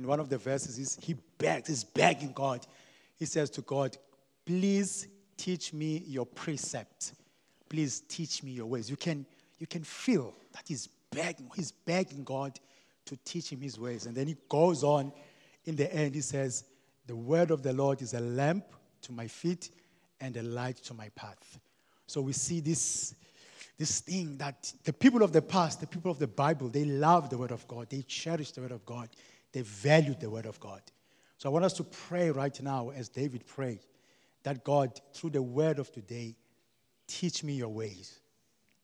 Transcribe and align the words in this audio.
in 0.00 0.06
one 0.06 0.18
of 0.18 0.30
the 0.30 0.38
verses, 0.38 0.98
he 1.02 1.14
begs, 1.36 1.68
he's 1.68 1.84
begging 1.84 2.32
God. 2.32 2.66
He 3.18 3.26
says 3.26 3.50
to 3.50 3.60
God, 3.60 3.98
Please 4.46 5.08
teach 5.36 5.74
me 5.74 6.02
your 6.06 6.24
precepts. 6.24 7.12
Please 7.68 8.00
teach 8.08 8.42
me 8.42 8.50
your 8.50 8.66
ways. 8.66 8.88
You 8.88 8.96
can, 8.96 9.26
you 9.58 9.66
can 9.66 9.84
feel 9.84 10.34
that 10.54 10.64
he's 10.66 10.88
begging, 11.12 11.50
he's 11.54 11.70
begging 11.70 12.24
God 12.24 12.58
to 13.04 13.16
teach 13.26 13.52
him 13.52 13.60
his 13.60 13.78
ways. 13.78 14.06
And 14.06 14.16
then 14.16 14.26
he 14.26 14.36
goes 14.48 14.82
on 14.82 15.12
in 15.66 15.76
the 15.76 15.92
end, 15.94 16.14
he 16.14 16.22
says, 16.22 16.64
The 17.06 17.14
word 17.14 17.50
of 17.50 17.62
the 17.62 17.74
Lord 17.74 18.00
is 18.00 18.14
a 18.14 18.20
lamp 18.20 18.64
to 19.02 19.12
my 19.12 19.26
feet 19.26 19.70
and 20.18 20.34
a 20.38 20.42
light 20.42 20.76
to 20.84 20.94
my 20.94 21.10
path. 21.10 21.58
So 22.06 22.22
we 22.22 22.32
see 22.32 22.60
this, 22.60 23.14
this 23.76 24.00
thing 24.00 24.38
that 24.38 24.72
the 24.84 24.94
people 24.94 25.22
of 25.22 25.32
the 25.32 25.42
past, 25.42 25.80
the 25.80 25.86
people 25.86 26.10
of 26.10 26.18
the 26.18 26.26
Bible, 26.26 26.70
they 26.70 26.86
love 26.86 27.28
the 27.28 27.36
word 27.36 27.52
of 27.52 27.68
God, 27.68 27.90
they 27.90 28.00
cherish 28.00 28.52
the 28.52 28.62
word 28.62 28.72
of 28.72 28.86
God, 28.86 29.10
they 29.52 29.62
value 29.62 30.14
the 30.18 30.30
word 30.30 30.46
of 30.46 30.60
God. 30.60 30.82
So 31.38 31.48
I 31.48 31.52
want 31.52 31.64
us 31.64 31.72
to 31.74 31.84
pray 31.84 32.30
right 32.30 32.60
now, 32.62 32.90
as 32.90 33.08
David 33.08 33.46
prayed, 33.46 33.80
that 34.42 34.64
God, 34.64 35.00
through 35.14 35.30
the 35.30 35.42
word 35.42 35.78
of 35.78 35.90
today, 35.90 36.36
teach 37.06 37.42
me 37.42 37.54
your 37.54 37.68
ways. 37.68 38.20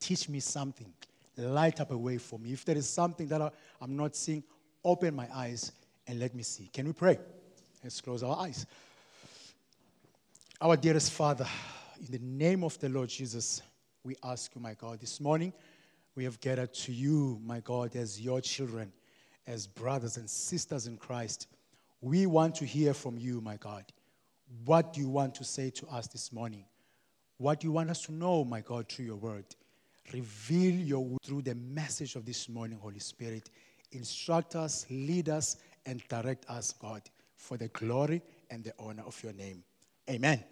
Teach 0.01 0.29
me 0.29 0.41
something. 0.41 0.93
Light 1.37 1.81
up 1.81 1.91
a 1.91 1.97
way 1.97 2.19
for 2.19 2.39
me. 2.39 2.53
If 2.53 2.65
there 2.65 2.77
is 2.77 2.89
something 2.89 3.29
that 3.29 3.53
I'm 3.81 3.97
not 3.97 4.17
seeing, 4.17 4.43
open 4.85 5.15
my 5.15 5.29
eyes 5.35 5.73
and 6.07 6.19
let 6.19 6.35
me 6.35 6.43
see. 6.43 6.71
Can 6.73 6.87
we 6.87 6.93
pray? 6.93 7.19
Let's 7.83 8.01
close 8.01 8.23
our 8.23 8.39
eyes. 8.39 8.67
Our 10.61 10.77
dearest 10.77 11.13
Father, 11.13 11.47
in 12.01 12.11
the 12.11 12.19
name 12.19 12.65
of 12.65 12.79
the 12.79 12.89
Lord 12.89 13.11
Jesus, 13.11 13.61
we 14.03 14.17
ask 14.25 14.55
you, 14.55 14.63
my 14.63 14.75
God, 14.75 15.01
this 15.01 15.21
morning 15.21 15.53
we 16.15 16.25
have 16.25 16.41
gathered 16.41 16.73
to 16.73 16.93
you, 16.93 17.39
my 17.45 17.61
God, 17.61 17.95
as 17.97 18.19
your 18.21 18.41
children, 18.41 18.91
as 19.47 19.67
brothers 19.67 20.17
and 20.17 20.29
sisters 20.29 20.87
in 20.87 20.97
Christ. 20.97 21.49
We 22.01 22.27
want 22.27 22.55
to 22.57 22.67
hear 22.67 22.95
from 22.95 23.19
you, 23.19 23.41
my 23.41 23.57
God. 23.57 23.85
What 24.65 24.93
do 24.93 25.01
you 25.01 25.09
want 25.09 25.35
to 25.37 25.45
say 25.45 25.71
to 25.71 25.87
us 25.89 26.07
this 26.07 26.33
morning? 26.33 26.65
What 27.39 27.61
do 27.61 27.67
you 27.67 27.73
want 27.73 27.91
us 27.91 28.03
to 28.03 28.13
know, 28.13 28.45
my 28.45 28.61
God, 28.61 28.89
through 28.89 29.07
your 29.07 29.17
word? 29.17 29.45
Reveal 30.13 30.75
your 30.75 31.19
through 31.25 31.43
the 31.43 31.55
message 31.55 32.15
of 32.15 32.25
this 32.25 32.49
morning, 32.49 32.79
Holy 32.81 33.01
Spirit. 33.01 33.51
Instruct 33.93 34.55
us, 34.55 34.87
lead 34.91 35.29
us, 35.29 35.57
and 35.85 36.03
direct 36.09 36.49
us, 36.49 36.73
God, 36.73 37.03
for 37.37 37.57
the 37.57 37.69
glory 37.69 38.23
and 38.51 38.65
the 38.65 38.73
honor 38.79 39.03
of 39.07 39.21
your 39.23 39.33
name. 39.33 39.63
Amen. 40.09 40.43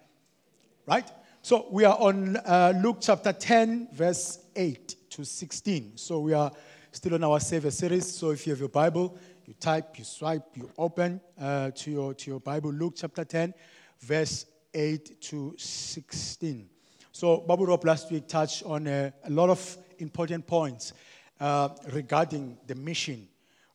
Right? 0.86 1.08
So 1.42 1.66
we 1.70 1.84
are 1.84 1.96
on 1.98 2.36
uh, 2.38 2.72
Luke 2.82 2.98
chapter 3.00 3.32
10, 3.32 3.88
verse 3.92 4.40
8 4.56 4.96
to 5.10 5.24
16. 5.24 5.92
So 5.96 6.20
we 6.20 6.32
are 6.32 6.50
still 6.94 7.14
on 7.14 7.24
our 7.24 7.40
Savior 7.40 7.72
series. 7.72 8.14
So 8.14 8.30
if 8.30 8.46
you 8.46 8.52
have 8.52 8.60
your 8.60 8.68
Bible, 8.68 9.18
you 9.46 9.54
type, 9.54 9.98
you 9.98 10.04
swipe, 10.04 10.44
you 10.54 10.70
open 10.78 11.20
uh, 11.40 11.72
to, 11.72 11.90
your, 11.90 12.14
to 12.14 12.30
your 12.30 12.40
Bible, 12.40 12.70
Luke 12.70 12.94
chapter 12.96 13.24
10, 13.24 13.52
verse 14.00 14.46
8 14.72 15.20
to 15.22 15.54
16. 15.58 16.68
So 17.10 17.38
Babu 17.38 17.66
Rob 17.66 17.84
last 17.84 18.12
week 18.12 18.28
touched 18.28 18.62
on 18.64 18.86
a, 18.86 19.12
a 19.24 19.30
lot 19.30 19.50
of 19.50 19.76
important 19.98 20.46
points 20.46 20.92
uh, 21.40 21.70
regarding 21.92 22.58
the 22.68 22.76
mission, 22.76 23.26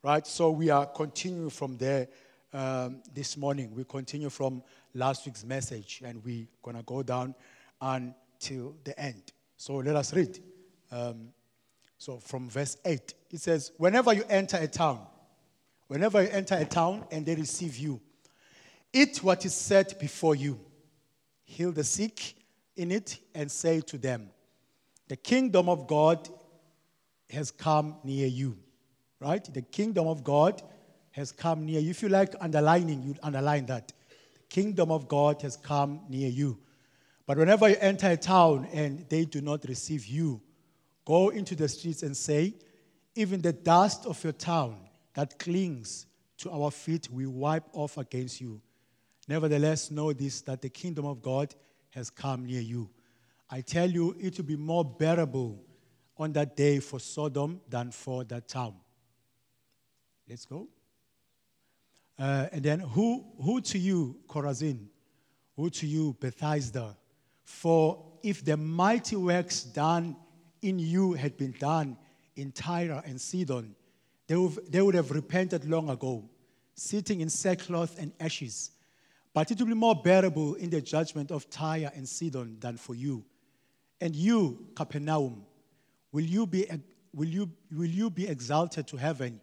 right? 0.01 0.25
So 0.25 0.51
we 0.51 0.69
are 0.69 0.85
continuing 0.85 1.49
from 1.49 1.77
there 1.77 2.07
um, 2.53 3.01
this 3.13 3.35
morning. 3.35 3.75
We 3.75 3.83
continue 3.83 4.29
from 4.29 4.63
last 4.93 5.25
week's 5.25 5.43
message, 5.43 6.01
and 6.05 6.23
we're 6.23 6.47
going 6.63 6.77
to 6.77 6.83
go 6.83 7.03
down 7.03 7.35
until 7.81 8.75
the 8.85 8.97
end. 8.97 9.33
So 9.57 9.75
let 9.75 9.97
us 9.97 10.13
read. 10.13 10.39
Um, 10.89 11.33
so 11.99 12.17
from 12.17 12.49
verse 12.49 12.77
8, 12.85 13.13
it 13.29 13.41
says, 13.41 13.73
Whenever 13.77 14.13
you 14.13 14.23
enter 14.29 14.55
a 14.55 14.67
town, 14.67 15.05
whenever 15.87 16.23
you 16.23 16.29
enter 16.29 16.55
a 16.55 16.63
town 16.63 17.05
and 17.11 17.25
they 17.25 17.35
receive 17.35 17.75
you, 17.75 17.99
eat 18.93 19.21
what 19.21 19.45
is 19.45 19.53
set 19.53 19.99
before 19.99 20.33
you, 20.33 20.57
heal 21.43 21.73
the 21.73 21.83
sick 21.83 22.35
in 22.77 22.93
it, 22.93 23.19
and 23.35 23.51
say 23.51 23.81
to 23.81 23.97
them, 23.97 24.29
The 25.09 25.17
kingdom 25.17 25.67
of 25.67 25.87
God 25.87 26.29
has 27.31 27.51
come 27.51 27.97
near 28.05 28.27
you. 28.27 28.57
Right? 29.19 29.43
The 29.53 29.61
kingdom 29.61 30.07
of 30.07 30.23
God 30.23 30.61
has 31.11 31.33
come 31.33 31.65
near 31.65 31.81
you. 31.81 31.89
If 31.89 32.01
you 32.01 32.07
like 32.07 32.33
underlining, 32.39 33.03
you 33.03 33.15
underline 33.21 33.65
that 33.65 33.91
kingdom 34.47 34.89
of 34.89 35.09
God 35.09 35.41
has 35.41 35.57
come 35.57 35.99
near 36.07 36.29
you. 36.29 36.57
But 37.25 37.37
whenever 37.37 37.67
you 37.67 37.75
enter 37.81 38.09
a 38.09 38.15
town 38.15 38.69
and 38.71 39.05
they 39.09 39.25
do 39.25 39.41
not 39.41 39.65
receive 39.65 40.05
you, 40.05 40.41
go 41.09 41.29
into 41.29 41.55
the 41.55 41.67
streets 41.67 42.03
and 42.03 42.15
say, 42.15 42.53
Even 43.15 43.41
the 43.41 43.51
dust 43.51 44.05
of 44.05 44.23
your 44.23 44.33
town 44.33 44.77
that 45.15 45.39
clings 45.39 46.05
to 46.37 46.51
our 46.51 46.69
feet, 46.69 47.09
we 47.11 47.25
wipe 47.25 47.65
off 47.73 47.97
against 47.97 48.39
you. 48.39 48.61
Nevertheless, 49.27 49.89
know 49.89 50.13
this 50.13 50.41
that 50.41 50.61
the 50.61 50.69
kingdom 50.69 51.07
of 51.07 51.23
God 51.23 51.55
has 51.89 52.11
come 52.11 52.45
near 52.45 52.61
you. 52.61 52.91
I 53.49 53.61
tell 53.61 53.89
you, 53.89 54.15
it 54.19 54.37
will 54.37 54.45
be 54.45 54.55
more 54.55 54.85
bearable 54.85 55.59
on 56.15 56.31
that 56.33 56.55
day 56.55 56.79
for 56.79 56.99
Sodom 56.99 57.59
than 57.67 57.89
for 57.89 58.23
that 58.25 58.47
town. 58.47 58.75
Let's 60.29 60.45
go. 60.45 60.67
Uh, 62.19 62.49
and 62.51 62.61
then, 62.61 62.81
who, 62.81 63.25
who 63.41 63.61
to 63.61 63.79
you, 63.79 64.19
Chorazin? 64.27 64.85
Who 65.55 65.71
to 65.71 65.87
you, 65.87 66.15
Bethsaida? 66.19 66.95
For 67.43 68.05
if 68.21 68.45
the 68.45 68.57
mighty 68.57 69.15
works 69.15 69.63
done 69.63 70.15
in 70.61 70.79
you 70.79 71.13
had 71.13 71.37
been 71.37 71.53
done 71.59 71.97
in 72.35 72.51
Tyre 72.51 73.01
and 73.05 73.19
Sidon, 73.19 73.75
they 74.27 74.35
would, 74.35 74.71
they 74.71 74.81
would 74.81 74.95
have 74.95 75.11
repented 75.11 75.69
long 75.69 75.89
ago, 75.89 76.29
sitting 76.75 77.21
in 77.21 77.29
sackcloth 77.29 77.99
and 77.99 78.11
ashes. 78.19 78.71
But 79.33 79.51
it 79.51 79.59
will 79.59 79.67
be 79.67 79.73
more 79.73 79.95
bearable 79.95 80.55
in 80.55 80.69
the 80.69 80.81
judgment 80.81 81.31
of 81.31 81.49
Tyre 81.49 81.91
and 81.95 82.07
Sidon 82.07 82.57
than 82.59 82.77
for 82.77 82.95
you. 82.95 83.23
And 84.01 84.15
you, 84.15 84.67
Capernaum, 84.75 85.43
will 86.11 86.23
you 86.23 86.47
be, 86.47 86.65
will 87.13 87.27
you, 87.27 87.49
will 87.71 87.85
you 87.85 88.09
be 88.09 88.27
exalted 88.27 88.87
to 88.87 88.97
heaven? 88.97 89.41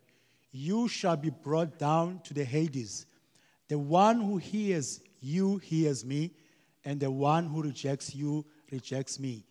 you 0.56 0.88
shall 0.88 1.16
be 1.16 1.30
brought 1.30 1.78
down 1.78 2.20
to 2.24 2.34
the 2.34 2.44
Hades. 2.44 3.06
The 3.68 3.78
one 3.78 4.20
who 4.20 4.38
hears 4.38 5.00
you 5.20 5.58
hears 5.58 6.04
me, 6.04 6.32
and 6.84 6.98
the 6.98 7.10
one 7.10 7.46
who 7.46 7.62
rejects 7.62 8.14
you 8.14 8.44
rejects 8.70 9.20
me. 9.20 9.44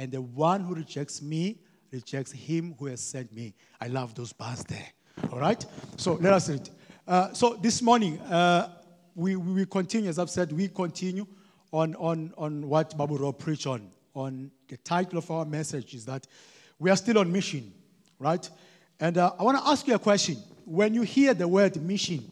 And 0.00 0.10
the 0.10 0.22
one 0.22 0.62
who 0.62 0.74
rejects 0.74 1.20
me 1.20 1.58
rejects 1.92 2.32
him 2.32 2.74
who 2.78 2.86
has 2.86 3.02
sent 3.02 3.30
me. 3.34 3.52
I 3.82 3.88
love 3.88 4.14
those 4.14 4.32
bars 4.32 4.64
there. 4.64 4.88
All 5.30 5.38
right? 5.38 5.62
So 5.98 6.14
let 6.14 6.32
us 6.32 6.48
read. 6.48 6.70
Uh, 7.06 7.34
so 7.34 7.58
this 7.60 7.82
morning, 7.82 8.18
uh, 8.20 8.70
we, 9.14 9.36
we 9.36 9.66
continue, 9.66 10.08
as 10.08 10.18
I've 10.18 10.30
said, 10.30 10.52
we 10.52 10.68
continue 10.68 11.26
on, 11.70 11.94
on, 11.96 12.32
on 12.38 12.66
what 12.66 12.96
Babu 12.96 13.18
Rob 13.18 13.38
preached 13.38 13.66
on. 13.66 13.90
On 14.14 14.50
the 14.68 14.78
title 14.78 15.18
of 15.18 15.30
our 15.30 15.44
message 15.44 15.92
is 15.92 16.06
that 16.06 16.26
we 16.78 16.88
are 16.88 16.96
still 16.96 17.18
on 17.18 17.30
mission, 17.30 17.70
right? 18.18 18.48
And 19.00 19.18
uh, 19.18 19.34
I 19.38 19.42
want 19.42 19.58
to 19.58 19.68
ask 19.68 19.86
you 19.86 19.94
a 19.96 19.98
question. 19.98 20.38
When 20.64 20.94
you 20.94 21.02
hear 21.02 21.34
the 21.34 21.46
word 21.46 21.76
mission, 21.76 22.24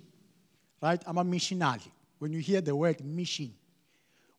right? 0.80 1.02
I'm 1.06 1.18
a 1.18 1.24
missionary. 1.24 1.82
When 2.18 2.32
you 2.32 2.38
hear 2.38 2.62
the 2.62 2.74
word 2.74 3.04
mission, 3.04 3.52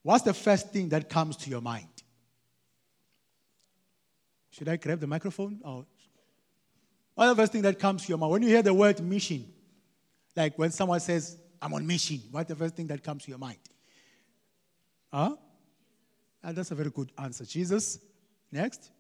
what's 0.02 0.24
the 0.24 0.34
first 0.34 0.72
thing 0.72 0.90
that 0.90 1.10
comes 1.10 1.38
to 1.38 1.52
your 1.52 1.62
mind? 1.62 1.86
Should 4.60 4.70
I 4.70 4.76
grab 4.76 5.00
the 5.00 5.08
microphone? 5.08 5.60
Or 5.64 5.86
the 7.18 7.36
first 7.36 7.52
thing 7.52 7.64
that 7.64 7.80
comes 7.80 8.04
to 8.04 8.10
your 8.10 8.18
mind? 8.20 8.32
When 8.32 8.42
you 8.44 8.50
hear 8.50 8.62
the 8.62 8.74
word 8.74 9.02
mission, 9.02 9.46
like 10.36 10.58
when 10.60 10.70
someone 10.70 11.00
says, 11.00 11.38
I'm 11.62 11.74
on 11.74 11.88
mission, 11.88 12.22
what's 12.30 12.48
the 12.48 12.56
first 12.56 12.76
thing 12.76 12.88
that 12.88 13.04
comes 13.04 13.24
to 13.24 13.30
your 13.30 13.40
mind? 13.40 13.58
Huh? 15.12 15.36
And 16.44 16.56
that's 16.56 16.72
a 16.72 16.76
very 16.76 16.92
good 16.92 17.12
answer. 17.18 17.46
Jesus. 17.46 18.00
Next 18.52 18.92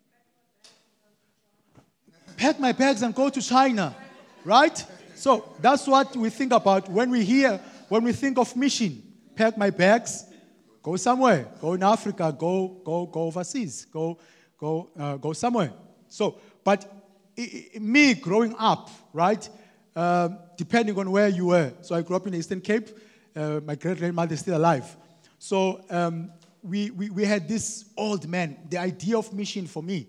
pack 2.39 2.57
my 2.57 2.71
bags 2.71 3.01
and 3.01 3.13
go 3.13 3.29
to 3.29 3.41
China, 3.41 3.93
right? 4.45 4.85
So 5.13 5.53
that's 5.59 5.85
what 5.85 6.15
we 6.15 6.29
think 6.29 6.53
about 6.53 6.89
when 6.89 7.09
we 7.11 7.25
hear, 7.25 7.59
when 7.89 8.03
we 8.03 8.13
think 8.13 8.37
of 8.37 8.55
mission. 8.55 9.03
Pack 9.35 9.57
my 9.57 9.69
bags, 9.69 10.25
go 10.81 10.95
somewhere, 10.95 11.47
go 11.59 11.73
in 11.73 11.83
Africa, 11.83 12.33
go, 12.37 12.81
go, 12.85 13.05
go 13.05 13.23
overseas, 13.23 13.85
go, 13.85 14.17
go, 14.59 14.89
uh, 14.97 15.17
go 15.17 15.33
somewhere. 15.33 15.71
So, 16.07 16.39
but 16.63 16.91
it, 17.35 17.75
it, 17.75 17.81
me 17.81 18.13
growing 18.13 18.55
up, 18.57 18.89
right? 19.13 19.47
Uh, 19.95 20.29
depending 20.57 20.97
on 20.97 21.09
where 21.11 21.27
you 21.27 21.47
were. 21.47 21.73
So 21.81 21.95
I 21.95 22.01
grew 22.01 22.15
up 22.15 22.25
in 22.25 22.33
the 22.33 22.39
Eastern 22.39 22.61
Cape. 22.61 22.89
Uh, 23.35 23.59
my 23.65 23.75
great 23.75 23.97
grandmother 23.97 24.33
is 24.33 24.39
still 24.41 24.57
alive. 24.57 24.95
So 25.37 25.81
um, 25.89 26.31
we, 26.61 26.91
we, 26.91 27.09
we 27.09 27.25
had 27.25 27.47
this 27.47 27.85
old 27.97 28.27
man. 28.27 28.57
The 28.69 28.77
idea 28.77 29.17
of 29.17 29.33
mission 29.33 29.67
for 29.67 29.81
me 29.81 30.07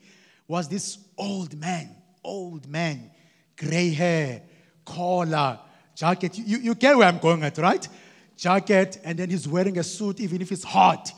was 0.49 0.69
this 0.69 0.99
old 1.17 1.59
man 1.59 1.97
old 2.25 2.67
man, 2.69 3.11
gray 3.57 3.91
hair, 3.91 4.43
collar, 4.85 5.59
jacket. 5.95 6.39
You, 6.39 6.59
you 6.59 6.75
get 6.75 6.97
where 6.97 7.09
I'm 7.09 7.19
going 7.19 7.43
at, 7.43 7.59
right? 7.59 7.87
Jacket, 8.37 9.01
and 9.05 9.19
then 9.19 9.31
he's 9.31 9.47
wearing 9.47 9.79
a 9.79 9.83
suit 9.83 10.21
even 10.21 10.41
if 10.41 10.51
it's 10.53 10.65
hot. 10.65 11.13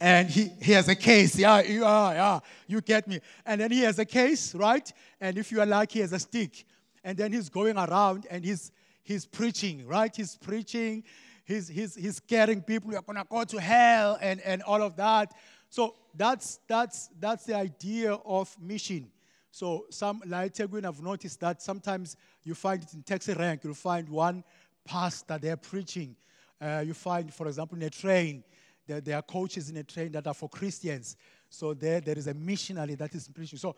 And 0.00 0.30
he, 0.30 0.50
he 0.60 0.72
has 0.72 0.88
a 0.88 0.94
case. 0.94 1.36
Yeah, 1.36 1.60
yeah, 1.62 2.12
yeah. 2.12 2.40
You 2.66 2.80
get 2.80 3.08
me. 3.08 3.20
And 3.44 3.60
then 3.60 3.70
he 3.70 3.80
has 3.80 3.98
a 3.98 4.04
case, 4.04 4.54
right? 4.54 4.92
And 5.20 5.36
if 5.38 5.50
you 5.50 5.60
are 5.60 5.66
lucky, 5.66 5.94
he 5.94 6.00
has 6.00 6.12
a 6.12 6.18
stick. 6.18 6.64
And 7.02 7.16
then 7.16 7.32
he's 7.32 7.48
going 7.48 7.76
around 7.76 8.26
and 8.30 8.44
he's 8.44 8.72
he's 9.08 9.24
preaching, 9.24 9.86
right? 9.86 10.14
He's 10.14 10.36
preaching, 10.36 11.02
he's, 11.46 11.66
he's, 11.66 11.94
he's 11.94 12.16
scaring 12.16 12.60
people, 12.60 12.92
you're 12.92 13.00
going 13.00 13.16
to 13.16 13.24
go 13.28 13.42
to 13.42 13.58
hell, 13.58 14.18
and, 14.20 14.38
and 14.42 14.62
all 14.64 14.82
of 14.82 14.96
that. 14.96 15.32
So 15.70 15.94
that's, 16.14 16.60
that's, 16.68 17.08
that's 17.18 17.44
the 17.44 17.56
idea 17.56 18.12
of 18.12 18.54
mission. 18.60 19.10
So 19.50 19.86
some, 19.88 20.22
like 20.26 20.52
Tegwin, 20.52 20.84
I've 20.84 21.02
noticed 21.02 21.40
that 21.40 21.62
sometimes 21.62 22.18
you 22.44 22.54
find 22.54 22.82
it 22.82 22.92
in 22.92 23.02
taxi 23.02 23.32
rank, 23.32 23.64
you'll 23.64 23.72
find 23.72 24.06
one 24.10 24.44
pastor 24.84 25.38
there 25.38 25.56
preaching. 25.56 26.14
Uh, 26.60 26.84
you 26.84 26.92
find, 26.92 27.32
for 27.32 27.46
example, 27.46 27.78
in 27.78 27.84
a 27.84 27.90
train, 27.90 28.44
there, 28.88 29.00
there, 29.02 29.16
are 29.16 29.22
coaches 29.22 29.68
in 29.68 29.76
a 29.76 29.84
train 29.84 30.10
that 30.12 30.26
are 30.26 30.34
for 30.34 30.48
Christians. 30.48 31.16
So 31.50 31.74
there, 31.74 32.00
there 32.00 32.16
is 32.18 32.26
a 32.26 32.34
missionary 32.34 32.94
that 32.96 33.14
is 33.14 33.28
preaching. 33.28 33.58
So 33.58 33.76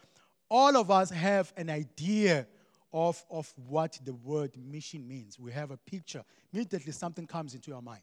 all 0.49 0.77
of 0.77 0.91
us 0.91 1.11
have 1.11 1.53
an 1.57 1.69
idea 1.69 2.47
of, 2.93 3.23
of 3.29 3.53
what 3.69 3.99
the 4.05 4.15
word 4.15 4.53
mission 4.57 5.07
means. 5.07 5.39
We 5.39 5.53
have 5.53 5.73
a 5.73 5.77
picture. 5.77 6.25
Immediately 6.53 6.93
something 6.93 7.27
comes 7.27 7.55
into 7.55 7.71
your 7.71 7.83
mind. 7.83 8.03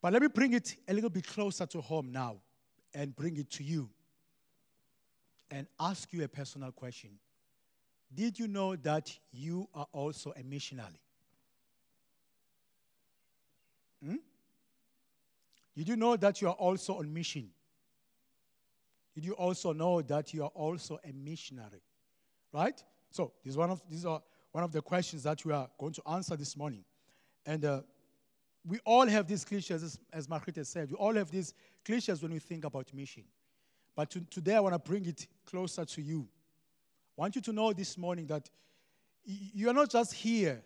But 0.00 0.12
let 0.12 0.22
me 0.22 0.28
bring 0.28 0.52
it 0.52 0.76
a 0.88 0.94
little 0.94 1.10
bit 1.10 1.26
closer 1.26 1.66
to 1.66 1.80
home 1.80 2.10
now 2.12 2.36
and 2.94 3.14
bring 3.14 3.36
it 3.36 3.50
to 3.52 3.64
you 3.64 3.90
and 5.50 5.66
ask 5.78 6.12
you 6.12 6.24
a 6.24 6.28
personal 6.28 6.72
question. 6.72 7.10
Did 8.14 8.38
you 8.38 8.46
know 8.46 8.76
that 8.76 9.16
you 9.32 9.68
are 9.74 9.86
also 9.92 10.32
a 10.38 10.42
missionary? 10.44 11.00
Hmm? 14.04 14.16
Did 15.76 15.88
you 15.88 15.96
know 15.96 16.16
that 16.16 16.40
you 16.40 16.48
are 16.48 16.54
also 16.54 16.98
on 16.98 17.12
mission? 17.12 17.48
Did 19.14 19.24
you 19.24 19.32
also 19.32 19.72
know 19.72 20.02
that 20.02 20.32
you 20.32 20.44
are 20.44 20.52
also 20.54 20.98
a 21.04 21.12
missionary? 21.12 21.82
Right? 22.52 22.82
So, 23.10 23.32
this 23.44 23.52
is 23.52 23.56
one 23.56 23.70
of, 23.70 23.82
these 23.88 24.04
are 24.06 24.22
one 24.52 24.64
of 24.64 24.72
the 24.72 24.82
questions 24.82 25.22
that 25.22 25.44
we 25.44 25.52
are 25.52 25.68
going 25.78 25.92
to 25.94 26.02
answer 26.08 26.36
this 26.36 26.56
morning. 26.56 26.84
And 27.44 27.64
uh, 27.64 27.82
we 28.66 28.78
all 28.84 29.06
have 29.06 29.26
these 29.26 29.44
cliches, 29.44 29.82
as, 29.82 29.98
as 30.12 30.28
Margaret 30.28 30.66
said. 30.66 30.90
We 30.90 30.96
all 30.96 31.14
have 31.14 31.30
these 31.30 31.54
cliches 31.84 32.22
when 32.22 32.32
we 32.32 32.38
think 32.38 32.64
about 32.64 32.92
mission. 32.94 33.24
But 33.94 34.10
to, 34.10 34.20
today, 34.30 34.54
I 34.54 34.60
want 34.60 34.74
to 34.74 34.78
bring 34.78 35.06
it 35.06 35.26
closer 35.44 35.84
to 35.84 36.02
you. 36.02 36.28
I 37.18 37.22
want 37.22 37.36
you 37.36 37.42
to 37.42 37.52
know 37.52 37.72
this 37.72 37.98
morning 37.98 38.26
that 38.28 38.48
you 39.24 39.68
are 39.68 39.74
not 39.74 39.90
just 39.90 40.14
here 40.14 40.62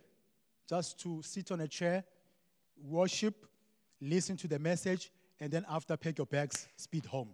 just 0.69 1.01
to 1.01 1.23
sit 1.23 1.51
on 1.53 1.61
a 1.61 1.69
chair, 1.69 2.05
worship, 2.83 3.47
listen 4.01 4.37
to 4.39 4.49
the 4.49 4.59
message, 4.59 5.11
and 5.41 5.51
then 5.51 5.65
after 5.69 5.97
pack 5.97 6.19
your 6.19 6.27
bags, 6.27 6.67
speed 6.77 7.07
home. 7.07 7.31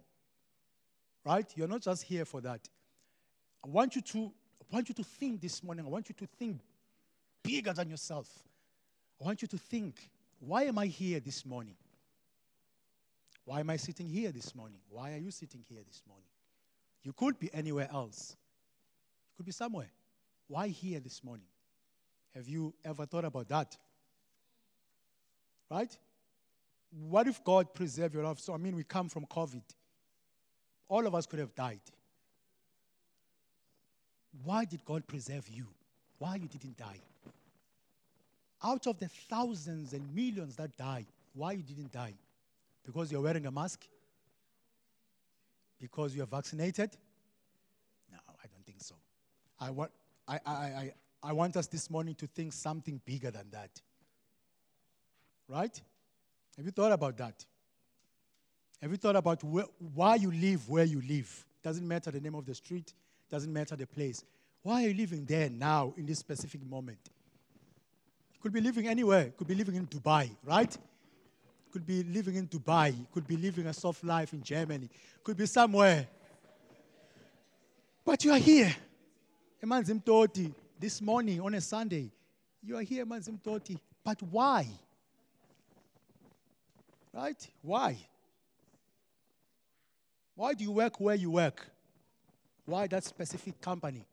Right? 1.25 1.49
You're 1.55 1.67
not 1.67 1.81
just 1.81 2.03
here 2.03 2.25
for 2.25 2.41
that. 2.41 2.67
I 3.63 3.69
want 3.69 3.95
you 3.95 4.01
to, 4.01 4.19
I 4.19 4.75
want 4.75 4.89
you 4.89 4.95
to 4.95 5.03
think 5.03 5.41
this 5.41 5.63
morning. 5.63 5.85
I 5.85 5.89
want 5.89 6.09
you 6.09 6.15
to 6.15 6.25
think 6.25 6.59
bigger 7.41 7.73
than 7.73 7.89
yourself. 7.89 8.29
I 9.21 9.25
want 9.25 9.41
you 9.41 9.47
to 9.47 9.57
think, 9.57 10.09
why 10.39 10.63
am 10.63 10.77
I 10.77 10.87
here 10.87 11.19
this 11.19 11.45
morning? 11.45 11.75
Why 13.45 13.59
am 13.59 13.69
I 13.69 13.77
sitting 13.77 14.07
here 14.07 14.31
this 14.31 14.55
morning? 14.55 14.79
Why 14.89 15.13
are 15.13 15.17
you 15.17 15.31
sitting 15.31 15.63
here 15.67 15.81
this 15.85 16.01
morning? 16.07 16.25
You 17.03 17.13
could 17.13 17.39
be 17.39 17.53
anywhere 17.53 17.89
else. 17.91 18.35
You 19.31 19.37
could 19.37 19.45
be 19.45 19.51
somewhere. 19.51 19.89
Why 20.47 20.67
here 20.69 20.99
this 20.99 21.23
morning? 21.23 21.45
Have 22.35 22.47
you 22.47 22.73
ever 22.83 23.05
thought 23.05 23.25
about 23.25 23.49
that? 23.49 23.77
Right? 25.69 25.95
What 27.09 27.27
if 27.27 27.43
God 27.43 27.73
preserved 27.73 28.13
your 28.13 28.23
life? 28.23 28.39
So, 28.39 28.53
I 28.53 28.57
mean, 28.57 28.75
we 28.75 28.83
come 28.83 29.09
from 29.09 29.25
COVID. 29.25 29.63
All 30.87 31.05
of 31.07 31.15
us 31.15 31.25
could 31.25 31.39
have 31.39 31.55
died. 31.55 31.79
Why 34.43 34.65
did 34.65 34.83
God 34.85 35.07
preserve 35.07 35.47
you? 35.49 35.67
Why 36.19 36.35
you 36.35 36.47
didn't 36.47 36.77
die? 36.77 36.99
Out 38.63 38.87
of 38.87 38.99
the 38.99 39.07
thousands 39.07 39.93
and 39.93 40.13
millions 40.15 40.55
that 40.55 40.75
died, 40.77 41.07
why 41.33 41.53
you 41.53 41.63
didn't 41.63 41.91
die? 41.91 42.13
Because 42.85 43.11
you're 43.11 43.21
wearing 43.21 43.45
a 43.45 43.51
mask? 43.51 43.85
Because 45.79 46.15
you're 46.15 46.25
vaccinated? 46.25 46.91
No, 48.11 48.19
I 48.29 48.47
don't 48.47 48.65
think 48.65 48.81
so. 48.81 48.95
I 49.59 49.69
want, 49.69 49.91
I, 50.27 50.39
I, 50.45 50.51
I, 50.51 50.93
I 51.23 51.33
want 51.33 51.57
us 51.57 51.67
this 51.67 51.89
morning 51.89 52.15
to 52.15 52.27
think 52.27 52.53
something 52.53 53.01
bigger 53.05 53.31
than 53.31 53.49
that. 53.51 53.69
Right? 55.47 55.81
Have 56.57 56.65
you 56.65 56.71
thought 56.71 56.91
about 56.91 57.17
that? 57.17 57.45
Have 58.81 58.91
you 58.91 58.97
thought 58.97 59.15
about 59.15 59.43
where, 59.43 59.65
why 59.93 60.15
you 60.15 60.31
live 60.31 60.69
where 60.69 60.83
you 60.83 61.01
live? 61.07 61.45
Doesn't 61.63 61.87
matter 61.87 62.11
the 62.11 62.19
name 62.19 62.35
of 62.35 62.45
the 62.45 62.53
street, 62.53 62.93
doesn't 63.29 63.51
matter 63.51 63.75
the 63.75 63.87
place. 63.87 64.23
Why 64.61 64.83
are 64.83 64.87
you 64.89 64.93
living 64.93 65.25
there 65.25 65.49
now 65.49 65.93
in 65.97 66.05
this 66.05 66.19
specific 66.19 66.65
moment? 66.65 66.99
Could 68.41 68.53
be 68.53 68.61
living 68.61 68.87
anywhere. 68.87 69.31
Could 69.37 69.47
be 69.47 69.55
living 69.55 69.75
in 69.75 69.87
Dubai, 69.87 70.29
right? 70.43 70.77
could 71.73 71.87
be 71.87 72.03
living 72.03 72.35
in 72.35 72.47
Dubai, 72.47 72.93
could 73.11 73.25
be 73.25 73.35
living 73.35 73.65
a 73.65 73.73
soft 73.73 74.03
life 74.03 74.31
in 74.31 74.43
Germany, 74.43 74.87
could 75.23 75.35
be 75.35 75.47
somewhere. 75.47 76.07
But 78.05 78.23
you 78.23 78.31
are 78.31 78.37
here. 78.37 78.75
eManzimtoti, 79.63 80.53
this 80.79 81.01
morning 81.01 81.41
on 81.41 81.55
a 81.55 81.61
Sunday, 81.61 82.11
you 82.61 82.77
are 82.77 82.83
here, 82.83 83.03
eManzimtoti. 83.03 83.79
But 84.03 84.21
why? 84.21 84.67
Right? 87.13 87.47
Why? 87.61 87.97
Why 90.35 90.53
do 90.53 90.63
you 90.63 90.71
work 90.71 90.99
where 90.99 91.15
you 91.15 91.29
work? 91.29 91.67
Why 92.65 92.87
that 92.87 93.03
specific 93.03 93.61
company? 93.61 94.05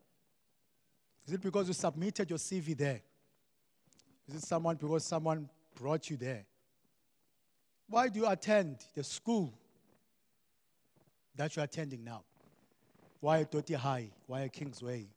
Is 1.27 1.33
it 1.33 1.41
because 1.41 1.67
you 1.67 1.73
submitted 1.73 2.29
your 2.29 2.39
CV 2.39 2.77
there? 2.77 3.01
Is 4.27 4.35
it 4.35 4.43
someone 4.43 4.75
because 4.75 5.03
someone 5.03 5.49
brought 5.75 6.09
you 6.09 6.17
there? 6.17 6.45
Why 7.89 8.07
do 8.07 8.19
you 8.19 8.27
attend 8.27 8.77
the 8.95 9.03
school 9.03 9.53
that 11.35 11.55
you're 11.55 11.65
attending 11.65 12.03
now? 12.03 12.23
Why 13.19 13.43
Toti 13.43 13.75
High? 13.75 14.09
Why 14.27 14.47
Kingsway? 14.47 15.07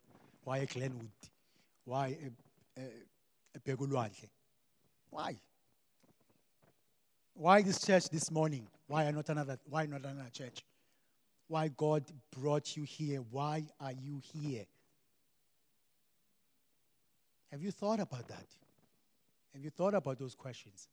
Why 0.42 0.64
Glenwood? 0.64 1.08
Why 1.84 2.16
Begulwandle? 3.66 4.28
Why? 5.10 5.36
Why 7.34 7.62
this 7.62 7.84
church 7.84 8.08
this 8.08 8.30
morning? 8.30 8.66
Why 8.86 9.10
not 9.10 9.28
another? 9.28 9.58
Why 9.68 9.86
not 9.86 10.04
another 10.04 10.30
church? 10.32 10.64
Why 11.48 11.68
God 11.68 12.04
brought 12.30 12.76
you 12.76 12.84
here? 12.84 13.20
Why 13.30 13.64
are 13.80 13.92
you 13.92 14.20
here? 14.32 14.64
Have 17.50 17.62
you 17.62 17.70
thought 17.70 18.00
about 18.00 18.26
that? 18.28 18.46
Have 19.52 19.62
you 19.62 19.70
thought 19.70 19.94
about 19.94 20.18
those 20.18 20.34
questions? 20.34 20.88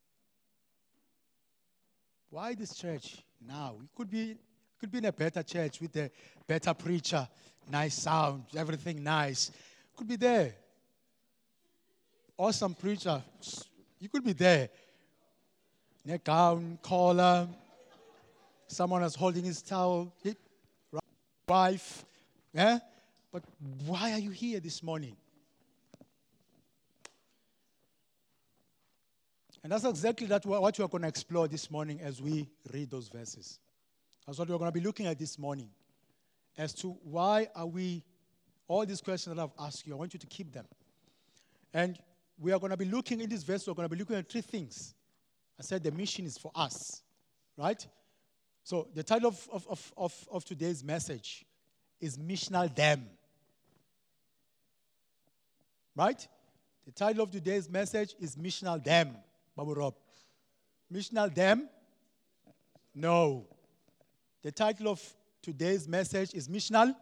Why 2.30 2.54
this 2.54 2.74
church 2.74 3.22
now? 3.46 3.76
It 3.82 3.88
could 3.96 4.10
be, 4.10 4.36
could 4.78 4.90
be 4.90 4.98
in 4.98 5.04
a 5.06 5.12
better 5.12 5.42
church 5.42 5.80
with 5.80 5.94
a 5.96 6.10
better 6.46 6.72
preacher, 6.74 7.26
nice 7.70 7.94
sound, 7.94 8.44
everything 8.56 9.02
nice. 9.02 9.50
Could 9.96 10.08
be 10.08 10.16
there. 10.16 10.54
Awesome 12.36 12.74
preacher. 12.74 13.22
You 13.98 14.08
could 14.08 14.24
be 14.24 14.32
there. 14.32 14.68
Neck 16.04 16.24
gown, 16.24 16.78
collar. 16.82 17.48
Someone 18.66 19.02
is 19.04 19.14
holding 19.14 19.44
his 19.44 19.62
towel. 19.62 20.12
Wife. 21.46 22.04
Yeah? 22.52 22.78
But 23.30 23.44
why 23.86 24.12
are 24.12 24.18
you 24.18 24.30
here 24.30 24.58
this 24.58 24.82
morning? 24.82 25.16
And 29.62 29.70
that's 29.70 29.84
exactly 29.84 30.26
that 30.26 30.44
what 30.44 30.78
we're 30.78 30.88
going 30.88 31.02
to 31.02 31.08
explore 31.08 31.46
this 31.46 31.70
morning 31.70 32.00
as 32.00 32.20
we 32.20 32.48
read 32.72 32.90
those 32.90 33.08
verses. 33.08 33.60
That's 34.26 34.38
what 34.38 34.48
we're 34.48 34.58
going 34.58 34.72
to 34.72 34.78
be 34.78 34.84
looking 34.84 35.06
at 35.06 35.18
this 35.18 35.38
morning. 35.38 35.68
As 36.58 36.74
to 36.74 36.96
why 37.04 37.48
are 37.54 37.66
we, 37.66 38.02
all 38.66 38.84
these 38.84 39.00
questions 39.00 39.36
that 39.36 39.42
I've 39.42 39.52
asked 39.64 39.86
you, 39.86 39.92
I 39.92 39.96
want 39.96 40.14
you 40.14 40.20
to 40.20 40.26
keep 40.26 40.52
them. 40.52 40.66
And 41.72 41.96
we 42.40 42.50
are 42.52 42.58
going 42.58 42.70
to 42.70 42.76
be 42.76 42.86
looking 42.86 43.20
in 43.20 43.30
this 43.30 43.44
verse, 43.44 43.66
we're 43.66 43.74
going 43.74 43.88
to 43.88 43.94
be 43.94 43.98
looking 43.98 44.16
at 44.16 44.28
three 44.28 44.40
things. 44.40 44.94
I 45.62 45.64
said 45.64 45.84
the 45.84 45.92
mission 45.92 46.26
is 46.26 46.36
for 46.36 46.50
us, 46.56 47.02
right? 47.56 47.86
So 48.64 48.88
the 48.96 49.04
title 49.04 49.28
of, 49.28 49.48
of, 49.52 49.92
of, 49.96 50.28
of, 50.32 50.44
today's 50.44 50.82
message 50.82 51.44
is 52.00 52.18
Missional 52.18 52.74
Dam. 52.74 53.06
Right? 55.94 56.26
The 56.84 56.90
title 56.90 57.22
of 57.22 57.30
today's 57.30 57.70
message 57.70 58.16
is 58.18 58.34
Missional 58.34 58.82
Dam. 58.82 59.16
Babu 59.56 59.74
Rob. 59.74 59.94
Missional 60.92 61.32
Dam? 61.32 61.68
No. 62.92 63.46
The 64.42 64.50
title 64.50 64.88
of 64.88 65.00
today's 65.42 65.86
message 65.86 66.34
is 66.34 66.48
Missional 66.48 66.92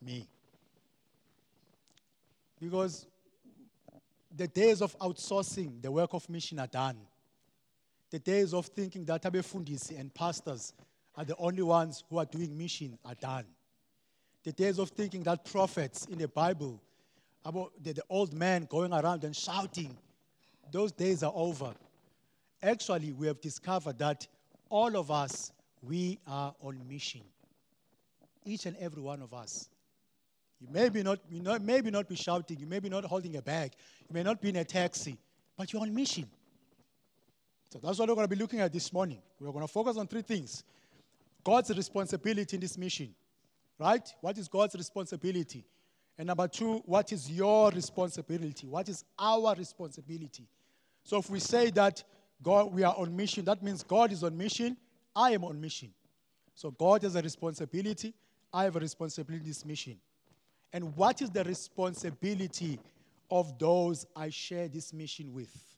Me. 0.00 0.26
Because 2.58 3.06
the 4.34 4.48
days 4.48 4.80
of 4.80 4.98
outsourcing 5.00 5.82
the 5.82 5.92
work 5.92 6.14
of 6.14 6.26
mission 6.30 6.58
are 6.58 6.66
done. 6.66 6.96
The 8.10 8.18
days 8.18 8.54
of 8.54 8.66
thinking 8.66 9.04
that 9.06 9.24
abefundisi 9.24 9.98
and 9.98 10.12
pastors 10.14 10.72
are 11.16 11.24
the 11.24 11.36
only 11.36 11.62
ones 11.62 12.04
who 12.08 12.18
are 12.18 12.24
doing 12.24 12.56
mission 12.56 12.98
are 13.04 13.14
done. 13.14 13.44
The 14.44 14.52
days 14.52 14.78
of 14.78 14.90
thinking 14.90 15.22
that 15.24 15.44
prophets 15.44 16.06
in 16.06 16.18
the 16.18 16.28
Bible 16.28 16.80
about 17.44 17.72
the, 17.82 17.94
the 17.94 18.02
old 18.08 18.32
man 18.32 18.66
going 18.68 18.92
around 18.92 19.24
and 19.24 19.34
shouting. 19.34 19.96
Those 20.70 20.92
days 20.92 21.22
are 21.22 21.32
over. 21.34 21.72
Actually, 22.62 23.12
we 23.12 23.26
have 23.26 23.40
discovered 23.40 23.98
that 23.98 24.26
all 24.68 24.96
of 24.96 25.10
us, 25.10 25.52
we 25.82 26.18
are 26.26 26.54
on 26.60 26.80
mission. 26.88 27.22
Each 28.44 28.66
and 28.66 28.76
every 28.78 29.02
one 29.02 29.22
of 29.22 29.32
us. 29.32 29.68
You 30.60 30.68
may 30.70 30.88
be 30.88 31.02
not, 31.02 31.20
you 31.30 31.40
know, 31.40 31.58
maybe 31.58 31.90
not 31.90 32.08
be 32.08 32.16
shouting, 32.16 32.58
you 32.58 32.66
may 32.66 32.80
be 32.80 32.88
not 32.88 33.04
holding 33.04 33.36
a 33.36 33.42
bag, 33.42 33.72
you 34.08 34.14
may 34.14 34.22
not 34.22 34.40
be 34.40 34.48
in 34.48 34.56
a 34.56 34.64
taxi, 34.64 35.16
but 35.56 35.72
you're 35.72 35.82
on 35.82 35.94
mission. 35.94 36.26
So 37.76 37.86
that's 37.86 37.98
what 37.98 38.08
we're 38.08 38.14
going 38.14 38.26
to 38.26 38.34
be 38.34 38.40
looking 38.40 38.60
at 38.60 38.72
this 38.72 38.90
morning. 38.90 39.18
We're 39.38 39.52
going 39.52 39.66
to 39.66 39.70
focus 39.70 39.98
on 39.98 40.06
three 40.06 40.22
things 40.22 40.64
God's 41.44 41.76
responsibility 41.76 42.56
in 42.56 42.60
this 42.60 42.78
mission, 42.78 43.14
right? 43.78 44.08
What 44.22 44.38
is 44.38 44.48
God's 44.48 44.74
responsibility? 44.76 45.62
And 46.16 46.28
number 46.28 46.48
two, 46.48 46.78
what 46.86 47.12
is 47.12 47.30
your 47.30 47.70
responsibility? 47.70 48.66
What 48.66 48.88
is 48.88 49.04
our 49.18 49.54
responsibility? 49.54 50.48
So 51.04 51.18
if 51.18 51.28
we 51.28 51.38
say 51.38 51.70
that 51.72 52.02
God, 52.42 52.72
we 52.72 52.82
are 52.82 52.94
on 52.96 53.14
mission, 53.14 53.44
that 53.44 53.62
means 53.62 53.82
God 53.82 54.10
is 54.10 54.24
on 54.24 54.38
mission, 54.38 54.78
I 55.14 55.32
am 55.32 55.44
on 55.44 55.60
mission. 55.60 55.90
So 56.54 56.70
God 56.70 57.02
has 57.02 57.14
a 57.14 57.20
responsibility, 57.20 58.14
I 58.54 58.64
have 58.64 58.76
a 58.76 58.80
responsibility 58.80 59.42
in 59.42 59.50
this 59.50 59.66
mission. 59.66 59.98
And 60.72 60.96
what 60.96 61.20
is 61.20 61.28
the 61.28 61.44
responsibility 61.44 62.80
of 63.30 63.58
those 63.58 64.06
I 64.16 64.30
share 64.30 64.66
this 64.66 64.94
mission 64.94 65.34
with? 65.34 65.75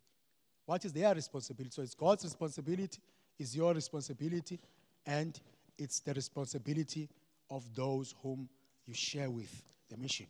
What 0.68 0.84
is 0.84 0.92
their 0.92 1.14
responsibility? 1.14 1.70
So 1.74 1.80
it's 1.80 1.94
God's 1.94 2.24
responsibility, 2.24 3.00
it's 3.38 3.56
your 3.56 3.72
responsibility, 3.72 4.60
and 5.06 5.40
it's 5.78 6.00
the 6.00 6.12
responsibility 6.12 7.08
of 7.50 7.64
those 7.74 8.14
whom 8.22 8.50
you 8.84 8.92
share 8.92 9.30
with 9.30 9.50
the 9.88 9.96
mission. 9.96 10.26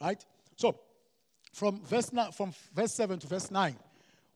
Right? 0.00 0.20
So, 0.56 0.80
from 1.52 1.80
verse, 1.82 2.10
from 2.34 2.52
verse 2.74 2.92
7 2.92 3.20
to 3.20 3.28
verse 3.28 3.52
9, 3.52 3.76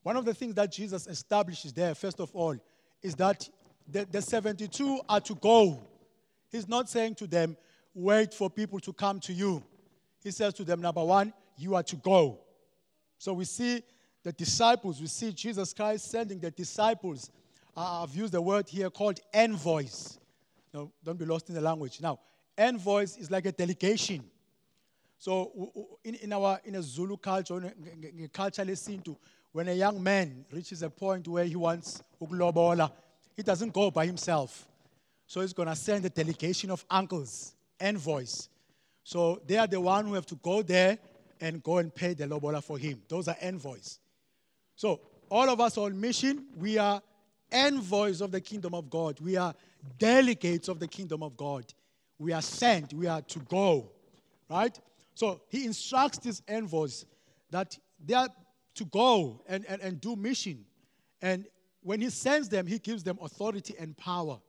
one 0.04 0.16
of 0.16 0.24
the 0.24 0.32
things 0.32 0.54
that 0.54 0.70
Jesus 0.70 1.08
establishes 1.08 1.72
there, 1.72 1.96
first 1.96 2.20
of 2.20 2.30
all, 2.36 2.54
is 3.02 3.16
that 3.16 3.48
the, 3.90 4.06
the 4.08 4.22
72 4.22 5.00
are 5.08 5.20
to 5.22 5.34
go. 5.34 5.82
He's 6.52 6.68
not 6.68 6.88
saying 6.88 7.16
to 7.16 7.26
them, 7.26 7.56
wait 7.94 8.32
for 8.32 8.48
people 8.48 8.78
to 8.78 8.92
come 8.92 9.18
to 9.18 9.32
you. 9.32 9.60
He 10.22 10.30
says 10.30 10.54
to 10.54 10.62
them, 10.62 10.80
number 10.80 11.04
one, 11.04 11.32
you 11.56 11.74
are 11.74 11.82
to 11.82 11.96
go. 11.96 12.38
So 13.18 13.32
we 13.32 13.44
see 13.44 13.82
the 14.22 14.32
disciples, 14.32 15.00
we 15.00 15.06
see 15.06 15.32
Jesus 15.32 15.72
Christ 15.72 16.10
sending 16.10 16.38
the 16.38 16.50
disciples. 16.50 17.30
I've 17.76 18.14
used 18.14 18.32
the 18.32 18.40
word 18.40 18.68
here 18.68 18.90
called 18.90 19.18
envoys. 19.32 20.18
No, 20.72 20.90
don't 21.04 21.18
be 21.18 21.24
lost 21.24 21.48
in 21.48 21.54
the 21.54 21.60
language. 21.60 22.00
Now, 22.00 22.18
envoys 22.56 23.16
is 23.16 23.30
like 23.30 23.46
a 23.46 23.52
delegation. 23.52 24.22
So 25.18 25.88
in, 26.04 26.16
in 26.16 26.32
our 26.32 26.60
in 26.64 26.74
a 26.74 26.82
Zulu 26.82 27.16
culture, 27.16 27.58
in 27.58 28.24
a 28.24 28.28
culture 28.28 28.64
to 28.64 29.16
when 29.52 29.68
a 29.68 29.72
young 29.72 30.02
man 30.02 30.44
reaches 30.50 30.82
a 30.82 30.90
point 30.90 31.28
where 31.28 31.44
he 31.44 31.56
wants 31.56 32.02
uklobola, 32.20 32.90
he 33.36 33.42
doesn't 33.42 33.72
go 33.72 33.90
by 33.90 34.06
himself. 34.06 34.66
So 35.26 35.40
he's 35.40 35.52
going 35.52 35.68
to 35.68 35.76
send 35.76 36.04
a 36.04 36.10
delegation 36.10 36.70
of 36.70 36.84
uncles, 36.90 37.54
envoys. 37.78 38.48
So 39.04 39.40
they 39.46 39.58
are 39.58 39.66
the 39.66 39.80
one 39.80 40.06
who 40.06 40.14
have 40.14 40.26
to 40.26 40.36
go 40.36 40.62
there 40.62 40.98
and 41.40 41.62
go 41.62 41.78
and 41.78 41.94
pay 41.94 42.14
the 42.14 42.26
lobola 42.26 42.62
for 42.62 42.78
him. 42.78 43.02
Those 43.08 43.28
are 43.28 43.36
envoys. 43.40 43.98
So 44.82 44.98
all 45.30 45.48
of 45.48 45.60
us 45.60 45.78
on 45.78 46.00
mission, 46.00 46.44
we 46.56 46.76
are 46.76 47.00
envoys 47.52 48.20
of 48.20 48.32
the 48.32 48.40
kingdom 48.40 48.74
of 48.74 48.90
God. 48.90 49.20
We 49.20 49.36
are 49.36 49.54
delegates 49.96 50.66
of 50.66 50.80
the 50.80 50.88
kingdom 50.88 51.22
of 51.22 51.36
God. 51.36 51.72
We 52.18 52.32
are 52.32 52.42
sent, 52.42 52.92
we 52.92 53.06
are 53.06 53.22
to 53.22 53.38
go. 53.48 53.92
Right? 54.50 54.76
So 55.14 55.42
he 55.50 55.66
instructs 55.66 56.18
these 56.18 56.42
envoys 56.48 57.06
that 57.52 57.78
they 58.04 58.14
are 58.14 58.28
to 58.74 58.84
go 58.86 59.44
and, 59.46 59.64
and, 59.68 59.80
and 59.82 60.00
do 60.00 60.16
mission. 60.16 60.64
And 61.20 61.46
when 61.84 62.00
he 62.00 62.10
sends 62.10 62.48
them, 62.48 62.66
he 62.66 62.80
gives 62.80 63.04
them 63.04 63.20
authority 63.22 63.76
and 63.78 63.96
power. 63.96 64.40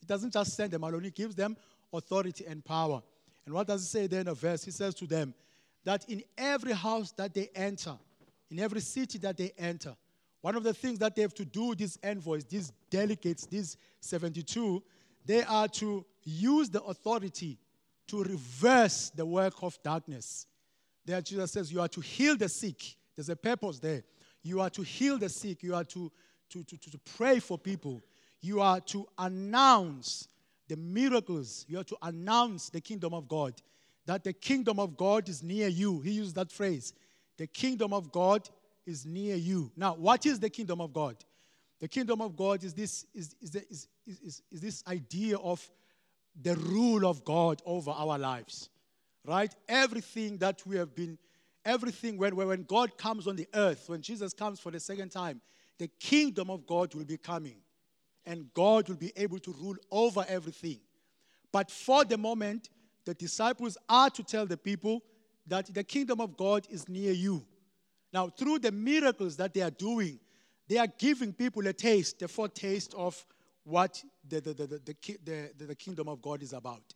He 0.00 0.06
doesn't 0.06 0.32
just 0.32 0.56
send 0.56 0.70
them 0.70 0.82
alone, 0.82 1.04
he 1.04 1.10
gives 1.10 1.34
them 1.34 1.58
authority 1.92 2.46
and 2.46 2.64
power. 2.64 3.02
And 3.44 3.54
what 3.54 3.66
does 3.66 3.82
he 3.82 3.88
say 3.88 4.06
there 4.06 4.22
in 4.22 4.28
a 4.28 4.34
verse? 4.34 4.64
He 4.64 4.70
says 4.70 4.94
to 4.94 5.06
them 5.06 5.34
that 5.84 6.08
in 6.08 6.22
every 6.38 6.72
house 6.72 7.12
that 7.18 7.34
they 7.34 7.50
enter, 7.54 7.98
in 8.54 8.60
every 8.60 8.80
city 8.80 9.18
that 9.18 9.36
they 9.36 9.52
enter, 9.58 9.96
one 10.40 10.54
of 10.54 10.62
the 10.62 10.72
things 10.72 11.00
that 11.00 11.16
they 11.16 11.22
have 11.22 11.34
to 11.34 11.44
do, 11.44 11.74
these 11.74 11.98
envoys, 12.04 12.44
these 12.44 12.70
delegates, 12.88 13.46
these 13.46 13.76
72, 14.00 14.80
they 15.26 15.42
are 15.42 15.66
to 15.66 16.04
use 16.22 16.70
the 16.70 16.80
authority 16.82 17.58
to 18.06 18.22
reverse 18.22 19.10
the 19.10 19.26
work 19.26 19.54
of 19.62 19.76
darkness. 19.82 20.46
There, 21.04 21.20
Jesus 21.20 21.50
says, 21.50 21.72
You 21.72 21.80
are 21.80 21.88
to 21.88 22.00
heal 22.00 22.36
the 22.36 22.48
sick. 22.48 22.80
There's 23.16 23.28
a 23.28 23.34
purpose 23.34 23.80
there. 23.80 24.04
You 24.44 24.60
are 24.60 24.70
to 24.70 24.82
heal 24.82 25.18
the 25.18 25.28
sick. 25.28 25.64
You 25.64 25.74
are 25.74 25.84
to, 25.84 26.12
to, 26.50 26.62
to, 26.62 26.76
to 26.76 26.98
pray 27.16 27.40
for 27.40 27.58
people. 27.58 28.04
You 28.40 28.60
are 28.60 28.80
to 28.82 29.08
announce 29.18 30.28
the 30.68 30.76
miracles. 30.76 31.64
You 31.68 31.80
are 31.80 31.84
to 31.84 31.96
announce 32.02 32.70
the 32.70 32.80
kingdom 32.80 33.14
of 33.14 33.26
God. 33.26 33.54
That 34.06 34.22
the 34.22 34.32
kingdom 34.32 34.78
of 34.78 34.96
God 34.96 35.28
is 35.28 35.42
near 35.42 35.66
you. 35.66 36.02
He 36.02 36.12
used 36.12 36.36
that 36.36 36.52
phrase. 36.52 36.92
The 37.36 37.46
kingdom 37.46 37.92
of 37.92 38.12
God 38.12 38.48
is 38.86 39.06
near 39.06 39.36
you. 39.36 39.72
Now, 39.76 39.94
what 39.94 40.26
is 40.26 40.38
the 40.38 40.50
kingdom 40.50 40.80
of 40.80 40.92
God? 40.92 41.16
The 41.80 41.88
kingdom 41.88 42.20
of 42.20 42.36
God 42.36 42.62
is 42.64 42.74
this, 42.74 43.06
is, 43.14 43.34
is, 43.40 43.54
is, 43.54 43.88
is, 44.06 44.42
is 44.50 44.60
this 44.60 44.84
idea 44.86 45.36
of 45.38 45.68
the 46.40 46.54
rule 46.56 47.06
of 47.06 47.24
God 47.24 47.60
over 47.64 47.90
our 47.90 48.18
lives. 48.18 48.68
Right? 49.24 49.54
Everything 49.68 50.38
that 50.38 50.66
we 50.66 50.76
have 50.76 50.94
been, 50.94 51.18
everything, 51.64 52.18
when, 52.18 52.36
when 52.36 52.62
God 52.64 52.96
comes 52.98 53.26
on 53.26 53.36
the 53.36 53.48
earth, 53.54 53.84
when 53.88 54.02
Jesus 54.02 54.32
comes 54.32 54.60
for 54.60 54.70
the 54.70 54.80
second 54.80 55.10
time, 55.10 55.40
the 55.78 55.88
kingdom 55.98 56.50
of 56.50 56.66
God 56.66 56.94
will 56.94 57.04
be 57.04 57.16
coming. 57.16 57.56
And 58.26 58.52
God 58.54 58.88
will 58.88 58.96
be 58.96 59.12
able 59.16 59.38
to 59.40 59.52
rule 59.52 59.76
over 59.90 60.24
everything. 60.28 60.78
But 61.52 61.70
for 61.70 62.04
the 62.04 62.16
moment, 62.16 62.70
the 63.04 63.14
disciples 63.14 63.76
are 63.88 64.10
to 64.10 64.22
tell 64.22 64.46
the 64.46 64.56
people 64.56 65.02
that 65.46 65.72
the 65.72 65.84
kingdom 65.84 66.20
of 66.20 66.36
God 66.36 66.66
is 66.70 66.88
near 66.88 67.12
you. 67.12 67.44
Now, 68.12 68.28
through 68.28 68.60
the 68.60 68.72
miracles 68.72 69.36
that 69.36 69.52
they 69.54 69.60
are 69.60 69.70
doing, 69.70 70.18
they 70.68 70.78
are 70.78 70.86
giving 70.86 71.32
people 71.32 71.66
a 71.66 71.72
taste, 71.72 72.22
a 72.22 72.28
foretaste 72.28 72.94
of 72.94 73.26
what 73.64 74.02
the, 74.28 74.40
the, 74.40 74.54
the, 74.54 74.66
the, 74.66 75.50
the, 75.58 75.64
the 75.66 75.74
kingdom 75.74 76.08
of 76.08 76.22
God 76.22 76.42
is 76.42 76.52
about. 76.52 76.94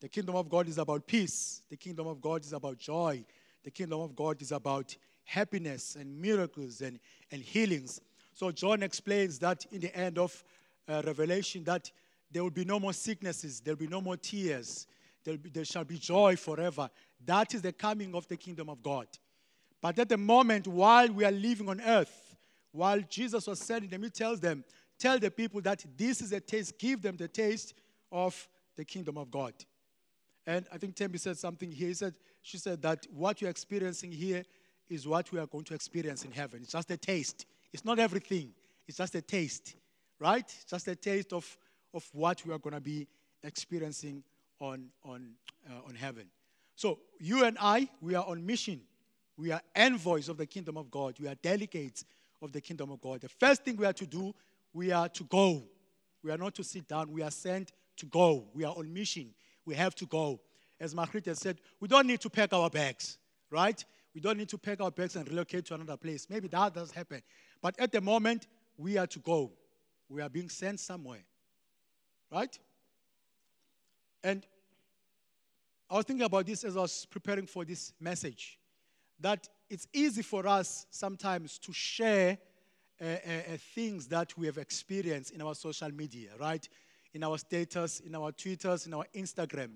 The 0.00 0.08
kingdom 0.08 0.36
of 0.36 0.48
God 0.48 0.68
is 0.68 0.78
about 0.78 1.06
peace. 1.06 1.62
The 1.70 1.76
kingdom 1.76 2.06
of 2.06 2.20
God 2.20 2.44
is 2.44 2.52
about 2.52 2.78
joy. 2.78 3.24
The 3.64 3.70
kingdom 3.70 4.00
of 4.00 4.14
God 4.14 4.40
is 4.40 4.52
about 4.52 4.96
happiness 5.24 5.96
and 5.96 6.20
miracles 6.20 6.80
and, 6.80 7.00
and 7.32 7.42
healings. 7.42 8.00
So 8.34 8.52
John 8.52 8.82
explains 8.82 9.38
that 9.40 9.66
in 9.72 9.80
the 9.80 9.94
end 9.96 10.18
of 10.18 10.44
uh, 10.88 11.02
Revelation 11.04 11.64
that 11.64 11.90
there 12.30 12.42
will 12.42 12.50
be 12.50 12.64
no 12.64 12.78
more 12.78 12.92
sicknesses, 12.92 13.60
there 13.60 13.74
will 13.74 13.80
be 13.80 13.88
no 13.88 14.00
more 14.00 14.16
tears, 14.16 14.86
there, 15.28 15.36
be, 15.36 15.50
there 15.50 15.64
shall 15.64 15.84
be 15.84 15.98
joy 15.98 16.36
forever. 16.36 16.88
That 17.26 17.52
is 17.52 17.60
the 17.60 17.72
coming 17.72 18.14
of 18.14 18.26
the 18.28 18.36
kingdom 18.36 18.70
of 18.70 18.82
God. 18.82 19.06
But 19.82 19.98
at 19.98 20.08
the 20.08 20.16
moment, 20.16 20.66
while 20.66 21.08
we 21.08 21.22
are 21.24 21.30
living 21.30 21.68
on 21.68 21.82
earth, 21.82 22.36
while 22.72 23.00
Jesus 23.02 23.46
was 23.46 23.60
sending 23.60 23.90
them, 23.90 24.02
he 24.02 24.08
tells 24.08 24.40
them, 24.40 24.64
tell 24.98 25.18
the 25.18 25.30
people 25.30 25.60
that 25.60 25.84
this 25.98 26.22
is 26.22 26.32
a 26.32 26.40
taste, 26.40 26.78
give 26.78 27.02
them 27.02 27.18
the 27.18 27.28
taste 27.28 27.74
of 28.10 28.48
the 28.74 28.86
kingdom 28.86 29.18
of 29.18 29.30
God. 29.30 29.52
And 30.46 30.66
I 30.72 30.78
think 30.78 30.96
Tembi 30.96 31.20
said 31.20 31.36
something 31.36 31.70
here. 31.70 31.88
He 31.88 31.94
said, 31.94 32.14
she 32.40 32.56
said 32.56 32.80
that 32.80 33.06
what 33.12 33.42
you're 33.42 33.50
experiencing 33.50 34.10
here 34.10 34.44
is 34.88 35.06
what 35.06 35.30
we 35.30 35.38
are 35.38 35.46
going 35.46 35.64
to 35.64 35.74
experience 35.74 36.24
in 36.24 36.32
heaven. 36.32 36.60
It's 36.62 36.72
just 36.72 36.90
a 36.90 36.96
taste. 36.96 37.44
It's 37.70 37.84
not 37.84 37.98
everything. 37.98 38.54
It's 38.86 38.96
just 38.96 39.14
a 39.14 39.20
taste, 39.20 39.76
right? 40.18 40.50
Just 40.70 40.88
a 40.88 40.96
taste 40.96 41.34
of, 41.34 41.58
of 41.92 42.08
what 42.14 42.46
we 42.46 42.54
are 42.54 42.58
going 42.58 42.74
to 42.74 42.80
be 42.80 43.06
experiencing 43.42 44.24
on, 44.60 44.90
on, 45.04 45.32
uh, 45.68 45.88
on 45.88 45.94
heaven. 45.94 46.26
So 46.76 46.98
you 47.18 47.44
and 47.44 47.56
I, 47.60 47.88
we 48.00 48.14
are 48.14 48.24
on 48.24 48.44
mission. 48.44 48.80
We 49.36 49.52
are 49.52 49.62
envoys 49.74 50.28
of 50.28 50.36
the 50.36 50.46
kingdom 50.46 50.76
of 50.76 50.90
God. 50.90 51.16
We 51.20 51.28
are 51.28 51.34
delegates 51.36 52.04
of 52.42 52.52
the 52.52 52.60
kingdom 52.60 52.90
of 52.90 53.00
God. 53.00 53.20
The 53.20 53.28
first 53.28 53.64
thing 53.64 53.76
we 53.76 53.86
are 53.86 53.92
to 53.92 54.06
do 54.06 54.34
we 54.72 54.92
are 54.92 55.08
to 55.08 55.24
go. 55.24 55.64
We 56.22 56.30
are 56.30 56.38
not 56.38 56.54
to 56.56 56.64
sit 56.64 56.88
down. 56.88 57.10
We 57.12 57.22
are 57.22 57.30
sent 57.30 57.72
to 57.96 58.06
go. 58.06 58.46
We 58.54 58.64
are 58.64 58.74
on 58.76 58.92
mission. 58.92 59.34
We 59.64 59.74
have 59.74 59.94
to 59.96 60.06
go. 60.06 60.40
As 60.80 60.94
Margaret 60.94 61.36
said, 61.36 61.58
we 61.80 61.88
don't 61.88 62.06
need 62.06 62.20
to 62.20 62.30
pack 62.30 62.52
our 62.52 62.70
bags, 62.70 63.18
right? 63.50 63.82
We 64.14 64.20
don't 64.20 64.38
need 64.38 64.48
to 64.50 64.58
pack 64.58 64.80
our 64.80 64.90
bags 64.90 65.16
and 65.16 65.28
relocate 65.28 65.66
to 65.66 65.74
another 65.74 65.96
place. 65.96 66.28
Maybe 66.30 66.48
that 66.48 66.74
does 66.74 66.90
happen. 66.90 67.22
But 67.60 67.78
at 67.80 67.92
the 67.92 68.00
moment, 68.00 68.46
we 68.76 68.96
are 68.96 69.06
to 69.08 69.18
go. 69.18 69.52
We 70.08 70.22
are 70.22 70.28
being 70.28 70.48
sent 70.48 70.80
somewhere, 70.80 71.24
right? 72.30 72.56
And 74.22 74.44
I 75.90 75.96
was 75.96 76.04
thinking 76.04 76.26
about 76.26 76.46
this 76.46 76.64
as 76.64 76.76
I 76.76 76.80
was 76.80 77.06
preparing 77.06 77.46
for 77.46 77.64
this 77.64 77.92
message 78.00 78.58
that 79.20 79.48
it's 79.70 79.86
easy 79.92 80.22
for 80.22 80.46
us 80.46 80.86
sometimes 80.90 81.58
to 81.58 81.72
share 81.72 82.38
uh, 83.00 83.04
uh, 83.04 83.06
uh, 83.06 83.56
things 83.74 84.06
that 84.08 84.36
we 84.36 84.46
have 84.46 84.58
experienced 84.58 85.32
in 85.32 85.42
our 85.42 85.54
social 85.54 85.90
media, 85.92 86.30
right? 86.38 86.68
In 87.14 87.24
our 87.24 87.38
status, 87.38 88.00
in 88.00 88.14
our 88.14 88.32
Twitters, 88.32 88.86
in 88.86 88.94
our 88.94 89.06
Instagram. 89.14 89.70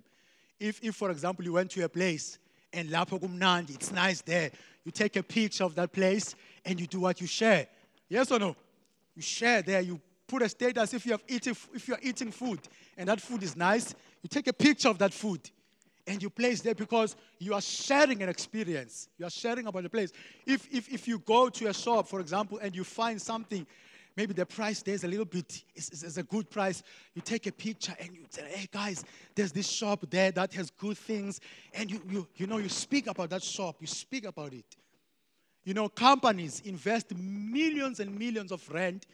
If, 0.58 0.82
if, 0.82 0.96
for 0.96 1.11
example, 1.11 1.44
you 1.44 1.52
went 1.52 1.70
to 1.72 1.84
a 1.84 1.88
place 1.88 2.38
and 2.72 2.88
lapho 2.88 3.20
kumnandi, 3.20 3.75
it's 3.75 3.92
nice 3.92 4.22
there. 4.22 4.50
You 4.84 4.92
take 4.92 5.16
a 5.16 5.22
picture 5.22 5.64
of 5.64 5.75
that 5.76 5.92
place 5.92 6.34
and 6.64 6.80
you 6.80 6.87
do 6.87 7.00
what 7.00 7.20
you 7.20 7.26
share. 7.26 7.68
Yes 8.08 8.30
or 8.30 8.38
no? 8.38 8.56
You 9.14 9.22
share 9.22 9.62
there, 9.62 9.80
you 9.80 10.00
put 10.33 10.41
a 10.41 10.49
status 10.49 10.95
if 10.95 11.05
you 11.05 11.12
have 11.12 11.23
if 11.29 11.87
you 11.87 11.95
are 11.95 12.01
eating 12.03 12.33
food 12.33 12.59
and 12.97 13.07
that 13.07 13.21
food 13.21 13.43
is 13.43 13.55
nice, 13.55 13.95
you 14.23 14.29
take 14.29 14.47
a 14.47 14.53
picture 14.53 14.89
of 14.89 14.97
that 14.97 15.12
food 15.12 15.51
and 16.07 16.23
you 16.23 16.31
place 16.31 16.62
there 16.62 16.75
because 16.75 17.17
you 17.39 17.53
are 17.53 17.61
sharing 17.61 18.23
an 18.23 18.31
experience. 18.31 19.09
You 19.19 19.27
are 19.27 19.31
sharing 19.31 19.67
about 19.67 19.83
the 19.83 19.91
place. 19.91 20.11
If, 20.47 20.67
if, 20.73 20.89
if 20.91 21.07
you 21.07 21.19
go 21.19 21.51
to 21.51 21.69
a 21.69 21.75
shop, 21.75 22.09
for 22.09 22.21
example, 22.21 22.59
and 22.62 22.75
you 22.75 22.83
find 22.83 23.21
something, 23.21 23.67
maybe 24.17 24.33
the 24.33 24.47
price 24.47 24.83
there's 24.83 25.05
a 25.05 25.09
little 25.09 25.27
bit, 25.27 25.62
it's, 25.75 26.03
it's 26.03 26.17
a 26.17 26.23
good 26.23 26.49
price, 26.49 26.83
you 27.15 27.21
take 27.21 27.47
a 27.47 27.53
picture 27.53 27.95
and 28.01 28.15
you 28.15 28.25
say, 28.31 28.43
hey 28.49 28.69
guys, 28.73 29.05
there's 29.35 29.53
this 29.53 29.69
shop 29.69 30.07
there 30.09 30.33
that 30.33 30.55
has 30.55 30.71
good 30.71 30.97
things. 30.97 31.41
And 31.75 31.91
you, 31.91 32.01
you, 32.09 32.29
you 32.37 32.47
know, 32.47 32.57
you 32.57 32.71
speak 32.71 33.07
about 33.07 33.29
that 33.31 33.43
shop, 33.43 33.77
you 33.81 33.87
speak 33.87 34.25
about 34.25 34.55
it. 34.55 34.77
You 35.65 35.75
know, 35.75 35.89
companies 35.91 36.62
invest 36.65 37.15
millions 37.15 38.01
and 38.01 38.19
millions 38.19 38.51
of 38.51 38.67
rent 38.71 39.07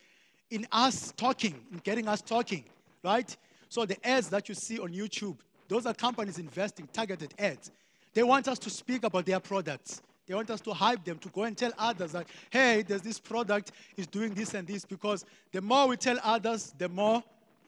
in 0.50 0.66
us 0.72 1.12
talking, 1.16 1.54
in 1.72 1.78
getting 1.78 2.08
us 2.08 2.20
talking, 2.20 2.64
right? 3.02 3.36
So 3.68 3.84
the 3.84 3.96
ads 4.06 4.28
that 4.30 4.48
you 4.48 4.54
see 4.54 4.78
on 4.78 4.92
YouTube, 4.92 5.36
those 5.68 5.86
are 5.86 5.94
companies 5.94 6.38
investing 6.38 6.88
targeted 6.92 7.34
ads. 7.38 7.70
They 8.14 8.22
want 8.22 8.48
us 8.48 8.58
to 8.60 8.70
speak 8.70 9.04
about 9.04 9.26
their 9.26 9.40
products. 9.40 10.02
They 10.26 10.34
want 10.34 10.50
us 10.50 10.60
to 10.62 10.72
hype 10.72 11.04
them 11.04 11.18
to 11.18 11.28
go 11.30 11.44
and 11.44 11.56
tell 11.56 11.72
others 11.78 12.12
that, 12.12 12.26
hey, 12.50 12.82
there's 12.82 13.02
this 13.02 13.18
product 13.18 13.72
is 13.96 14.06
doing 14.06 14.34
this 14.34 14.54
and 14.54 14.66
this 14.66 14.84
because 14.84 15.24
the 15.52 15.60
more 15.60 15.88
we 15.88 15.96
tell 15.96 16.18
others, 16.22 16.74
the 16.76 16.88
more 16.88 17.22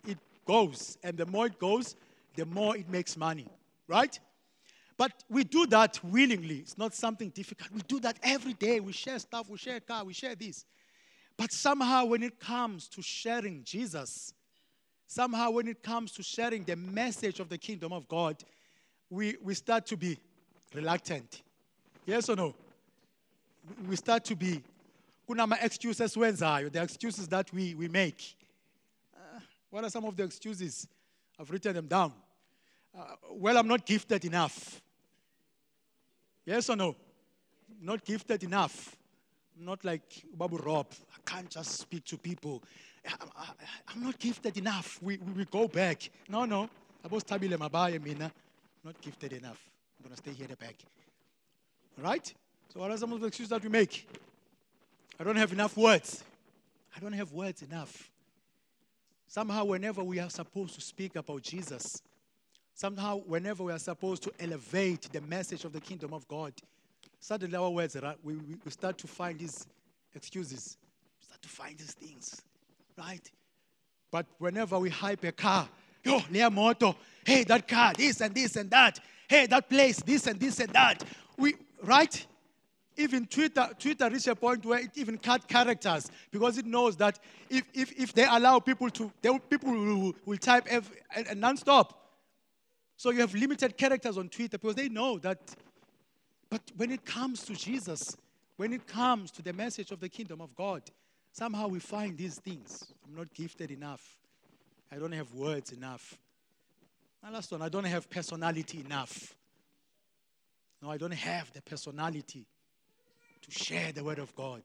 it 0.06 0.18
goes. 0.46 0.98
And 1.02 1.16
the 1.16 1.26
more 1.26 1.46
it 1.46 1.58
goes, 1.58 1.96
the 2.36 2.44
more 2.44 2.76
it 2.76 2.88
makes 2.88 3.16
money, 3.16 3.46
right? 3.88 4.18
But 4.96 5.24
we 5.30 5.44
do 5.44 5.66
that 5.66 5.98
willingly. 6.04 6.56
It's 6.56 6.76
not 6.76 6.94
something 6.94 7.30
difficult. 7.30 7.70
We 7.72 7.80
do 7.88 8.00
that 8.00 8.18
every 8.22 8.52
day. 8.52 8.80
We 8.80 8.92
share 8.92 9.18
stuff, 9.18 9.48
we 9.48 9.56
share 9.56 9.80
car, 9.80 10.04
we 10.04 10.12
share 10.12 10.34
this. 10.34 10.66
But 11.40 11.52
somehow, 11.52 12.04
when 12.04 12.22
it 12.22 12.38
comes 12.38 12.86
to 12.88 13.00
sharing 13.00 13.64
Jesus, 13.64 14.34
somehow 15.06 15.52
when 15.52 15.68
it 15.68 15.82
comes 15.82 16.12
to 16.12 16.22
sharing 16.22 16.64
the 16.64 16.76
message 16.76 17.40
of 17.40 17.48
the 17.48 17.56
kingdom 17.56 17.94
of 17.94 18.06
God, 18.08 18.36
we, 19.08 19.36
we 19.42 19.54
start 19.54 19.86
to 19.86 19.96
be 19.96 20.18
reluctant. 20.74 21.40
Yes 22.04 22.28
or 22.28 22.36
no? 22.36 22.54
We 23.88 23.96
start 23.96 24.22
to 24.26 24.36
be 24.36 24.62
kunama 25.26 25.56
excuses 25.62 26.14
wenzayo, 26.14 26.70
the 26.70 26.82
excuses 26.82 27.26
that 27.28 27.50
we, 27.54 27.74
we 27.74 27.88
make. 27.88 28.36
Uh, 29.16 29.40
what 29.70 29.82
are 29.82 29.88
some 29.88 30.04
of 30.04 30.14
the 30.14 30.24
excuses? 30.24 30.86
I've 31.38 31.50
written 31.50 31.72
them 31.72 31.86
down. 31.86 32.12
Uh, 32.94 33.14
well, 33.30 33.56
I'm 33.56 33.66
not 33.66 33.86
gifted 33.86 34.26
enough. 34.26 34.82
Yes 36.44 36.68
or 36.68 36.76
no? 36.76 36.96
Not 37.80 38.04
gifted 38.04 38.44
enough. 38.44 38.94
Not 39.60 39.84
like 39.84 40.24
Babu 40.34 40.56
Rob. 40.56 40.86
I 41.14 41.30
can't 41.30 41.50
just 41.50 41.78
speak 41.80 42.04
to 42.06 42.16
people. 42.16 42.62
I'm 43.88 44.02
not 44.02 44.18
gifted 44.18 44.56
enough. 44.56 44.98
We, 45.02 45.18
we, 45.18 45.32
we 45.32 45.44
go 45.44 45.68
back. 45.68 46.10
No, 46.28 46.44
no. 46.44 46.70
Not 47.02 49.00
gifted 49.02 49.32
enough. 49.32 49.70
I'm 49.98 50.04
going 50.04 50.10
to 50.10 50.16
stay 50.16 50.32
here 50.32 50.44
at 50.44 50.50
the 50.50 50.56
back. 50.56 50.76
All 51.98 52.04
right? 52.04 52.32
So 52.72 52.80
what 52.80 52.90
are 52.90 52.96
some 52.96 53.12
of 53.12 53.20
the 53.20 53.26
excuses 53.26 53.50
that 53.50 53.62
we 53.62 53.68
make? 53.68 54.08
I 55.18 55.24
don't 55.24 55.36
have 55.36 55.52
enough 55.52 55.76
words. 55.76 56.24
I 56.96 57.00
don't 57.00 57.12
have 57.12 57.32
words 57.32 57.62
enough. 57.62 58.10
Somehow, 59.26 59.64
whenever 59.64 60.02
we 60.02 60.18
are 60.18 60.30
supposed 60.30 60.74
to 60.74 60.80
speak 60.80 61.16
about 61.16 61.42
Jesus, 61.42 62.02
somehow, 62.74 63.18
whenever 63.18 63.62
we 63.62 63.72
are 63.72 63.78
supposed 63.78 64.22
to 64.24 64.32
elevate 64.40 65.02
the 65.12 65.20
message 65.20 65.64
of 65.64 65.72
the 65.72 65.80
kingdom 65.80 66.12
of 66.14 66.26
God, 66.26 66.52
suddenly 67.20 67.56
our 67.56 67.70
words, 67.70 67.96
we, 68.24 68.34
we 68.34 68.70
start 68.70 68.98
to 68.98 69.06
find 69.06 69.38
these 69.38 69.66
excuses, 70.14 70.76
we 71.20 71.26
start 71.26 71.42
to 71.42 71.48
find 71.48 71.78
these 71.78 71.92
things 71.92 72.42
right? 73.00 73.30
But 74.10 74.26
whenever 74.38 74.78
we 74.78 74.90
hype 74.90 75.24
a 75.24 75.32
car, 75.32 75.68
yo, 76.04 76.20
near 76.30 76.50
moto, 76.50 76.96
hey, 77.24 77.44
that 77.44 77.66
car, 77.66 77.92
this 77.96 78.20
and 78.20 78.34
this 78.34 78.56
and 78.56 78.70
that, 78.70 79.00
hey, 79.28 79.46
that 79.46 79.68
place, 79.68 80.02
this 80.02 80.26
and 80.26 80.38
this 80.38 80.60
and 80.60 80.70
that. 80.70 81.04
We, 81.36 81.54
right? 81.82 82.26
Even 82.96 83.26
Twitter, 83.26 83.70
Twitter 83.78 84.10
reached 84.10 84.26
a 84.26 84.34
point 84.34 84.64
where 84.66 84.80
it 84.80 84.90
even 84.96 85.16
cut 85.16 85.46
characters 85.46 86.10
because 86.30 86.58
it 86.58 86.66
knows 86.66 86.96
that 86.96 87.18
if, 87.48 87.62
if, 87.72 87.92
if 87.98 88.12
they 88.12 88.24
allow 88.24 88.58
people 88.58 88.90
to, 88.90 89.10
they, 89.22 89.38
people 89.38 89.72
will, 89.72 90.14
will 90.26 90.38
type 90.38 90.66
every, 90.68 90.96
and, 91.14 91.40
non-stop. 91.40 91.96
So 92.96 93.10
you 93.10 93.20
have 93.20 93.34
limited 93.34 93.78
characters 93.78 94.18
on 94.18 94.28
Twitter 94.28 94.58
because 94.58 94.74
they 94.74 94.88
know 94.88 95.18
that. 95.18 95.38
But 96.50 96.62
when 96.76 96.90
it 96.90 97.04
comes 97.04 97.44
to 97.44 97.54
Jesus, 97.54 98.16
when 98.56 98.72
it 98.72 98.86
comes 98.86 99.30
to 99.32 99.42
the 99.42 99.52
message 99.52 99.92
of 99.92 100.00
the 100.00 100.08
kingdom 100.08 100.40
of 100.40 100.54
God, 100.54 100.82
Somehow 101.32 101.68
we 101.68 101.78
find 101.78 102.16
these 102.16 102.38
things. 102.38 102.92
I'm 103.06 103.16
not 103.16 103.32
gifted 103.34 103.70
enough. 103.70 104.18
I 104.92 104.96
don't 104.96 105.12
have 105.12 105.32
words 105.34 105.72
enough. 105.72 106.18
My 107.22 107.30
last 107.30 107.52
one, 107.52 107.62
I 107.62 107.68
don't 107.68 107.84
have 107.84 108.10
personality 108.10 108.80
enough. 108.84 109.34
No, 110.82 110.90
I 110.90 110.96
don't 110.96 111.12
have 111.12 111.52
the 111.52 111.62
personality 111.62 112.46
to 113.42 113.50
share 113.50 113.92
the 113.92 114.02
word 114.02 114.18
of 114.18 114.34
God. 114.34 114.62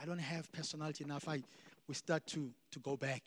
I 0.00 0.04
don't 0.04 0.18
have 0.18 0.52
personality 0.52 1.04
enough. 1.04 1.28
I, 1.28 1.42
we 1.88 1.94
start 1.94 2.26
to, 2.28 2.50
to 2.70 2.78
go 2.80 2.96
back. 2.96 3.22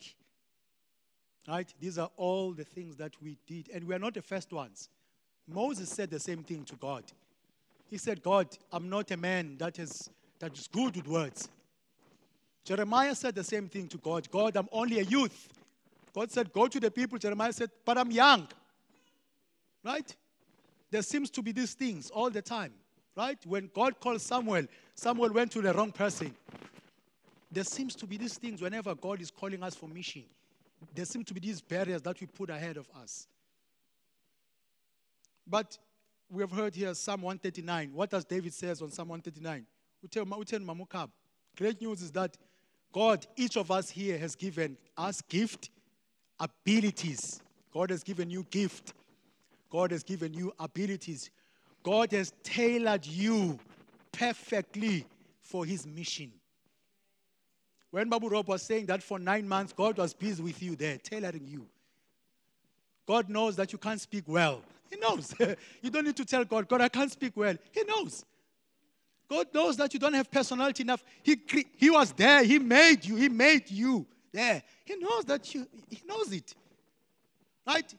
Right? 1.48 1.72
These 1.80 1.98
are 1.98 2.10
all 2.16 2.52
the 2.52 2.64
things 2.64 2.96
that 2.96 3.12
we 3.20 3.36
did. 3.46 3.68
And 3.74 3.84
we 3.84 3.94
are 3.94 3.98
not 3.98 4.14
the 4.14 4.22
first 4.22 4.52
ones. 4.52 4.88
Moses 5.48 5.90
said 5.90 6.10
the 6.10 6.20
same 6.20 6.44
thing 6.44 6.64
to 6.66 6.76
God. 6.76 7.02
He 7.90 7.98
said, 7.98 8.22
God, 8.22 8.46
I'm 8.72 8.88
not 8.88 9.10
a 9.10 9.16
man 9.16 9.56
that 9.58 9.80
is, 9.80 10.08
that 10.38 10.56
is 10.56 10.68
good 10.68 10.94
with 10.94 11.08
words. 11.08 11.48
Jeremiah 12.64 13.16
said 13.16 13.34
the 13.34 13.42
same 13.42 13.68
thing 13.68 13.88
to 13.88 13.98
God 13.98 14.30
God, 14.30 14.56
I'm 14.56 14.68
only 14.70 15.00
a 15.00 15.02
youth. 15.02 15.48
God 16.14 16.30
said, 16.30 16.52
Go 16.52 16.68
to 16.68 16.78
the 16.78 16.90
people. 16.90 17.18
Jeremiah 17.18 17.52
said, 17.52 17.70
But 17.84 17.98
I'm 17.98 18.10
young. 18.12 18.46
Right? 19.84 20.14
There 20.90 21.02
seems 21.02 21.30
to 21.30 21.42
be 21.42 21.52
these 21.52 21.74
things 21.74 22.10
all 22.10 22.30
the 22.30 22.42
time. 22.42 22.72
Right? 23.16 23.38
When 23.44 23.70
God 23.74 23.98
called 23.98 24.20
Samuel, 24.20 24.66
Samuel 24.94 25.32
went 25.32 25.50
to 25.52 25.62
the 25.62 25.72
wrong 25.72 25.90
person. 25.90 26.34
There 27.50 27.64
seems 27.64 27.96
to 27.96 28.06
be 28.06 28.16
these 28.16 28.38
things 28.38 28.62
whenever 28.62 28.94
God 28.94 29.20
is 29.20 29.32
calling 29.32 29.62
us 29.64 29.74
for 29.74 29.88
mission. 29.88 30.24
There 30.94 31.04
seem 31.04 31.24
to 31.24 31.34
be 31.34 31.40
these 31.40 31.60
barriers 31.60 32.02
that 32.02 32.20
we 32.20 32.28
put 32.28 32.50
ahead 32.50 32.76
of 32.76 32.86
us. 33.02 33.26
But 35.46 35.76
we 36.30 36.42
have 36.42 36.52
heard 36.52 36.74
here 36.74 36.94
Psalm 36.94 37.22
139. 37.22 37.90
What 37.92 38.10
does 38.10 38.24
David 38.24 38.54
says 38.54 38.80
on 38.80 38.90
Psalm 38.90 39.08
139? 39.08 39.66
Great 41.56 41.82
news 41.82 42.02
is 42.02 42.12
that 42.12 42.36
God, 42.92 43.26
each 43.36 43.56
of 43.56 43.70
us 43.70 43.90
here 43.90 44.16
has 44.18 44.34
given 44.34 44.76
us 44.96 45.20
gift, 45.22 45.70
abilities. 46.38 47.42
God 47.72 47.90
has 47.90 48.02
given 48.02 48.30
you 48.30 48.46
gift. 48.50 48.94
God 49.70 49.90
has 49.90 50.02
given 50.02 50.32
you 50.32 50.52
abilities. 50.58 51.30
God 51.82 52.12
has 52.12 52.32
tailored 52.42 53.06
you 53.06 53.58
perfectly 54.12 55.06
for 55.42 55.64
his 55.64 55.86
mission. 55.86 56.32
When 57.90 58.08
Babu 58.08 58.28
Rob 58.28 58.48
was 58.48 58.62
saying 58.62 58.86
that 58.86 59.02
for 59.02 59.18
nine 59.18 59.48
months, 59.48 59.72
God 59.72 59.98
was 59.98 60.14
busy 60.14 60.42
with 60.42 60.62
you 60.62 60.76
there, 60.76 60.98
tailoring 60.98 61.46
you. 61.46 61.66
God 63.06 63.28
knows 63.28 63.56
that 63.56 63.72
you 63.72 63.78
can't 63.78 64.00
speak 64.00 64.24
well. 64.28 64.62
He 64.90 64.96
knows. 64.96 65.34
you 65.82 65.90
don't 65.90 66.04
need 66.04 66.16
to 66.16 66.24
tell 66.24 66.44
God, 66.44 66.68
God, 66.68 66.80
I 66.80 66.88
can't 66.88 67.10
speak 67.10 67.36
well. 67.36 67.54
He 67.70 67.82
knows. 67.84 68.24
God 69.28 69.46
knows 69.54 69.76
that 69.76 69.94
you 69.94 70.00
don't 70.00 70.14
have 70.14 70.30
personality 70.30 70.82
enough. 70.82 71.04
He, 71.22 71.40
he 71.76 71.88
was 71.88 72.12
there. 72.12 72.42
He 72.42 72.58
made 72.58 73.04
you. 73.04 73.14
He 73.14 73.28
made 73.28 73.70
you 73.70 74.04
there. 74.32 74.62
He 74.84 74.96
knows 74.96 75.24
that 75.26 75.54
you, 75.54 75.66
he 75.88 76.02
knows 76.06 76.32
it. 76.32 76.54
Right? 77.64 77.94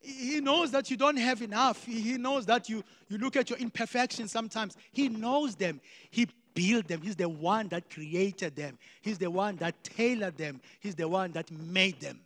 He 0.00 0.40
knows 0.40 0.70
that 0.72 0.90
you 0.90 0.98
don't 0.98 1.16
have 1.16 1.40
enough. 1.40 1.84
He 1.84 2.18
knows 2.18 2.44
that 2.46 2.68
you, 2.68 2.84
you 3.08 3.16
look 3.16 3.36
at 3.36 3.48
your 3.48 3.58
imperfections 3.58 4.30
sometimes. 4.30 4.76
He 4.92 5.08
knows 5.08 5.56
them. 5.56 5.80
He 6.10 6.28
built 6.54 6.88
them. 6.88 7.00
He's 7.00 7.16
the 7.16 7.28
one 7.28 7.68
that 7.68 7.88
created 7.88 8.54
them. 8.54 8.78
He's 9.00 9.18
the 9.18 9.30
one 9.30 9.56
that 9.56 9.82
tailored 9.82 10.36
them. 10.36 10.60
He's 10.80 10.94
the 10.94 11.08
one 11.08 11.32
that 11.32 11.50
made 11.50 12.00
them. 12.00 12.20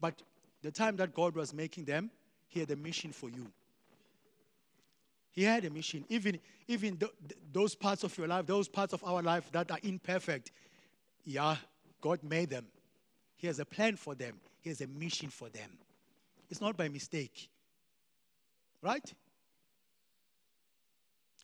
But 0.00 0.22
the 0.66 0.72
time 0.72 0.96
that 0.96 1.14
God 1.14 1.36
was 1.36 1.54
making 1.54 1.84
them, 1.84 2.10
He 2.48 2.60
had 2.60 2.70
a 2.70 2.76
mission 2.76 3.12
for 3.12 3.30
you. 3.30 3.46
He 5.30 5.44
had 5.44 5.64
a 5.64 5.70
mission. 5.70 6.04
Even, 6.08 6.40
even 6.66 6.96
th- 6.96 7.12
those 7.52 7.74
parts 7.74 8.02
of 8.02 8.16
your 8.18 8.26
life, 8.26 8.46
those 8.46 8.68
parts 8.68 8.92
of 8.92 9.04
our 9.04 9.22
life 9.22 9.52
that 9.52 9.70
are 9.70 9.78
imperfect, 9.82 10.50
yeah, 11.24 11.56
God 12.00 12.20
made 12.22 12.50
them. 12.50 12.66
He 13.36 13.46
has 13.46 13.60
a 13.60 13.64
plan 13.64 13.96
for 13.96 14.14
them, 14.14 14.40
He 14.60 14.70
has 14.70 14.80
a 14.80 14.86
mission 14.88 15.28
for 15.28 15.48
them. 15.48 15.70
It's 16.50 16.60
not 16.60 16.76
by 16.76 16.88
mistake. 16.88 17.48
Right? 18.82 19.14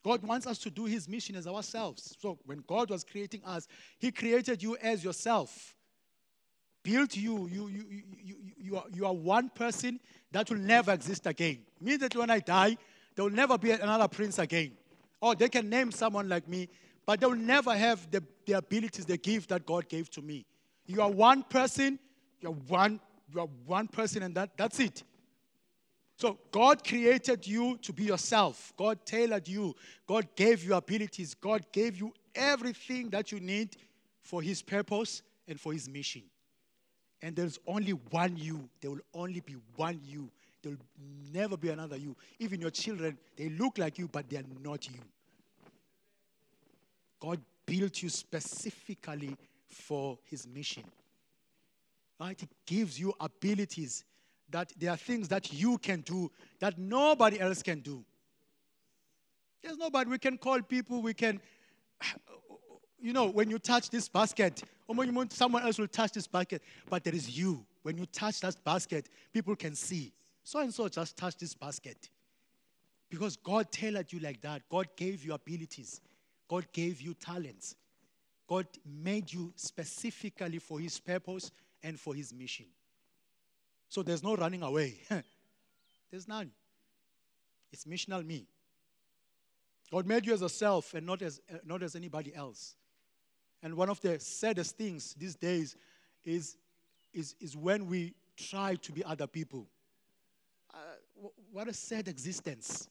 God 0.02 0.22
wants 0.24 0.48
us 0.48 0.58
to 0.58 0.70
do 0.70 0.87
His 0.87 1.08
mission 1.08 1.37
as 1.37 1.46
ourselves. 1.46 2.16
So 2.20 2.38
when 2.44 2.64
God 2.66 2.90
was 2.90 3.04
creating 3.04 3.42
us, 3.44 3.68
He 4.00 4.11
created 4.11 4.62
you 4.62 4.76
as 4.82 5.04
yourself. 5.04 5.76
Built 6.82 7.16
you. 7.16 7.48
You, 7.48 7.68
you, 7.68 7.84
you, 7.88 8.02
you, 8.22 8.36
you, 8.58 8.76
are, 8.76 8.84
you 8.92 9.06
are 9.06 9.14
one 9.14 9.48
person 9.48 10.00
that 10.32 10.50
will 10.50 10.58
never 10.58 10.92
exist 10.92 11.26
again. 11.26 11.58
Means 11.80 12.00
that 12.00 12.16
when 12.16 12.30
I 12.30 12.40
die, 12.40 12.76
there 13.14 13.24
will 13.24 13.32
never 13.32 13.58
be 13.58 13.70
another 13.70 14.08
prince 14.08 14.38
again. 14.38 14.72
Or 15.20 15.34
they 15.34 15.48
can 15.48 15.68
name 15.68 15.92
someone 15.92 16.28
like 16.28 16.48
me, 16.48 16.68
but 17.06 17.20
they 17.20 17.26
will 17.26 17.34
never 17.36 17.74
have 17.74 18.10
the, 18.10 18.22
the 18.46 18.54
abilities, 18.54 19.04
the 19.04 19.16
gift 19.16 19.50
that 19.50 19.66
God 19.66 19.88
gave 19.88 20.10
to 20.10 20.22
me. 20.22 20.44
You 20.86 21.02
are 21.02 21.10
one 21.10 21.42
person, 21.42 21.98
you 22.40 22.48
are 22.48 22.54
one, 22.68 23.00
you 23.32 23.40
are 23.40 23.48
one 23.66 23.88
person, 23.88 24.22
and 24.22 24.34
that, 24.34 24.56
that's 24.56 24.80
it. 24.80 25.02
So 26.16 26.38
God 26.50 26.86
created 26.86 27.46
you 27.46 27.78
to 27.78 27.92
be 27.92 28.04
yourself. 28.04 28.72
God 28.76 29.04
tailored 29.04 29.48
you. 29.48 29.74
God 30.06 30.28
gave 30.36 30.64
you 30.64 30.74
abilities. 30.74 31.34
God 31.34 31.64
gave 31.72 31.96
you 31.96 32.12
everything 32.34 33.10
that 33.10 33.32
you 33.32 33.40
need 33.40 33.76
for 34.22 34.40
his 34.40 34.62
purpose 34.62 35.22
and 35.48 35.60
for 35.60 35.72
his 35.72 35.88
mission. 35.88 36.22
And 37.22 37.37
there's 37.37 37.58
only 37.66 37.92
one 37.92 38.37
you. 38.37 38.68
There 38.80 38.90
will 38.90 39.00
only 39.14 39.40
be 39.40 39.56
one 39.76 40.00
you. 40.04 40.28
There 40.62 40.72
will 40.72 40.78
never 41.32 41.56
be 41.56 41.70
another 41.70 41.96
you. 41.96 42.16
Even 42.38 42.61
your 42.61 42.70
children, 42.70 43.16
they 43.37 43.48
look 43.48 43.78
like 43.78 43.98
you, 43.98 44.08
but 44.08 44.28
they 44.28 44.38
are 44.38 44.44
not 44.62 44.88
you. 44.88 44.98
God 47.20 47.40
built 47.64 48.02
you 48.02 48.08
specifically 48.08 49.37
for 49.68 50.18
his 50.24 50.46
mission. 50.46 50.82
Right? 52.20 52.38
He 52.38 52.48
gives 52.66 52.98
you 52.98 53.14
abilities 53.20 54.04
that 54.50 54.72
there 54.76 54.90
are 54.90 54.96
things 54.96 55.28
that 55.28 55.52
you 55.52 55.78
can 55.78 56.00
do 56.00 56.30
that 56.58 56.78
nobody 56.78 57.40
else 57.40 57.62
can 57.62 57.80
do. 57.80 58.04
There's 59.62 59.78
nobody. 59.78 60.11
We 60.11 60.18
can 60.18 60.38
call 60.38 60.61
people, 60.61 61.00
we 61.00 61.14
can, 61.14 61.40
you 63.02 63.12
know, 63.12 63.26
when 63.26 63.50
you 63.50 63.58
touch 63.58 63.90
this 63.90 64.08
basket, 64.08 64.62
someone 65.30 65.62
else 65.62 65.78
will 65.78 65.88
touch 65.88 66.12
this 66.12 66.26
basket, 66.28 66.62
but 66.88 67.02
there 67.02 67.14
is 67.14 67.36
you. 67.36 67.66
When 67.82 67.98
you 67.98 68.06
touch 68.06 68.40
that 68.40 68.62
basket, 68.64 69.08
people 69.32 69.56
can 69.56 69.74
see. 69.74 70.12
So 70.44 70.60
and 70.60 70.72
so 70.72 70.88
just 70.88 71.16
touch 71.16 71.36
this 71.36 71.52
basket. 71.54 72.08
Because 73.10 73.36
God 73.36 73.70
tailored 73.72 74.12
you 74.12 74.20
like 74.20 74.40
that. 74.42 74.62
God 74.70 74.88
gave 74.96 75.24
you 75.24 75.34
abilities. 75.34 76.00
God 76.48 76.66
gave 76.72 77.00
you 77.00 77.14
talents. 77.14 77.74
God 78.48 78.66
made 78.86 79.32
you 79.32 79.52
specifically 79.56 80.58
for 80.58 80.78
His 80.78 81.00
purpose 81.00 81.50
and 81.82 81.98
for 81.98 82.14
His 82.14 82.32
mission. 82.32 82.66
So 83.88 84.02
there's 84.02 84.22
no 84.22 84.36
running 84.36 84.62
away. 84.62 84.94
there's 86.10 86.28
none. 86.28 86.50
It's 87.72 87.84
missional 87.84 88.24
me. 88.24 88.46
God 89.90 90.06
made 90.06 90.24
you 90.24 90.32
as 90.32 90.42
a 90.42 90.48
self 90.48 90.94
and 90.94 91.04
not 91.04 91.20
as, 91.20 91.40
uh, 91.52 91.58
not 91.66 91.82
as 91.82 91.96
anybody 91.96 92.34
else. 92.34 92.76
And 93.62 93.77
one 93.77 93.88
of 93.88 94.01
the 94.01 94.18
saddest 94.18 94.77
things 94.77 95.14
these 95.18 95.37
days 95.37 95.77
is, 96.25 96.57
is, 97.12 97.37
is 97.40 97.57
when 97.57 97.87
we 97.87 98.14
try 98.37 98.75
to 98.77 98.92
be 98.92 99.05
other 99.05 99.27
people. 99.27 99.66
Uh, 100.72 101.29
what 101.53 101.68
a 101.68 101.72
sad 101.72 102.09
existence. 102.09 102.88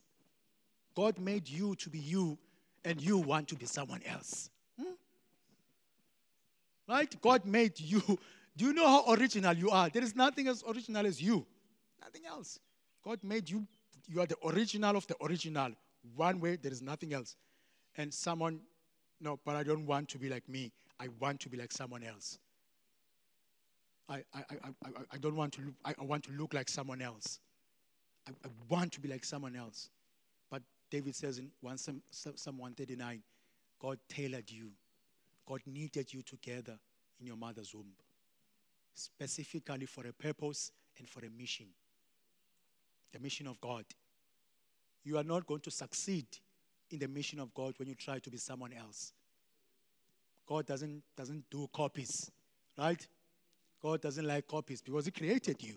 God 0.95 1.19
made 1.19 1.47
you 1.49 1.75
to 1.75 1.89
be 1.89 1.99
you, 1.99 2.37
and 2.85 3.01
you 3.01 3.17
want 3.17 3.47
to 3.49 3.55
be 3.55 3.65
someone 3.65 4.01
else. 4.05 4.49
Hmm? 4.79 4.93
Right? 6.87 7.21
God 7.21 7.45
made 7.45 7.79
you. 7.79 8.01
Do 8.57 8.65
you 8.65 8.73
know 8.73 8.87
how 8.87 9.13
original 9.13 9.53
you 9.53 9.69
are? 9.69 9.89
There 9.89 10.03
is 10.03 10.15
nothing 10.15 10.47
as 10.47 10.63
original 10.67 11.05
as 11.05 11.21
you. 11.21 11.45
Nothing 12.01 12.25
else. 12.25 12.59
God 13.03 13.23
made 13.23 13.49
you. 13.49 13.65
You 14.07 14.21
are 14.21 14.25
the 14.25 14.35
original 14.45 14.97
of 14.97 15.07
the 15.07 15.15
original. 15.23 15.71
One 16.15 16.39
way, 16.39 16.57
there 16.57 16.71
is 16.71 16.81
nothing 16.81 17.13
else. 17.13 17.35
And 17.97 18.13
someone 18.13 18.59
no, 19.21 19.39
but 19.45 19.55
I 19.55 19.63
don't 19.63 19.85
want 19.85 20.09
to 20.09 20.17
be 20.17 20.29
like 20.29 20.47
me. 20.49 20.71
I 20.99 21.07
want 21.19 21.39
to 21.41 21.49
be 21.49 21.57
like 21.57 21.71
someone 21.71 22.03
else. 22.03 22.39
I, 24.09 24.23
I, 24.33 24.39
I, 24.39 24.55
I, 24.83 24.89
I 25.13 25.17
don't 25.17 25.35
want 25.35 25.53
to 25.53 25.61
look, 25.61 25.75
I, 25.85 25.93
want 26.03 26.23
to 26.25 26.31
look 26.31 26.53
like 26.53 26.67
someone 26.67 27.01
else. 27.01 27.39
I, 28.27 28.31
I 28.31 28.49
want 28.67 28.91
to 28.93 28.99
be 28.99 29.07
like 29.07 29.23
someone 29.23 29.55
else. 29.55 29.89
But 30.49 30.63
David 30.89 31.15
says 31.15 31.37
in 31.37 31.49
1 31.61 31.77
Psalm 31.77 32.57
139, 32.57 33.21
God 33.79 33.99
tailored 34.09 34.49
you. 34.49 34.71
God 35.47 35.61
knitted 35.65 36.13
you 36.13 36.21
together 36.23 36.77
in 37.19 37.27
your 37.27 37.37
mother's 37.37 37.73
womb, 37.73 37.93
specifically 38.95 39.85
for 39.85 40.05
a 40.07 40.13
purpose 40.13 40.71
and 40.97 41.07
for 41.07 41.23
a 41.25 41.29
mission. 41.29 41.67
The 43.13 43.19
mission 43.19 43.47
of 43.47 43.59
God. 43.61 43.85
You 45.03 45.17
are 45.17 45.23
not 45.23 45.45
going 45.45 45.61
to 45.61 45.71
succeed 45.71 46.25
in 46.91 46.99
the 46.99 47.07
mission 47.07 47.39
of 47.39 47.53
God 47.53 47.73
when 47.77 47.87
you 47.87 47.95
try 47.95 48.19
to 48.19 48.29
be 48.29 48.37
someone 48.37 48.73
else. 48.73 49.13
God 50.47 50.65
doesn't, 50.65 51.01
doesn't 51.15 51.49
do 51.49 51.69
copies, 51.73 52.29
right? 52.77 53.05
God 53.81 54.01
doesn't 54.01 54.25
like 54.25 54.47
copies 54.47 54.81
because 54.81 55.05
He 55.05 55.11
created 55.11 55.61
you. 55.61 55.75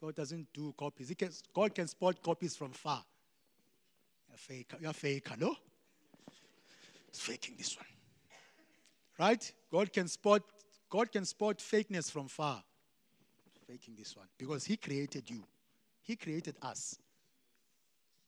God 0.00 0.14
doesn't 0.14 0.52
do 0.52 0.74
copies. 0.76 1.08
He 1.08 1.14
can, 1.14 1.30
God 1.54 1.74
can 1.74 1.86
spot 1.86 2.22
copies 2.22 2.56
from 2.56 2.72
far. 2.72 3.04
You're 4.28 4.38
fake, 4.38 4.72
you're 4.80 4.92
fake, 4.92 5.28
hello? 5.28 5.54
It's 7.08 7.20
faking 7.20 7.54
this 7.58 7.76
one. 7.76 7.86
Right? 9.18 9.52
God 9.70 9.92
can 9.92 10.08
spot 10.08 10.42
God 10.92 11.10
can 11.10 11.24
spot 11.24 11.56
fakeness 11.58 12.10
from 12.10 12.28
far. 12.28 12.62
Faking 13.66 13.94
this 13.96 14.14
one. 14.14 14.26
Because 14.36 14.64
He 14.64 14.76
created 14.76 15.30
you. 15.30 15.42
He 16.02 16.16
created 16.16 16.56
us. 16.60 16.98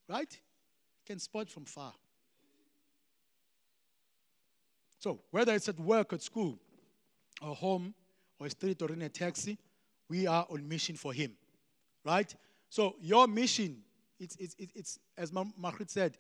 Right? 0.08 0.40
Can 1.04 1.18
spot 1.18 1.48
from 1.50 1.64
far. 1.64 1.92
So, 4.98 5.20
whether 5.30 5.52
it's 5.54 5.68
at 5.68 5.78
work, 5.78 6.12
at 6.12 6.22
school, 6.22 6.58
or 7.42 7.54
home, 7.54 7.94
or 8.38 8.46
a 8.46 8.50
street, 8.50 8.80
or 8.80 8.90
in 8.90 9.02
a 9.02 9.08
taxi, 9.08 9.58
we 10.08 10.26
are 10.26 10.46
on 10.48 10.66
mission 10.66 10.96
for 10.96 11.12
Him. 11.12 11.32
Right? 12.04 12.34
So, 12.70 12.96
your 13.00 13.28
mission, 13.28 13.82
it's, 14.18 14.36
it's, 14.36 14.56
it's 14.58 14.98
as 15.18 15.32
Margaret 15.32 15.90
said, 15.90 16.16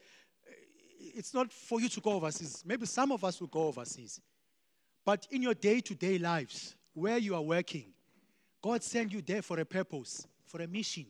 it's 0.98 1.32
not 1.34 1.52
for 1.52 1.80
you 1.80 1.88
to 1.88 2.00
go 2.00 2.12
overseas. 2.12 2.62
Maybe 2.66 2.86
some 2.86 3.12
of 3.12 3.24
us 3.24 3.40
will 3.40 3.48
go 3.48 3.68
overseas. 3.68 4.20
But 5.04 5.26
in 5.30 5.42
your 5.42 5.54
day 5.54 5.80
to 5.80 5.94
day 5.94 6.18
lives, 6.18 6.74
where 6.94 7.18
you 7.18 7.34
are 7.34 7.42
working, 7.42 7.86
God 8.62 8.82
sent 8.82 9.12
you 9.12 9.20
there 9.20 9.42
for 9.42 9.60
a 9.60 9.64
purpose, 9.64 10.26
for 10.46 10.62
a 10.62 10.66
mission. 10.66 11.06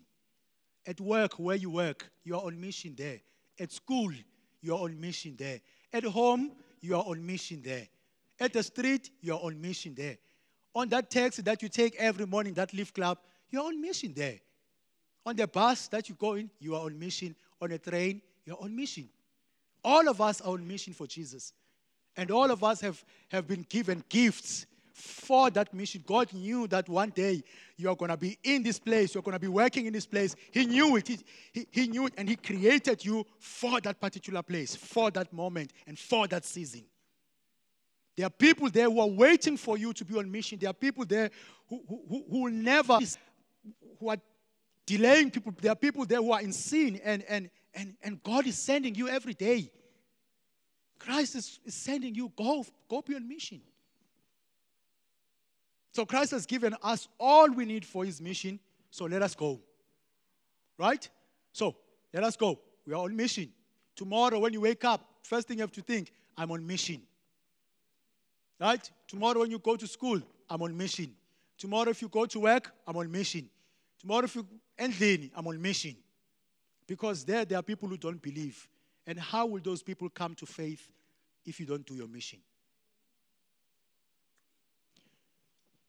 At 0.86 1.00
work, 1.00 1.38
where 1.38 1.56
you 1.56 1.70
work, 1.70 2.10
you 2.24 2.34
are 2.34 2.44
on 2.44 2.60
mission 2.60 2.94
there. 2.96 3.20
At 3.58 3.72
school, 3.72 4.12
you're 4.60 4.78
on 4.78 5.00
mission 5.00 5.34
there. 5.36 5.60
At 5.92 6.04
home, 6.04 6.52
you 6.80 6.96
are 6.96 7.04
on 7.04 7.24
mission 7.24 7.62
there. 7.62 7.86
At 8.40 8.52
the 8.52 8.62
street, 8.62 9.10
you're 9.20 9.40
on 9.40 9.60
mission 9.60 9.94
there. 9.94 10.18
On 10.74 10.88
that 10.88 11.10
taxi 11.10 11.42
that 11.42 11.62
you 11.62 11.68
take 11.68 11.94
every 11.96 12.26
morning, 12.26 12.54
that 12.54 12.74
lift 12.74 12.94
club, 12.94 13.18
you're 13.50 13.64
on 13.64 13.80
mission 13.80 14.12
there. 14.14 14.40
On 15.24 15.36
the 15.36 15.46
bus 15.46 15.88
that 15.88 16.08
you 16.08 16.14
go 16.16 16.34
in, 16.34 16.50
you 16.58 16.74
are 16.74 16.84
on 16.84 16.98
mission. 16.98 17.34
On 17.60 17.70
a 17.70 17.78
train, 17.78 18.20
you're 18.44 18.60
on 18.60 18.74
mission. 18.74 19.08
All 19.84 20.08
of 20.08 20.20
us 20.20 20.40
are 20.40 20.52
on 20.52 20.66
mission 20.66 20.92
for 20.92 21.06
Jesus. 21.06 21.52
And 22.16 22.30
all 22.30 22.50
of 22.50 22.62
us 22.64 22.80
have, 22.80 23.02
have 23.28 23.46
been 23.46 23.64
given 23.68 24.04
gifts 24.08 24.66
for 24.94 25.50
that 25.50 25.74
mission. 25.74 26.04
God 26.06 26.32
knew 26.32 26.68
that 26.68 26.88
one 26.88 27.10
day 27.10 27.42
you 27.76 27.90
are 27.90 27.96
going 27.96 28.12
to 28.12 28.16
be 28.16 28.38
in 28.44 28.62
this 28.62 28.78
place, 28.78 29.12
you're 29.12 29.24
going 29.24 29.34
to 29.34 29.40
be 29.40 29.48
working 29.48 29.86
in 29.86 29.92
this 29.92 30.06
place. 30.06 30.36
He 30.52 30.66
knew 30.66 30.94
it. 30.96 31.08
He, 31.08 31.18
he, 31.52 31.66
he, 31.70 31.86
knew 31.88 32.06
it, 32.06 32.14
and 32.16 32.28
He 32.28 32.36
created 32.36 33.04
you 33.04 33.26
for 33.40 33.80
that 33.80 34.00
particular 34.00 34.42
place, 34.42 34.76
for 34.76 35.10
that 35.10 35.32
moment, 35.32 35.72
and 35.88 35.98
for 35.98 36.28
that 36.28 36.44
season. 36.44 36.84
There 38.16 38.24
are 38.24 38.30
people 38.30 38.70
there 38.70 38.88
who 38.88 39.00
are 39.00 39.08
waiting 39.08 39.56
for 39.56 39.76
you 39.76 39.92
to 39.92 40.04
be 40.04 40.16
on 40.16 40.30
mission. 40.30 40.60
There 40.60 40.70
are 40.70 40.74
people 40.74 41.04
there 41.04 41.30
who, 41.68 41.82
who, 41.88 42.24
who 42.30 42.42
will 42.44 42.52
never, 42.52 43.00
who 43.98 44.08
are 44.08 44.18
delaying 44.86 45.32
people. 45.32 45.52
There 45.60 45.72
are 45.72 45.76
people 45.76 46.06
there 46.06 46.22
who 46.22 46.30
are 46.30 46.40
in 46.40 46.52
sin, 46.52 47.00
and, 47.02 47.24
and, 47.28 47.50
and, 47.74 47.96
and 48.00 48.22
God 48.22 48.46
is 48.46 48.56
sending 48.56 48.94
you 48.94 49.08
every 49.08 49.34
day. 49.34 49.72
Christ 51.00 51.34
is, 51.34 51.58
is 51.64 51.74
sending 51.74 52.14
you, 52.14 52.32
go, 52.36 52.64
go 52.88 53.02
be 53.02 53.16
on 53.16 53.28
mission. 53.28 53.60
So 55.94 56.04
Christ 56.04 56.32
has 56.32 56.44
given 56.44 56.74
us 56.82 57.06
all 57.20 57.48
we 57.48 57.64
need 57.64 57.86
for 57.86 58.04
his 58.04 58.20
mission. 58.20 58.58
So 58.90 59.04
let 59.04 59.22
us 59.22 59.36
go. 59.36 59.60
Right? 60.76 61.08
So 61.52 61.76
let 62.12 62.24
us 62.24 62.36
go. 62.36 62.58
We 62.84 62.94
are 62.94 63.04
on 63.04 63.14
mission. 63.14 63.52
Tomorrow, 63.94 64.40
when 64.40 64.52
you 64.52 64.60
wake 64.60 64.84
up, 64.84 65.08
first 65.22 65.46
thing 65.46 65.58
you 65.58 65.62
have 65.62 65.70
to 65.70 65.82
think, 65.82 66.12
I'm 66.36 66.50
on 66.50 66.66
mission. 66.66 67.00
Right? 68.60 68.90
Tomorrow, 69.06 69.40
when 69.40 69.52
you 69.52 69.60
go 69.60 69.76
to 69.76 69.86
school, 69.86 70.20
I'm 70.50 70.62
on 70.62 70.76
mission. 70.76 71.14
Tomorrow, 71.56 71.90
if 71.90 72.02
you 72.02 72.08
go 72.08 72.26
to 72.26 72.40
work, 72.40 72.72
I'm 72.88 72.96
on 72.96 73.10
mission. 73.10 73.48
Tomorrow, 74.00 74.24
if 74.24 74.34
you 74.34 74.44
end 74.76 75.30
I'm 75.36 75.46
on 75.46 75.62
mission. 75.62 75.94
Because 76.88 77.24
there, 77.24 77.44
there 77.44 77.58
are 77.58 77.62
people 77.62 77.88
who 77.88 77.96
don't 77.96 78.20
believe. 78.20 78.68
And 79.06 79.16
how 79.16 79.46
will 79.46 79.60
those 79.60 79.82
people 79.84 80.08
come 80.08 80.34
to 80.34 80.46
faith 80.46 80.88
if 81.46 81.60
you 81.60 81.66
don't 81.66 81.86
do 81.86 81.94
your 81.94 82.08
mission? 82.08 82.40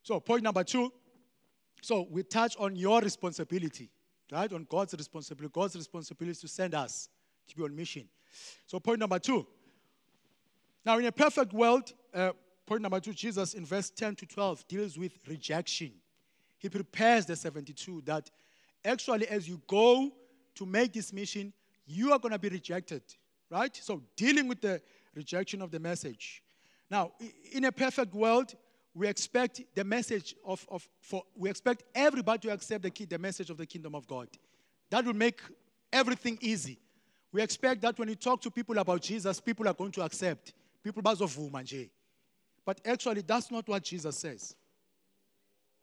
So, 0.05 0.19
point 0.19 0.43
number 0.43 0.63
two. 0.63 0.93
So, 1.81 2.05
we 2.11 2.21
touch 2.21 2.55
on 2.59 2.75
your 2.75 3.01
responsibility, 3.01 3.89
right? 4.31 4.53
On 4.53 4.63
God's 4.69 4.93
responsibility. 4.93 5.51
God's 5.51 5.75
responsibility 5.75 6.29
is 6.29 6.39
to 6.41 6.47
send 6.47 6.75
us 6.75 7.09
to 7.47 7.55
be 7.55 7.63
on 7.63 7.75
mission. 7.75 8.07
So, 8.67 8.79
point 8.79 8.99
number 8.99 9.17
two. 9.17 9.47
Now, 10.85 10.99
in 10.99 11.07
a 11.07 11.11
perfect 11.11 11.53
world, 11.53 11.91
uh, 12.13 12.33
point 12.67 12.83
number 12.83 12.99
two, 12.99 13.13
Jesus 13.13 13.55
in 13.55 13.65
verse 13.65 13.89
10 13.89 14.17
to 14.17 14.27
12 14.27 14.67
deals 14.67 14.95
with 14.95 15.13
rejection. 15.27 15.93
He 16.59 16.69
prepares 16.69 17.25
the 17.25 17.35
72 17.35 18.03
that 18.05 18.29
actually, 18.85 19.27
as 19.27 19.49
you 19.49 19.59
go 19.67 20.11
to 20.53 20.67
make 20.67 20.93
this 20.93 21.11
mission, 21.13 21.51
you 21.87 22.11
are 22.11 22.19
going 22.19 22.31
to 22.31 22.37
be 22.37 22.49
rejected, 22.49 23.01
right? 23.49 23.75
So, 23.75 24.03
dealing 24.15 24.47
with 24.47 24.61
the 24.61 24.83
rejection 25.15 25.63
of 25.63 25.71
the 25.71 25.79
message. 25.79 26.43
Now, 26.91 27.13
in 27.51 27.65
a 27.65 27.71
perfect 27.71 28.13
world, 28.13 28.53
we 28.95 29.09
expect 29.09 29.61
the 29.75 29.83
message 29.83 30.35
of, 30.45 30.65
of 30.71 30.87
for 31.01 31.23
we 31.35 31.49
expect 31.49 31.83
everybody 31.93 32.47
to 32.47 32.53
accept 32.53 32.81
the, 32.81 32.89
key, 32.89 33.03
the 33.03 33.19
message 33.19 33.49
of 33.49 33.57
the 33.57 33.65
kingdom 33.65 33.93
of 33.93 34.07
God. 34.07 34.29
That 34.89 35.05
will 35.05 35.13
make 35.13 35.41
everything 35.91 36.37
easy. 36.41 36.79
We 37.33 37.41
expect 37.41 37.81
that 37.81 37.99
when 37.99 38.07
you 38.07 38.15
talk 38.15 38.41
to 38.43 38.49
people 38.49 38.77
about 38.77 39.01
Jesus, 39.01 39.41
people 39.41 39.67
are 39.67 39.73
going 39.73 39.91
to 39.91 40.01
accept. 40.01 40.53
People 40.81 41.03
bazovuma 41.03 41.61
nje. 41.61 41.89
But 42.65 42.79
actually, 42.85 43.21
that's 43.21 43.51
not 43.51 43.67
what 43.67 43.83
Jesus 43.83 44.17
says. 44.17 44.55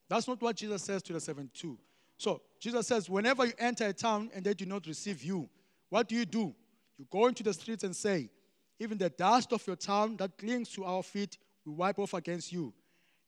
That's 0.09 0.27
not 0.27 0.41
what 0.41 0.57
Jesus 0.57 0.83
says 0.83 1.03
to 1.03 1.13
the 1.13 1.21
72. 1.21 1.79
So, 2.17 2.41
Jesus 2.59 2.87
says, 2.87 3.11
whenever 3.11 3.45
you 3.45 3.53
enter 3.59 3.87
a 3.87 3.93
town 3.93 4.31
and 4.35 4.45
they 4.45 4.55
do 4.55 4.65
not 4.65 4.87
receive 4.87 5.23
you, 5.23 5.49
what 5.91 6.09
do 6.09 6.15
you 6.15 6.25
do? 6.25 6.55
You 6.99 7.07
go 7.11 7.27
into 7.27 7.43
the 7.43 7.53
streets 7.53 7.85
and 7.85 7.95
say, 7.95 8.31
even 8.79 8.97
the 8.97 9.11
dust 9.11 9.53
of 9.53 9.67
your 9.67 9.77
town 9.77 10.17
that 10.17 10.39
clings 10.39 10.71
to 10.71 10.85
our 10.85 11.03
feet, 11.03 11.37
we 11.65 11.73
wipe 11.73 11.99
off 11.99 12.15
against 12.15 12.53
you. 12.53 12.73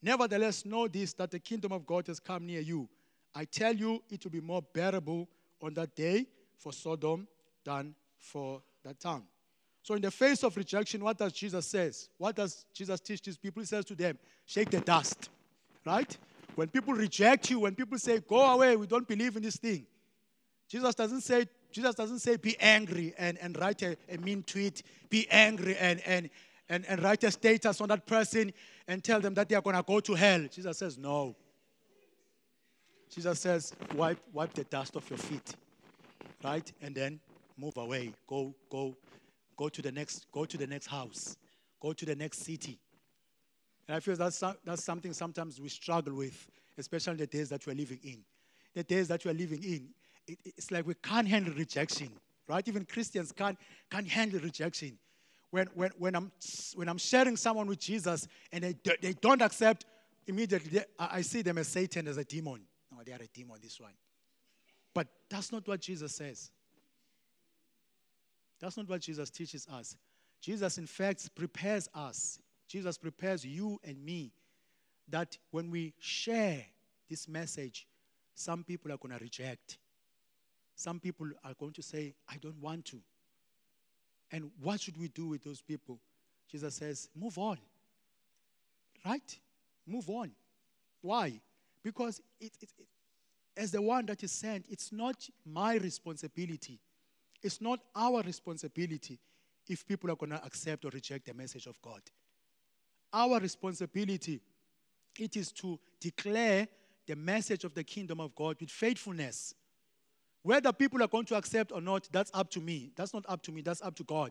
Nevertheless, 0.04 0.66
know 0.66 0.86
this 0.86 1.14
that 1.14 1.30
the 1.30 1.38
kingdom 1.38 1.72
of 1.72 1.86
God 1.86 2.06
has 2.08 2.20
come 2.20 2.44
near 2.44 2.60
you. 2.60 2.86
I 3.34 3.46
tell 3.46 3.74
you, 3.74 4.02
it 4.10 4.22
will 4.22 4.32
be 4.32 4.40
more 4.40 4.60
bearable 4.60 5.26
on 5.62 5.72
that 5.74 5.96
day 5.96 6.26
for 6.58 6.74
Sodom 6.74 7.26
than 7.64 7.94
for 8.18 8.60
that 8.84 9.00
town. 9.00 9.22
So, 9.82 9.94
in 9.94 10.02
the 10.02 10.10
face 10.10 10.44
of 10.44 10.58
rejection, 10.58 11.02
what 11.02 11.16
does 11.16 11.32
Jesus 11.32 11.66
says? 11.66 12.10
What 12.18 12.36
does 12.36 12.66
Jesus 12.74 13.00
teach 13.00 13.22
these 13.22 13.38
people? 13.38 13.62
He 13.62 13.66
says 13.66 13.86
to 13.86 13.94
them, 13.94 14.18
"Shake 14.44 14.70
the 14.70 14.80
dust." 14.80 15.30
Right? 15.86 16.18
When 16.54 16.68
people 16.68 16.92
reject 16.92 17.50
you, 17.50 17.60
when 17.60 17.74
people 17.74 17.98
say, 17.98 18.20
"Go 18.20 18.42
away, 18.42 18.76
we 18.76 18.86
don't 18.86 19.08
believe 19.08 19.36
in 19.36 19.42
this 19.42 19.56
thing," 19.56 19.86
Jesus 20.68 20.94
doesn't 20.94 21.22
say. 21.22 21.46
Jesus 21.72 21.94
doesn't 21.94 22.18
say, 22.18 22.36
"Be 22.36 22.60
angry 22.60 23.14
and, 23.16 23.38
and 23.38 23.58
write 23.58 23.80
a, 23.82 23.96
a 24.10 24.18
mean 24.18 24.42
tweet." 24.42 24.82
Be 25.08 25.26
angry 25.30 25.76
and, 25.78 26.00
and 26.02 26.28
and, 26.68 26.84
and 26.86 27.02
write 27.02 27.22
a 27.24 27.30
status 27.30 27.80
on 27.80 27.88
that 27.88 28.06
person 28.06 28.52
and 28.88 29.02
tell 29.02 29.20
them 29.20 29.34
that 29.34 29.48
they 29.48 29.54
are 29.54 29.62
going 29.62 29.76
to 29.76 29.82
go 29.82 30.00
to 30.00 30.14
hell. 30.14 30.46
Jesus 30.50 30.78
says, 30.78 30.98
No. 30.98 31.36
Jesus 33.14 33.38
says, 33.38 33.72
wipe, 33.94 34.18
wipe 34.32 34.52
the 34.54 34.64
dust 34.64 34.96
off 34.96 35.08
your 35.08 35.18
feet, 35.18 35.54
right? 36.42 36.72
And 36.82 36.94
then 36.94 37.20
move 37.56 37.76
away. 37.76 38.12
Go, 38.26 38.52
go, 38.68 38.96
go 39.56 39.68
to 39.68 39.80
the 39.80 39.92
next, 39.92 40.26
go 40.32 40.44
to 40.44 40.56
the 40.56 40.66
next 40.66 40.86
house. 40.86 41.36
Go 41.80 41.92
to 41.92 42.04
the 42.04 42.16
next 42.16 42.38
city. 42.38 42.80
And 43.86 43.96
I 43.96 44.00
feel 44.00 44.16
that's, 44.16 44.42
that's 44.64 44.82
something 44.82 45.12
sometimes 45.12 45.60
we 45.60 45.68
struggle 45.68 46.14
with, 46.14 46.48
especially 46.76 47.16
the 47.16 47.26
days 47.28 47.50
that 47.50 47.64
we're 47.66 47.74
living 47.74 48.00
in. 48.02 48.24
The 48.74 48.82
days 48.82 49.06
that 49.08 49.24
we're 49.24 49.34
living 49.34 49.62
in, 49.62 49.88
it, 50.26 50.38
it's 50.44 50.72
like 50.72 50.84
we 50.84 50.94
can't 50.94 51.28
handle 51.28 51.54
rejection, 51.54 52.10
right? 52.48 52.66
Even 52.66 52.84
Christians 52.84 53.30
can't, 53.30 53.58
can't 53.90 54.08
handle 54.08 54.40
rejection. 54.40 54.98
When, 55.54 55.68
when, 55.74 55.90
when, 55.98 56.16
I'm, 56.16 56.32
when 56.74 56.88
I'm 56.88 56.98
sharing 56.98 57.36
someone 57.36 57.68
with 57.68 57.78
Jesus 57.78 58.26
and 58.50 58.64
they, 58.64 58.74
they 59.00 59.12
don't 59.12 59.40
accept, 59.40 59.86
immediately 60.26 60.80
I 60.98 61.20
see 61.20 61.42
them 61.42 61.58
as 61.58 61.68
Satan, 61.68 62.08
as 62.08 62.16
a 62.16 62.24
demon. 62.24 62.62
No, 62.90 63.04
they 63.04 63.12
are 63.12 63.22
a 63.22 63.28
demon, 63.32 63.58
this 63.62 63.78
one. 63.78 63.92
But 64.92 65.06
that's 65.30 65.52
not 65.52 65.68
what 65.68 65.80
Jesus 65.80 66.12
says. 66.12 66.50
That's 68.58 68.76
not 68.76 68.88
what 68.88 69.00
Jesus 69.02 69.30
teaches 69.30 69.68
us. 69.68 69.96
Jesus, 70.40 70.76
in 70.76 70.88
fact, 70.88 71.32
prepares 71.36 71.88
us. 71.94 72.40
Jesus 72.66 72.98
prepares 72.98 73.44
you 73.44 73.78
and 73.84 74.04
me 74.04 74.32
that 75.08 75.38
when 75.52 75.70
we 75.70 75.94
share 76.00 76.64
this 77.08 77.28
message, 77.28 77.86
some 78.34 78.64
people 78.64 78.90
are 78.90 78.96
going 78.96 79.16
to 79.16 79.22
reject. 79.22 79.78
Some 80.74 80.98
people 80.98 81.28
are 81.44 81.54
going 81.54 81.74
to 81.74 81.82
say, 81.82 82.16
I 82.28 82.38
don't 82.38 82.60
want 82.60 82.86
to. 82.86 83.00
And 84.32 84.50
what 84.60 84.80
should 84.80 84.98
we 84.98 85.08
do 85.08 85.28
with 85.28 85.44
those 85.44 85.60
people? 85.60 85.98
Jesus 86.50 86.74
says, 86.74 87.08
move 87.14 87.38
on. 87.38 87.58
Right? 89.04 89.38
Move 89.86 90.08
on. 90.10 90.30
Why? 91.02 91.40
Because 91.82 92.20
it, 92.40 92.52
it, 92.60 92.70
it, 92.78 92.86
as 93.56 93.70
the 93.70 93.82
one 93.82 94.06
that 94.06 94.22
is 94.22 94.32
sent, 94.32 94.66
it's 94.68 94.90
not 94.92 95.28
my 95.44 95.76
responsibility. 95.76 96.80
It's 97.42 97.60
not 97.60 97.80
our 97.94 98.22
responsibility 98.22 99.18
if 99.68 99.86
people 99.86 100.10
are 100.10 100.16
going 100.16 100.30
to 100.30 100.44
accept 100.44 100.84
or 100.84 100.90
reject 100.90 101.26
the 101.26 101.34
message 101.34 101.66
of 101.66 101.80
God. 101.82 102.00
Our 103.12 103.38
responsibility 103.38 104.40
it 105.18 105.36
is 105.36 105.52
to 105.52 105.78
declare 106.00 106.66
the 107.06 107.16
message 107.16 107.64
of 107.64 107.74
the 107.74 107.84
kingdom 107.84 108.20
of 108.20 108.34
God 108.34 108.56
with 108.60 108.70
faithfulness. 108.70 109.54
Whether 110.44 110.74
people 110.74 111.02
are 111.02 111.08
going 111.08 111.24
to 111.24 111.36
accept 111.36 111.72
or 111.72 111.80
not, 111.80 112.06
that's 112.12 112.30
up 112.34 112.50
to 112.50 112.60
me. 112.60 112.92
That's 112.96 113.14
not 113.14 113.24
up 113.26 113.42
to 113.44 113.52
me, 113.52 113.62
that's 113.62 113.80
up 113.80 113.96
to 113.96 114.04
God. 114.04 114.30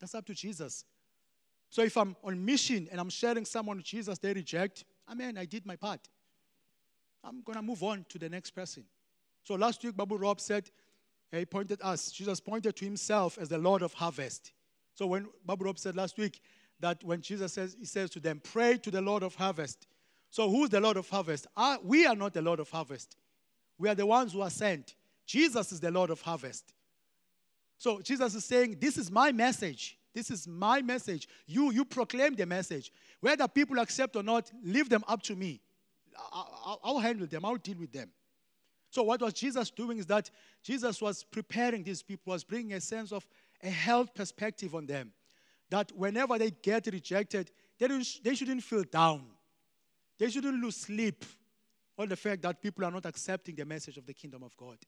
That's 0.00 0.14
up 0.14 0.26
to 0.26 0.34
Jesus. 0.34 0.84
So 1.70 1.82
if 1.82 1.96
I'm 1.96 2.16
on 2.24 2.44
mission 2.44 2.88
and 2.90 3.00
I'm 3.00 3.08
sharing 3.08 3.44
someone 3.44 3.76
with 3.76 3.86
Jesus, 3.86 4.18
they 4.18 4.32
reject, 4.32 4.84
Amen, 5.08 5.38
I 5.38 5.44
did 5.44 5.64
my 5.64 5.76
part. 5.76 6.08
I'm 7.22 7.40
going 7.42 7.56
to 7.56 7.62
move 7.62 7.84
on 7.84 8.04
to 8.08 8.18
the 8.18 8.28
next 8.28 8.50
person. 8.50 8.84
So 9.44 9.54
last 9.54 9.84
week, 9.84 9.96
Babu 9.96 10.16
Rob 10.16 10.40
said, 10.40 10.70
he 11.30 11.44
pointed 11.44 11.80
us, 11.82 12.10
Jesus 12.10 12.40
pointed 12.40 12.74
to 12.76 12.84
himself 12.84 13.38
as 13.38 13.48
the 13.48 13.58
Lord 13.58 13.82
of 13.82 13.92
harvest. 13.92 14.52
So 14.94 15.06
when 15.06 15.28
Babu 15.46 15.66
Rob 15.66 15.78
said 15.78 15.96
last 15.96 16.18
week 16.18 16.40
that 16.80 17.02
when 17.04 17.20
Jesus 17.20 17.52
says, 17.52 17.76
he 17.78 17.86
says 17.86 18.10
to 18.10 18.20
them, 18.20 18.40
pray 18.42 18.76
to 18.78 18.90
the 18.90 19.00
Lord 19.00 19.22
of 19.22 19.36
harvest. 19.36 19.86
So 20.30 20.50
who's 20.50 20.70
the 20.70 20.80
Lord 20.80 20.96
of 20.96 21.08
harvest? 21.08 21.46
Uh, 21.56 21.78
we 21.82 22.06
are 22.06 22.16
not 22.16 22.34
the 22.34 22.42
Lord 22.42 22.60
of 22.60 22.70
harvest. 22.70 23.16
We 23.78 23.88
are 23.88 23.94
the 23.94 24.06
ones 24.06 24.32
who 24.32 24.40
are 24.40 24.50
sent. 24.50 24.94
Jesus 25.26 25.72
is 25.72 25.80
the 25.80 25.90
Lord 25.90 26.10
of 26.10 26.20
harvest. 26.20 26.72
So 27.78 28.00
Jesus 28.00 28.34
is 28.34 28.44
saying, 28.44 28.76
This 28.80 28.98
is 28.98 29.10
my 29.10 29.32
message. 29.32 29.98
This 30.14 30.30
is 30.30 30.46
my 30.46 30.80
message. 30.80 31.28
You, 31.46 31.72
you 31.72 31.84
proclaim 31.84 32.34
the 32.34 32.46
message. 32.46 32.92
Whether 33.20 33.48
people 33.48 33.78
accept 33.80 34.14
or 34.14 34.22
not, 34.22 34.50
leave 34.62 34.88
them 34.88 35.02
up 35.08 35.22
to 35.22 35.34
me. 35.34 35.60
I'll, 36.32 36.80
I'll 36.84 36.98
handle 36.98 37.26
them, 37.26 37.44
I'll 37.44 37.56
deal 37.56 37.78
with 37.78 37.92
them. 37.92 38.10
So, 38.90 39.02
what 39.02 39.20
was 39.20 39.32
Jesus 39.32 39.70
doing 39.70 39.98
is 39.98 40.06
that 40.06 40.30
Jesus 40.62 41.02
was 41.02 41.24
preparing 41.24 41.82
these 41.82 42.00
people, 42.00 42.32
was 42.32 42.44
bringing 42.44 42.74
a 42.74 42.80
sense 42.80 43.10
of 43.10 43.26
a 43.60 43.68
health 43.68 44.14
perspective 44.14 44.74
on 44.74 44.86
them. 44.86 45.12
That 45.68 45.90
whenever 45.96 46.38
they 46.38 46.52
get 46.52 46.86
rejected, 46.86 47.50
they, 47.78 47.88
they 48.22 48.34
shouldn't 48.36 48.62
feel 48.62 48.84
down. 48.84 49.24
They 50.16 50.30
shouldn't 50.30 50.62
lose 50.62 50.76
sleep 50.76 51.24
on 51.98 52.08
the 52.08 52.16
fact 52.16 52.42
that 52.42 52.62
people 52.62 52.84
are 52.84 52.90
not 52.92 53.06
accepting 53.06 53.56
the 53.56 53.64
message 53.64 53.96
of 53.96 54.06
the 54.06 54.14
kingdom 54.14 54.44
of 54.44 54.56
God. 54.56 54.78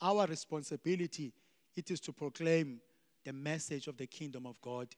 Our 0.00 0.26
responsibility 0.26 1.32
it 1.76 1.90
is 1.90 2.00
to 2.00 2.12
proclaim 2.12 2.80
the 3.24 3.32
message 3.32 3.86
of 3.86 3.96
the 3.96 4.06
kingdom 4.06 4.46
of 4.46 4.60
God 4.60 4.88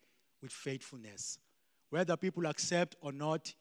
with 0.41 0.51
faithfulness. 0.51 1.39
Whether 1.91 2.17
people 2.17 2.47
accept 2.47 2.97
or 3.01 3.13
not, 3.13 3.53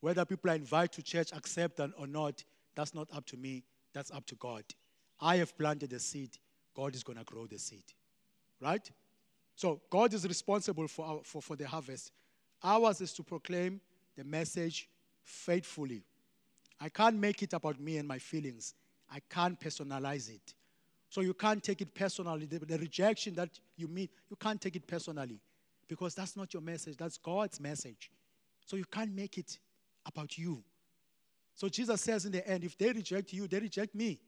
whether 0.00 0.24
people 0.24 0.50
are 0.50 0.56
invited 0.56 0.92
to 0.92 1.02
church, 1.02 1.32
accept 1.32 1.80
or 1.80 2.06
not, 2.06 2.42
that's 2.74 2.94
not 2.94 3.08
up 3.14 3.26
to 3.26 3.36
me, 3.36 3.64
that's 3.92 4.10
up 4.10 4.26
to 4.26 4.34
God. 4.36 4.64
I 5.20 5.36
have 5.36 5.56
planted 5.56 5.90
the 5.90 6.00
seed, 6.00 6.36
God 6.74 6.94
is 6.94 7.04
going 7.04 7.18
to 7.18 7.24
grow 7.24 7.46
the 7.46 7.58
seed. 7.58 7.84
Right? 8.60 8.90
So 9.54 9.80
God 9.90 10.12
is 10.14 10.26
responsible 10.26 10.88
for, 10.88 11.06
our, 11.06 11.20
for, 11.22 11.40
for 11.40 11.56
the 11.56 11.68
harvest. 11.68 12.10
Ours 12.62 13.00
is 13.00 13.12
to 13.14 13.22
proclaim 13.22 13.80
the 14.16 14.24
message 14.24 14.88
faithfully. 15.22 16.04
I 16.80 16.88
can't 16.88 17.16
make 17.16 17.42
it 17.42 17.52
about 17.52 17.78
me 17.80 17.98
and 17.98 18.08
my 18.08 18.18
feelings. 18.18 18.74
I 19.10 19.20
can't 19.30 19.58
personalize 19.60 20.28
it. 20.28 20.54
So 21.14 21.20
you 21.20 21.32
can't 21.32 21.62
take 21.62 21.80
it 21.80 21.94
personally. 21.94 22.44
The, 22.44 22.58
the, 22.58 22.76
rejection 22.76 23.36
that 23.36 23.48
you 23.76 23.86
meet, 23.86 24.10
you 24.28 24.34
can't 24.34 24.60
take 24.60 24.74
it 24.74 24.84
personally 24.84 25.38
because 25.86 26.12
that's 26.12 26.36
not 26.36 26.52
your 26.52 26.60
message, 26.60 26.96
that's 26.96 27.18
God's 27.18 27.60
message. 27.60 28.10
So 28.66 28.74
you 28.74 28.84
can't 28.84 29.14
make 29.14 29.38
it 29.38 29.60
about 30.04 30.36
you. 30.36 30.64
So 31.54 31.68
Jesus 31.68 32.00
says 32.00 32.24
in 32.24 32.32
the 32.32 32.44
end, 32.48 32.64
if 32.64 32.76
they 32.76 32.90
reject 32.90 33.32
you, 33.32 33.46
they 33.46 33.60
reject 33.60 33.94
me. 33.94 34.18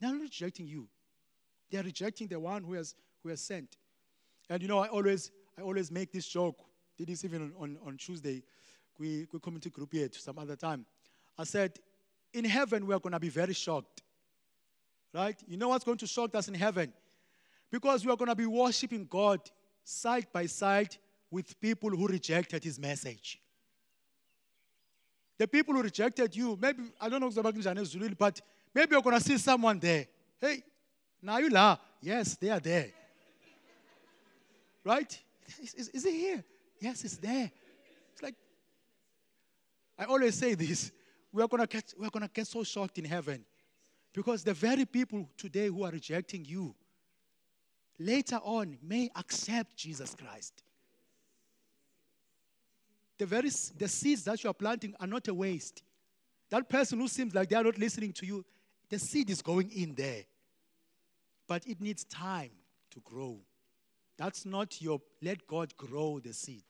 They're 0.00 0.10
not 0.10 0.22
rejecting 0.22 0.66
you. 0.66 0.88
They're 1.70 1.82
rejecting 1.82 2.28
the 2.28 2.40
one 2.40 2.64
who 2.64 2.72
has 2.72 2.94
who 3.22 3.28
has 3.28 3.42
sent. 3.42 3.76
And 4.48 4.62
you 4.62 4.68
know, 4.68 4.78
I 4.78 4.88
always 4.88 5.30
I 5.58 5.60
always 5.60 5.90
make 5.90 6.12
this 6.12 6.26
joke. 6.26 6.64
Did 6.96 7.08
this 7.08 7.26
even 7.26 7.42
on, 7.42 7.52
on, 7.58 7.78
on 7.86 7.96
Tuesday. 7.98 8.42
We 8.98 9.26
we 9.30 9.38
community 9.38 9.68
group 9.68 9.92
here 9.92 10.08
to 10.08 10.18
some 10.18 10.38
other 10.38 10.56
time. 10.56 10.86
I 11.38 11.44
said, 11.44 11.78
in 12.32 12.46
heaven 12.46 12.86
we 12.86 12.94
are 12.94 13.00
gonna 13.00 13.20
be 13.20 13.28
very 13.28 13.52
shocked 13.52 14.00
Right? 15.12 15.36
You 15.46 15.56
know 15.56 15.68
what's 15.68 15.84
going 15.84 15.98
to 15.98 16.06
shock 16.06 16.34
us 16.34 16.48
in 16.48 16.54
heaven? 16.54 16.92
Because 17.70 18.04
we 18.04 18.12
are 18.12 18.16
going 18.16 18.28
to 18.30 18.34
be 18.34 18.46
worshiping 18.46 19.06
God 19.08 19.40
side 19.84 20.26
by 20.32 20.46
side 20.46 20.96
with 21.30 21.58
people 21.60 21.90
who 21.90 22.06
rejected 22.06 22.62
his 22.64 22.78
message. 22.78 23.40
The 25.38 25.48
people 25.48 25.74
who 25.74 25.82
rejected 25.82 26.36
you, 26.36 26.58
maybe, 26.60 26.84
I 27.00 27.08
don't 27.08 27.20
know, 27.20 27.30
but 28.18 28.40
maybe 28.74 28.92
you're 28.92 29.02
going 29.02 29.18
to 29.18 29.24
see 29.24 29.38
someone 29.38 29.78
there. 29.78 30.06
Hey, 30.40 30.62
now 31.20 31.38
you. 31.38 31.50
Yes, 32.00 32.36
they 32.36 32.50
are 32.50 32.60
there. 32.60 32.88
right? 34.84 35.18
Is, 35.62 35.74
is, 35.74 35.88
is 35.88 36.04
it 36.04 36.14
here? 36.14 36.44
Yes, 36.80 37.04
it's 37.04 37.16
there. 37.16 37.50
It's 38.12 38.22
like, 38.22 38.34
I 39.98 40.04
always 40.04 40.34
say 40.34 40.54
this. 40.54 40.90
We 41.32 41.42
are 41.42 41.48
gonna 41.48 41.66
get 41.66 41.94
we 41.98 42.06
are 42.06 42.10
gonna 42.10 42.28
get 42.32 42.46
so 42.46 42.62
shocked 42.62 42.98
in 42.98 43.04
heaven. 43.04 43.44
Because 44.12 44.44
the 44.44 44.54
very 44.54 44.84
people 44.84 45.28
today 45.36 45.68
who 45.68 45.84
are 45.84 45.90
rejecting 45.90 46.44
you 46.44 46.74
later 47.98 48.36
on 48.36 48.76
may 48.82 49.10
accept 49.16 49.76
Jesus 49.76 50.14
Christ. 50.14 50.62
The 53.18 53.26
very 53.26 53.50
the 53.78 53.88
seeds 53.88 54.24
that 54.24 54.42
you 54.42 54.50
are 54.50 54.54
planting 54.54 54.94
are 55.00 55.06
not 55.06 55.28
a 55.28 55.34
waste. 55.34 55.82
That 56.50 56.68
person 56.68 56.98
who 56.98 57.08
seems 57.08 57.34
like 57.34 57.48
they 57.48 57.56
are 57.56 57.64
not 57.64 57.78
listening 57.78 58.12
to 58.14 58.26
you, 58.26 58.44
the 58.90 58.98
seed 58.98 59.30
is 59.30 59.40
going 59.40 59.70
in 59.70 59.94
there. 59.94 60.24
But 61.46 61.66
it 61.66 61.80
needs 61.80 62.04
time 62.04 62.50
to 62.90 63.00
grow. 63.00 63.38
That's 64.18 64.44
not 64.44 64.82
your 64.82 65.00
let 65.22 65.46
God 65.46 65.74
grow 65.76 66.20
the 66.20 66.32
seed. 66.32 66.64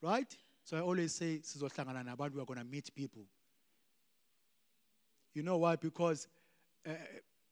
Right? 0.00 0.34
So 0.64 0.76
I 0.76 0.80
always 0.80 1.14
say, 1.14 1.40
we 1.60 1.66
are 1.66 2.44
going 2.44 2.58
to 2.58 2.64
meet 2.64 2.94
people. 2.94 3.22
You 5.36 5.42
know 5.42 5.58
why? 5.58 5.76
Because, 5.76 6.28
uh, 6.88 6.92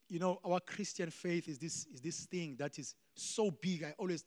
you 0.09 0.19
know, 0.19 0.41
our 0.43 0.59
Christian 0.59 1.11
faith 1.11 1.49
is 1.49 1.59
this, 1.59 1.87
is 1.93 2.01
this 2.01 2.25
thing 2.25 2.57
that 2.59 2.79
is 2.79 2.95
so 3.15 3.51
big. 3.51 3.85
I 3.85 3.95
always, 3.99 4.25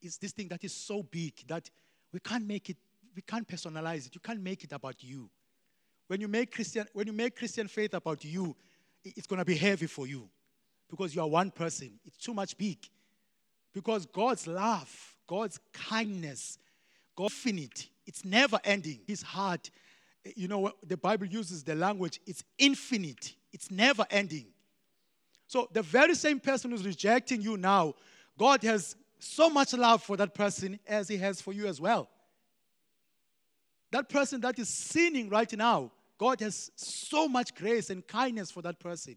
it's 0.00 0.16
this 0.16 0.32
thing 0.32 0.48
that 0.48 0.64
is 0.64 0.72
so 0.72 1.02
big 1.02 1.34
that 1.48 1.68
we 2.14 2.20
can't 2.20 2.46
make 2.46 2.70
it, 2.70 2.78
we 3.14 3.20
can't 3.20 3.46
personalize 3.46 4.06
it. 4.06 4.14
You 4.14 4.22
can't 4.22 4.40
make 4.40 4.64
it 4.64 4.72
about 4.72 5.04
you. 5.04 5.28
When 6.06 6.22
you 6.22 6.28
make 6.28 6.50
Christian, 6.50 6.86
when 6.94 7.06
you 7.06 7.12
make 7.12 7.36
Christian 7.36 7.68
faith 7.68 7.92
about 7.92 8.24
you, 8.24 8.56
it's 9.04 9.26
going 9.26 9.38
to 9.38 9.44
be 9.44 9.56
heavy 9.56 9.86
for 9.86 10.06
you 10.06 10.26
because 10.88 11.14
you 11.14 11.20
are 11.20 11.28
one 11.28 11.50
person. 11.50 11.90
It's 12.06 12.16
too 12.16 12.32
much 12.32 12.56
big. 12.56 12.78
Because 13.74 14.06
God's 14.06 14.46
love, 14.46 15.14
God's 15.26 15.60
kindness, 15.74 16.58
God's 17.14 17.34
infinite, 17.34 17.88
it's 18.06 18.24
never 18.24 18.58
ending. 18.64 19.00
His 19.06 19.20
heart, 19.20 19.70
you 20.36 20.48
know, 20.48 20.72
the 20.86 20.96
Bible 20.96 21.26
uses 21.26 21.62
the 21.62 21.74
language, 21.74 22.20
it's 22.26 22.42
infinite, 22.58 23.34
it's 23.52 23.70
never 23.70 24.06
ending. 24.10 24.46
So 25.46 25.68
the 25.72 25.82
very 25.82 26.14
same 26.14 26.40
person 26.40 26.70
who's 26.70 26.84
rejecting 26.84 27.40
you 27.40 27.56
now, 27.56 27.94
God 28.36 28.62
has 28.64 28.96
so 29.18 29.48
much 29.48 29.72
love 29.72 30.02
for 30.02 30.16
that 30.16 30.34
person 30.34 30.78
as 30.86 31.08
He 31.08 31.16
has 31.16 31.40
for 31.40 31.52
you 31.52 31.66
as 31.66 31.80
well. 31.80 32.08
That 33.90 34.08
person 34.08 34.40
that 34.42 34.58
is 34.58 34.68
sinning 34.68 35.30
right 35.30 35.50
now, 35.56 35.90
God 36.18 36.40
has 36.40 36.70
so 36.76 37.26
much 37.26 37.54
grace 37.54 37.90
and 37.90 38.06
kindness 38.06 38.50
for 38.50 38.60
that 38.62 38.78
person 38.78 39.16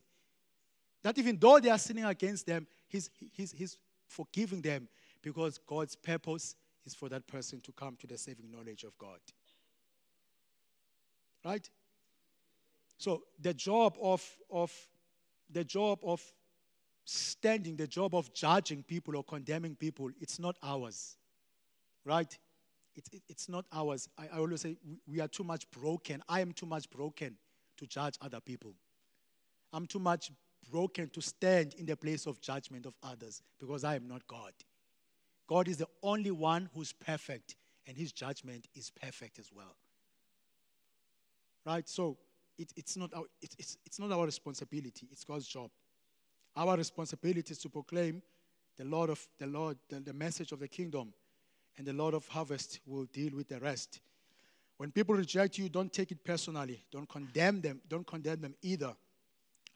that 1.03 1.17
even 1.17 1.37
though 1.37 1.59
they 1.59 1.69
are 1.69 1.77
sinning 1.77 2.05
against 2.05 2.45
them, 2.45 2.67
He's, 2.87 3.09
he's, 3.33 3.53
he's 3.53 3.77
forgiving 4.07 4.61
them 4.61 4.89
because 5.21 5.59
God's 5.65 5.95
purpose 5.95 6.55
is 6.85 6.93
for 6.93 7.07
that 7.09 7.25
person 7.25 7.61
to 7.61 7.71
come 7.71 7.95
to 7.97 8.07
the 8.07 8.17
saving 8.17 8.51
knowledge 8.51 8.83
of 8.83 8.97
God. 8.97 9.19
Right? 11.43 11.67
So 12.97 13.23
the 13.41 13.53
job 13.53 13.95
of, 14.01 14.23
of 14.51 14.71
the 15.49 15.63
job 15.63 15.99
of 16.03 16.21
standing, 17.03 17.75
the 17.75 17.87
job 17.87 18.13
of 18.13 18.33
judging 18.33 18.83
people 18.83 19.17
or 19.17 19.23
condemning 19.23 19.75
people, 19.75 20.09
it's 20.19 20.39
not 20.39 20.55
ours. 20.61 21.17
Right? 22.05 22.37
It, 22.95 23.05
it, 23.11 23.23
it's 23.27 23.49
not 23.49 23.65
ours. 23.71 24.07
I, 24.17 24.27
I 24.33 24.37
always 24.37 24.61
say 24.61 24.77
we, 24.87 24.99
we 25.07 25.19
are 25.19 25.27
too 25.27 25.43
much 25.43 25.69
broken. 25.71 26.21
I 26.29 26.41
am 26.41 26.51
too 26.51 26.65
much 26.65 26.89
broken 26.89 27.37
to 27.77 27.87
judge 27.87 28.15
other 28.21 28.39
people. 28.39 28.73
I'm 29.73 29.87
too 29.87 29.99
much 29.99 30.31
broken 30.69 31.09
to 31.09 31.21
stand 31.21 31.73
in 31.75 31.85
the 31.85 31.95
place 31.95 32.27
of 32.27 32.41
judgment 32.41 32.85
of 32.85 32.93
others 33.01 33.41
because 33.59 33.83
I 33.83 33.95
am 33.95 34.07
not 34.07 34.27
God. 34.27 34.53
God 35.47 35.67
is 35.67 35.77
the 35.77 35.87
only 36.03 36.31
one 36.31 36.69
who's 36.73 36.93
perfect, 36.93 37.55
and 37.87 37.97
his 37.97 38.11
judgment 38.11 38.67
is 38.75 38.89
perfect 38.89 39.39
as 39.39 39.49
well. 39.53 39.75
Right? 41.65 41.87
So 41.87 42.17
it, 42.57 42.71
it's, 42.75 42.97
not 42.97 43.13
our, 43.13 43.23
it, 43.41 43.55
it's, 43.57 43.77
it's 43.85 43.99
not 43.99 44.11
our 44.11 44.25
responsibility, 44.25 45.07
it's 45.11 45.23
God's 45.23 45.47
job. 45.47 45.69
Our 46.55 46.77
responsibility 46.77 47.51
is 47.51 47.59
to 47.59 47.69
proclaim 47.69 48.21
the 48.77 48.85
Lord 48.85 49.09
of 49.09 49.25
the 49.39 49.47
Lord, 49.47 49.77
the, 49.89 49.99
the 49.99 50.13
message 50.13 50.51
of 50.51 50.59
the 50.59 50.67
kingdom, 50.67 51.13
and 51.77 51.87
the 51.87 51.93
Lord 51.93 52.13
of 52.13 52.27
harvest 52.27 52.79
will 52.85 53.05
deal 53.05 53.35
with 53.35 53.47
the 53.47 53.59
rest. 53.59 54.01
When 54.77 54.91
people 54.91 55.15
reject 55.15 55.57
you, 55.57 55.69
don't 55.69 55.93
take 55.93 56.11
it 56.11 56.23
personally. 56.23 56.83
Don't 56.91 57.07
condemn 57.07 57.61
them. 57.61 57.81
Don't 57.87 58.05
condemn 58.05 58.41
them 58.41 58.55
either. 58.63 58.93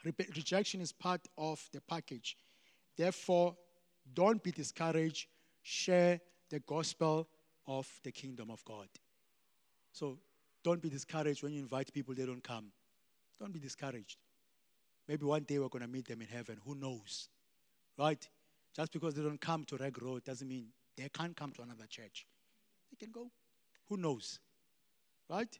Re- 0.03 0.13
rejection 0.35 0.81
is 0.81 0.91
part 0.91 1.21
of 1.37 1.61
the 1.71 1.81
package. 1.81 2.37
Therefore, 2.97 3.55
don't 4.13 4.41
be 4.41 4.51
discouraged 4.51 5.27
share 5.61 6.19
the 6.49 6.59
gospel 6.59 7.27
of 7.67 7.87
the 8.03 8.11
kingdom 8.11 8.51
of 8.51 8.63
God. 8.65 8.87
So 9.91 10.19
don't 10.65 10.81
be 10.81 10.89
discouraged 10.89 11.43
when 11.43 11.53
you 11.53 11.61
invite 11.61 11.93
people, 11.93 12.15
they 12.15 12.25
don't 12.25 12.43
come. 12.43 12.65
Don't 13.39 13.53
be 13.53 13.59
discouraged. 13.59 14.17
Maybe 15.07 15.23
one 15.23 15.43
day 15.43 15.59
we're 15.59 15.69
going 15.69 15.83
to 15.83 15.87
meet 15.87 16.07
them 16.07 16.21
in 16.21 16.27
heaven. 16.27 16.57
Who 16.65 16.73
knows? 16.73 17.29
Right? 17.99 18.27
Just 18.75 18.91
because 18.91 19.13
they 19.13 19.21
don't 19.21 19.39
come 19.39 19.63
to 19.65 19.77
Reg 19.77 20.01
Road 20.01 20.23
doesn't 20.23 20.47
mean 20.47 20.69
they 20.97 21.07
can't 21.09 21.37
come 21.37 21.51
to 21.51 21.61
another 21.61 21.85
church. 21.87 22.25
They 22.89 23.05
can 23.05 23.11
go. 23.13 23.29
Who 23.89 23.97
knows? 23.97 24.39
Right? 25.29 25.55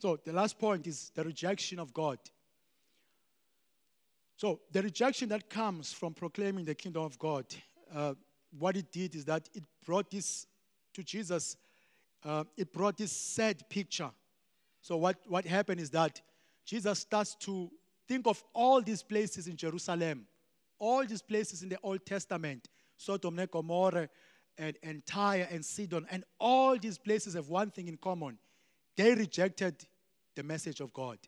So 0.00 0.18
the 0.24 0.32
last 0.32 0.58
point 0.58 0.86
is 0.86 1.12
the 1.14 1.22
rejection 1.22 1.78
of 1.78 1.92
God. 1.92 2.18
So 4.38 4.60
the 4.72 4.80
rejection 4.80 5.28
that 5.28 5.50
comes 5.50 5.92
from 5.92 6.14
proclaiming 6.14 6.64
the 6.64 6.74
kingdom 6.74 7.02
of 7.02 7.18
God. 7.18 7.44
Uh, 7.94 8.14
what 8.58 8.78
it 8.78 8.90
did 8.90 9.14
is 9.14 9.26
that 9.26 9.50
it 9.52 9.62
brought 9.84 10.10
this 10.10 10.46
to 10.94 11.02
Jesus, 11.02 11.58
uh, 12.24 12.44
it 12.56 12.72
brought 12.72 12.96
this 12.96 13.12
sad 13.12 13.68
picture. 13.68 14.10
So, 14.80 14.96
what, 14.96 15.16
what 15.26 15.44
happened 15.44 15.80
is 15.80 15.90
that 15.90 16.20
Jesus 16.64 16.98
starts 16.98 17.34
to 17.36 17.70
think 18.08 18.26
of 18.26 18.42
all 18.52 18.80
these 18.82 19.02
places 19.02 19.46
in 19.46 19.56
Jerusalem, 19.56 20.26
all 20.78 21.04
these 21.04 21.22
places 21.22 21.62
in 21.62 21.68
the 21.68 21.78
Old 21.82 22.04
Testament 22.04 22.68
Sodom 22.96 23.38
and 23.38 23.50
Gomorrah, 23.50 24.08
and, 24.56 24.76
and 24.82 25.04
Tyre 25.04 25.48
and 25.50 25.64
Sidon, 25.64 26.06
and 26.10 26.24
all 26.38 26.78
these 26.78 26.96
places 26.96 27.34
have 27.34 27.48
one 27.48 27.70
thing 27.70 27.88
in 27.88 27.96
common 27.96 28.38
they 28.96 29.14
rejected 29.14 29.74
the 30.34 30.42
message 30.42 30.80
of 30.80 30.92
God. 30.92 31.18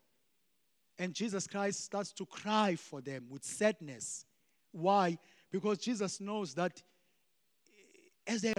And 0.99 1.13
Jesus 1.13 1.47
Christ 1.47 1.83
starts 1.83 2.11
to 2.13 2.25
cry 2.25 2.75
for 2.75 3.01
them 3.01 3.25
with 3.29 3.43
sadness. 3.43 4.25
Why? 4.71 5.17
Because 5.51 5.77
Jesus 5.77 6.19
knows 6.19 6.53
that 6.55 6.81
as 8.25 8.41
they, 8.41 8.53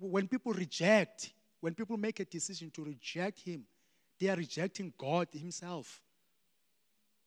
when 0.00 0.28
people 0.28 0.52
reject, 0.52 1.32
when 1.64 1.74
people 1.74 1.96
make 1.96 2.20
a 2.20 2.26
decision 2.26 2.70
to 2.72 2.84
reject 2.84 3.40
him, 3.40 3.64
they 4.20 4.28
are 4.28 4.36
rejecting 4.36 4.92
God 4.98 5.28
himself. 5.32 6.02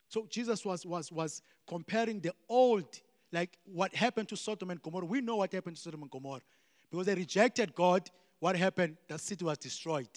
So 0.08 0.28
Jesus 0.30 0.64
was, 0.64 0.86
was, 0.86 1.10
was 1.10 1.42
comparing 1.66 2.20
the 2.20 2.30
old, 2.48 3.00
like 3.32 3.58
what 3.64 3.92
happened 3.96 4.28
to 4.28 4.36
Sodom 4.36 4.70
and 4.70 4.80
Gomorrah. 4.80 5.06
We 5.06 5.22
know 5.22 5.34
what 5.34 5.52
happened 5.52 5.74
to 5.74 5.82
Sodom 5.82 6.02
and 6.02 6.10
Gomorrah. 6.12 6.42
Because 6.88 7.06
they 7.06 7.16
rejected 7.16 7.74
God, 7.74 8.08
what 8.38 8.54
happened? 8.54 8.96
The 9.08 9.18
city 9.18 9.44
was 9.44 9.58
destroyed. 9.58 10.08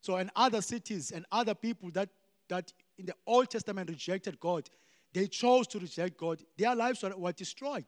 So, 0.00 0.16
in 0.16 0.32
other 0.34 0.60
cities 0.60 1.12
and 1.12 1.24
other 1.30 1.54
people 1.54 1.92
that, 1.92 2.08
that 2.48 2.72
in 2.98 3.06
the 3.06 3.14
Old 3.24 3.50
Testament 3.50 3.88
rejected 3.88 4.40
God, 4.40 4.68
they 5.12 5.28
chose 5.28 5.68
to 5.68 5.78
reject 5.78 6.18
God, 6.18 6.42
their 6.58 6.74
lives 6.74 7.04
were, 7.04 7.16
were 7.16 7.32
destroyed. 7.32 7.86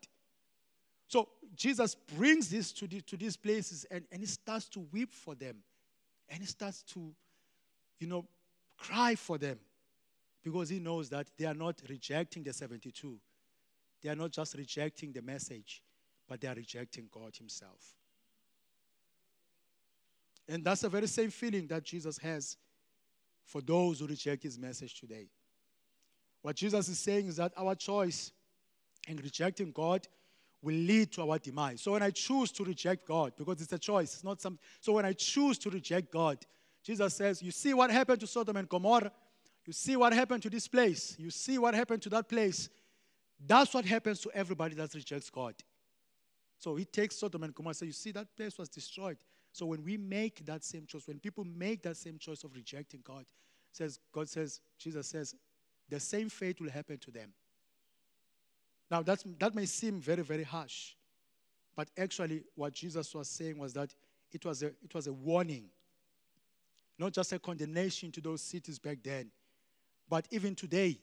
So 1.08 1.28
Jesus 1.54 1.94
brings 1.94 2.50
this 2.50 2.72
to, 2.72 2.86
the, 2.86 3.00
to 3.02 3.16
these 3.16 3.36
places 3.36 3.86
and, 3.90 4.04
and 4.10 4.20
he 4.20 4.26
starts 4.26 4.68
to 4.70 4.80
weep 4.92 5.12
for 5.12 5.34
them. 5.34 5.56
And 6.28 6.40
he 6.40 6.46
starts 6.46 6.82
to, 6.94 7.12
you 7.98 8.06
know, 8.06 8.26
cry 8.76 9.14
for 9.14 9.38
them 9.38 9.58
because 10.42 10.68
he 10.68 10.80
knows 10.80 11.08
that 11.10 11.28
they 11.38 11.44
are 11.44 11.54
not 11.54 11.80
rejecting 11.88 12.42
the 12.42 12.52
72. 12.52 13.18
They 14.02 14.10
are 14.10 14.16
not 14.16 14.32
just 14.32 14.56
rejecting 14.56 15.12
the 15.12 15.22
message, 15.22 15.82
but 16.28 16.40
they 16.40 16.48
are 16.48 16.54
rejecting 16.54 17.08
God 17.12 17.36
himself. 17.36 17.94
And 20.48 20.64
that's 20.64 20.82
the 20.82 20.88
very 20.88 21.08
same 21.08 21.30
feeling 21.30 21.66
that 21.68 21.84
Jesus 21.84 22.18
has 22.18 22.56
for 23.44 23.60
those 23.60 24.00
who 24.00 24.06
reject 24.06 24.42
his 24.42 24.58
message 24.58 24.98
today. 24.98 25.28
What 26.42 26.56
Jesus 26.56 26.88
is 26.88 26.98
saying 26.98 27.26
is 27.26 27.36
that 27.36 27.52
our 27.56 27.74
choice 27.74 28.32
in 29.08 29.16
rejecting 29.16 29.72
God 29.72 30.06
will 30.62 30.74
lead 30.74 31.12
to 31.12 31.28
our 31.28 31.38
demise. 31.38 31.82
So 31.82 31.92
when 31.92 32.02
I 32.02 32.10
choose 32.10 32.50
to 32.52 32.64
reject 32.64 33.06
God, 33.06 33.32
because 33.36 33.60
it's 33.60 33.72
a 33.72 33.78
choice, 33.78 34.14
it's 34.14 34.24
not 34.24 34.40
some. 34.40 34.58
So 34.80 34.92
when 34.92 35.04
I 35.04 35.12
choose 35.12 35.58
to 35.58 35.70
reject 35.70 36.10
God, 36.10 36.38
Jesus 36.82 37.14
says, 37.14 37.42
You 37.42 37.50
see 37.50 37.74
what 37.74 37.90
happened 37.90 38.20
to 38.20 38.26
Sodom 38.26 38.56
and 38.56 38.68
Gomorrah? 38.68 39.12
You 39.64 39.72
see 39.72 39.96
what 39.96 40.12
happened 40.12 40.42
to 40.44 40.50
this 40.50 40.68
place? 40.68 41.16
You 41.18 41.30
see 41.30 41.58
what 41.58 41.74
happened 41.74 42.02
to 42.02 42.08
that 42.10 42.28
place? 42.28 42.68
That's 43.44 43.74
what 43.74 43.84
happens 43.84 44.20
to 44.20 44.30
everybody 44.32 44.74
that 44.76 44.94
rejects 44.94 45.28
God. 45.28 45.54
So 46.58 46.76
he 46.76 46.84
takes 46.84 47.18
Sodom 47.18 47.42
and 47.42 47.54
Gomorrah 47.54 47.70
and 47.70 47.76
says, 47.76 47.86
You 47.86 47.92
see, 47.92 48.12
that 48.12 48.34
place 48.36 48.56
was 48.58 48.68
destroyed. 48.68 49.18
So 49.52 49.66
when 49.66 49.82
we 49.82 49.96
make 49.96 50.44
that 50.46 50.64
same 50.64 50.86
choice, 50.86 51.06
when 51.06 51.18
people 51.18 51.44
make 51.44 51.82
that 51.82 51.96
same 51.96 52.18
choice 52.18 52.44
of 52.44 52.54
rejecting 52.54 53.00
God, 53.02 53.24
says 53.72 53.98
God 54.12 54.28
says, 54.28 54.60
Jesus 54.78 55.06
says, 55.08 55.34
the 55.88 56.00
same 56.00 56.28
fate 56.28 56.60
will 56.60 56.70
happen 56.70 56.98
to 56.98 57.10
them. 57.10 57.32
Now, 58.90 59.02
that's, 59.02 59.24
that 59.38 59.54
may 59.54 59.66
seem 59.66 60.00
very, 60.00 60.22
very 60.22 60.44
harsh, 60.44 60.94
but 61.74 61.88
actually, 61.98 62.44
what 62.54 62.72
Jesus 62.72 63.14
was 63.14 63.28
saying 63.28 63.58
was 63.58 63.72
that 63.74 63.94
it 64.32 64.44
was 64.44 64.62
a, 64.62 64.66
it 64.66 64.94
was 64.94 65.06
a 65.06 65.12
warning. 65.12 65.68
not 66.98 67.12
just 67.12 67.32
a 67.32 67.38
condemnation 67.38 68.10
to 68.12 68.20
those 68.20 68.42
cities 68.42 68.78
back 68.78 68.98
then, 69.02 69.30
but 70.08 70.26
even 70.30 70.54
today, 70.54 70.98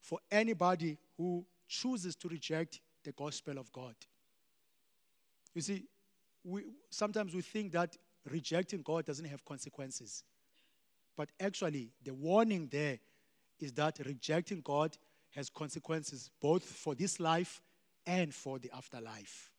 for 0.00 0.20
anybody 0.30 0.96
who 1.16 1.44
chooses 1.66 2.14
to 2.14 2.28
reject 2.28 2.80
the 3.02 3.12
gospel 3.12 3.58
of 3.58 3.72
God. 3.72 3.94
You 5.54 5.62
see, 5.62 5.84
we, 6.44 6.64
sometimes 6.90 7.34
we 7.34 7.42
think 7.42 7.72
that 7.72 7.96
rejecting 8.30 8.82
God 8.82 9.04
doesn't 9.04 9.24
have 9.24 9.44
consequences. 9.44 10.22
But 11.16 11.30
actually, 11.40 11.90
the 12.04 12.14
warning 12.14 12.68
there 12.70 12.98
is 13.58 13.72
that 13.72 13.98
rejecting 14.04 14.60
God 14.60 14.96
has 15.36 15.50
consequences 15.50 16.30
both 16.40 16.64
for 16.64 16.94
this 16.94 17.20
life 17.20 17.60
and 18.06 18.34
for 18.34 18.58
the 18.58 18.70
afterlife. 18.74 19.52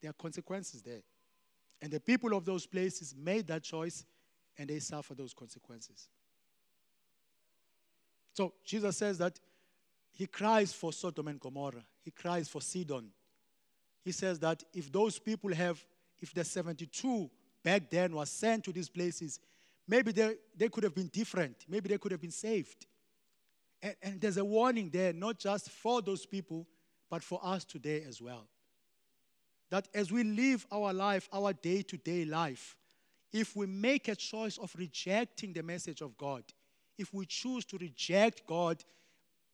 There 0.00 0.10
are 0.10 0.14
consequences 0.14 0.82
there. 0.82 1.00
And 1.80 1.90
the 1.90 1.98
people 1.98 2.36
of 2.36 2.44
those 2.44 2.66
places 2.66 3.14
made 3.16 3.46
that 3.46 3.62
choice 3.62 4.04
and 4.58 4.68
they 4.68 4.78
suffer 4.80 5.14
those 5.14 5.32
consequences. 5.32 6.08
So 8.34 8.52
Jesus 8.64 8.98
says 8.98 9.16
that 9.18 9.40
he 10.12 10.26
cries 10.26 10.72
for 10.72 10.92
Sodom 10.92 11.28
and 11.28 11.40
Gomorrah, 11.40 11.84
he 12.04 12.10
cries 12.10 12.48
for 12.48 12.60
Sidon. 12.60 13.10
He 14.04 14.12
says 14.12 14.38
that 14.40 14.62
if 14.74 14.92
those 14.92 15.18
people 15.18 15.54
have, 15.54 15.82
if 16.20 16.34
the 16.34 16.44
72 16.44 17.30
back 17.62 17.88
then 17.88 18.14
was 18.14 18.30
sent 18.30 18.64
to 18.64 18.72
these 18.72 18.88
places, 18.88 19.40
maybe 19.86 20.12
they, 20.12 20.34
they 20.56 20.68
could 20.68 20.84
have 20.84 20.94
been 20.94 21.08
different. 21.08 21.64
Maybe 21.68 21.88
they 21.88 21.98
could 21.98 22.12
have 22.12 22.20
been 22.20 22.30
saved. 22.30 22.86
And, 23.82 23.96
and 24.02 24.20
there's 24.20 24.36
a 24.36 24.44
warning 24.44 24.90
there, 24.90 25.12
not 25.12 25.38
just 25.38 25.70
for 25.70 26.02
those 26.02 26.26
people, 26.26 26.66
but 27.10 27.22
for 27.22 27.40
us 27.42 27.64
today 27.64 28.04
as 28.06 28.20
well. 28.20 28.46
That 29.70 29.88
as 29.94 30.10
we 30.10 30.24
live 30.24 30.66
our 30.72 30.92
life, 30.92 31.28
our 31.32 31.52
day 31.52 31.82
to 31.82 31.96
day 31.96 32.24
life, 32.24 32.76
if 33.32 33.54
we 33.54 33.66
make 33.66 34.08
a 34.08 34.16
choice 34.16 34.58
of 34.58 34.74
rejecting 34.78 35.52
the 35.52 35.62
message 35.62 36.00
of 36.00 36.16
God, 36.16 36.42
if 36.96 37.12
we 37.12 37.26
choose 37.26 37.64
to 37.66 37.78
reject 37.78 38.46
God 38.46 38.82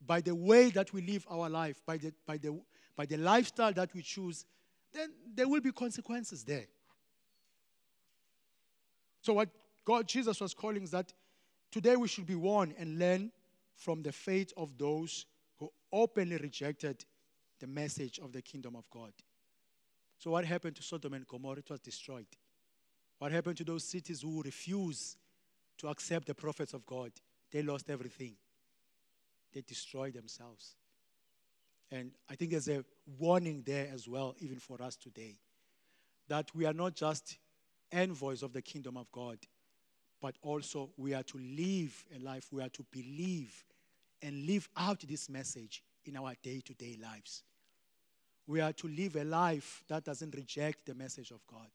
by 0.07 0.21
the 0.21 0.35
way 0.35 0.71
that 0.71 0.93
we 0.93 1.03
live 1.03 1.27
our 1.29 1.49
life, 1.49 1.81
by 1.87 1.97
the, 1.97 2.13
by 2.27 2.37
the, 2.37 2.59
by 2.97 3.07
the 3.07 3.17
lifestyle 3.17 3.73
that 3.73 3.93
we 3.95 4.03
choose, 4.03 4.47
then 4.93 5.11
there 5.35 5.49
will 5.49 5.61
be 5.61 5.73
consequences 5.73 6.45
there. 6.45 6.67
So, 9.23 9.33
what 9.33 9.49
God, 9.85 10.07
Jesus 10.07 10.41
was 10.41 10.55
calling 10.55 10.83
is 10.83 10.91
that 10.93 11.13
today 11.71 11.97
we 11.97 12.09
should 12.09 12.27
be 12.27 12.35
warned 12.35 12.75
and 12.79 12.99
learn 12.99 13.33
from 13.77 14.03
the 14.03 14.13
fate 14.13 14.53
of 14.57 14.77
those 14.79 15.27
who 15.59 15.71
openly 15.93 16.37
rejected 16.37 17.05
the 17.61 17.67
message 17.67 18.19
of 18.19 18.33
the 18.33 18.43
kingdom 18.43 18.77
of 18.77 18.89
God. 18.91 19.13
So, 20.19 20.31
what 20.31 20.45
happened 20.45 20.77
to 20.77 20.83
Sodom 20.83 21.15
and 21.15 21.27
Gomorrah? 21.27 21.59
It 21.59 21.71
was 21.71 21.81
destroyed. 21.81 22.27
What 23.19 23.33
happened 23.33 23.57
to 23.59 23.65
those 23.65 23.85
cities 23.85 24.23
who 24.23 24.43
refused 24.43 25.17
to 25.79 25.89
accept 25.89 26.27
the 26.27 26.35
prophets 26.35 26.75
of 26.75 26.85
God? 26.87 27.13
They 27.51 27.63
lost 27.63 27.91
everything, 27.91 28.35
they 29.53 29.61
destroyed 29.61 30.15
themselves. 30.15 30.77
And 31.91 32.13
I 32.29 32.35
think 32.35 32.51
there's 32.51 32.69
a 32.69 32.85
warning 33.19 33.63
there 33.65 33.89
as 33.93 34.09
well, 34.09 34.35
even 34.41 34.59
for 34.59 34.83
us 34.83 34.97
today, 34.97 35.37
that 36.29 36.53
we 36.55 36.65
are 36.65 36.73
not 36.73 36.95
just 36.95 37.39
envoys 37.93 38.43
of 38.43 38.53
the 38.53 38.63
kingdom 38.63 38.97
of 38.97 39.11
God, 39.13 39.39
but 40.25 40.37
also 40.41 40.89
we 40.97 41.13
are 41.13 41.23
to 41.23 41.37
live 41.37 42.07
a 42.17 42.19
life, 42.19 42.47
we 42.51 42.63
are 42.63 42.71
to 42.71 42.83
believe 42.91 43.63
and 44.23 44.47
live 44.47 44.67
out 44.75 45.01
this 45.07 45.29
message 45.29 45.83
in 46.07 46.17
our 46.17 46.33
day 46.43 46.63
to 46.65 46.73
day 46.73 46.97
lives. 46.99 47.43
We 48.47 48.63
are 48.63 48.73
to 48.73 48.89
live 48.89 49.17
a 49.17 49.25
life 49.25 49.85
that 49.89 50.03
doesn't 50.03 50.35
reject 50.35 50.87
the 50.87 50.95
message 50.95 51.31
of 51.31 51.47
God. 51.47 51.69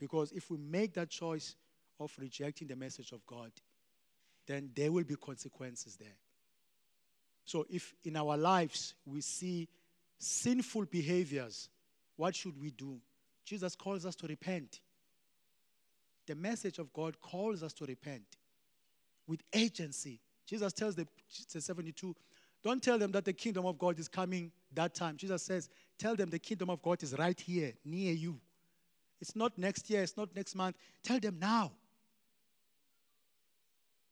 Because 0.00 0.32
if 0.32 0.50
we 0.50 0.58
make 0.58 0.94
that 0.94 1.08
choice 1.08 1.54
of 2.00 2.12
rejecting 2.18 2.66
the 2.66 2.74
message 2.74 3.12
of 3.12 3.24
God, 3.28 3.52
then 4.48 4.72
there 4.74 4.90
will 4.90 5.04
be 5.04 5.14
consequences 5.14 5.94
there. 5.94 6.16
So, 7.44 7.64
if 7.70 7.94
in 8.02 8.16
our 8.16 8.36
lives 8.36 8.94
we 9.06 9.20
see 9.20 9.68
sinful 10.18 10.86
behaviors, 10.86 11.68
what 12.16 12.34
should 12.34 12.60
we 12.60 12.72
do? 12.72 12.98
Jesus 13.44 13.76
calls 13.76 14.04
us 14.04 14.16
to 14.16 14.26
repent. 14.26 14.80
The 16.26 16.34
message 16.34 16.78
of 16.78 16.92
God 16.92 17.20
calls 17.20 17.62
us 17.62 17.72
to 17.74 17.84
repent 17.84 18.36
with 19.26 19.40
agency. 19.52 20.20
Jesus 20.46 20.72
tells 20.72 20.94
the 20.94 21.06
72, 21.28 22.14
don't 22.62 22.82
tell 22.82 22.98
them 22.98 23.10
that 23.12 23.24
the 23.24 23.32
kingdom 23.32 23.66
of 23.66 23.78
God 23.78 23.98
is 23.98 24.08
coming 24.08 24.52
that 24.74 24.94
time. 24.94 25.16
Jesus 25.16 25.42
says, 25.42 25.68
tell 25.98 26.14
them 26.14 26.30
the 26.30 26.38
kingdom 26.38 26.70
of 26.70 26.80
God 26.82 27.02
is 27.02 27.16
right 27.18 27.38
here, 27.38 27.72
near 27.84 28.12
you. 28.12 28.38
It's 29.20 29.34
not 29.34 29.56
next 29.56 29.88
year, 29.90 30.02
it's 30.02 30.16
not 30.16 30.34
next 30.34 30.54
month. 30.54 30.76
Tell 31.02 31.18
them 31.18 31.38
now. 31.40 31.72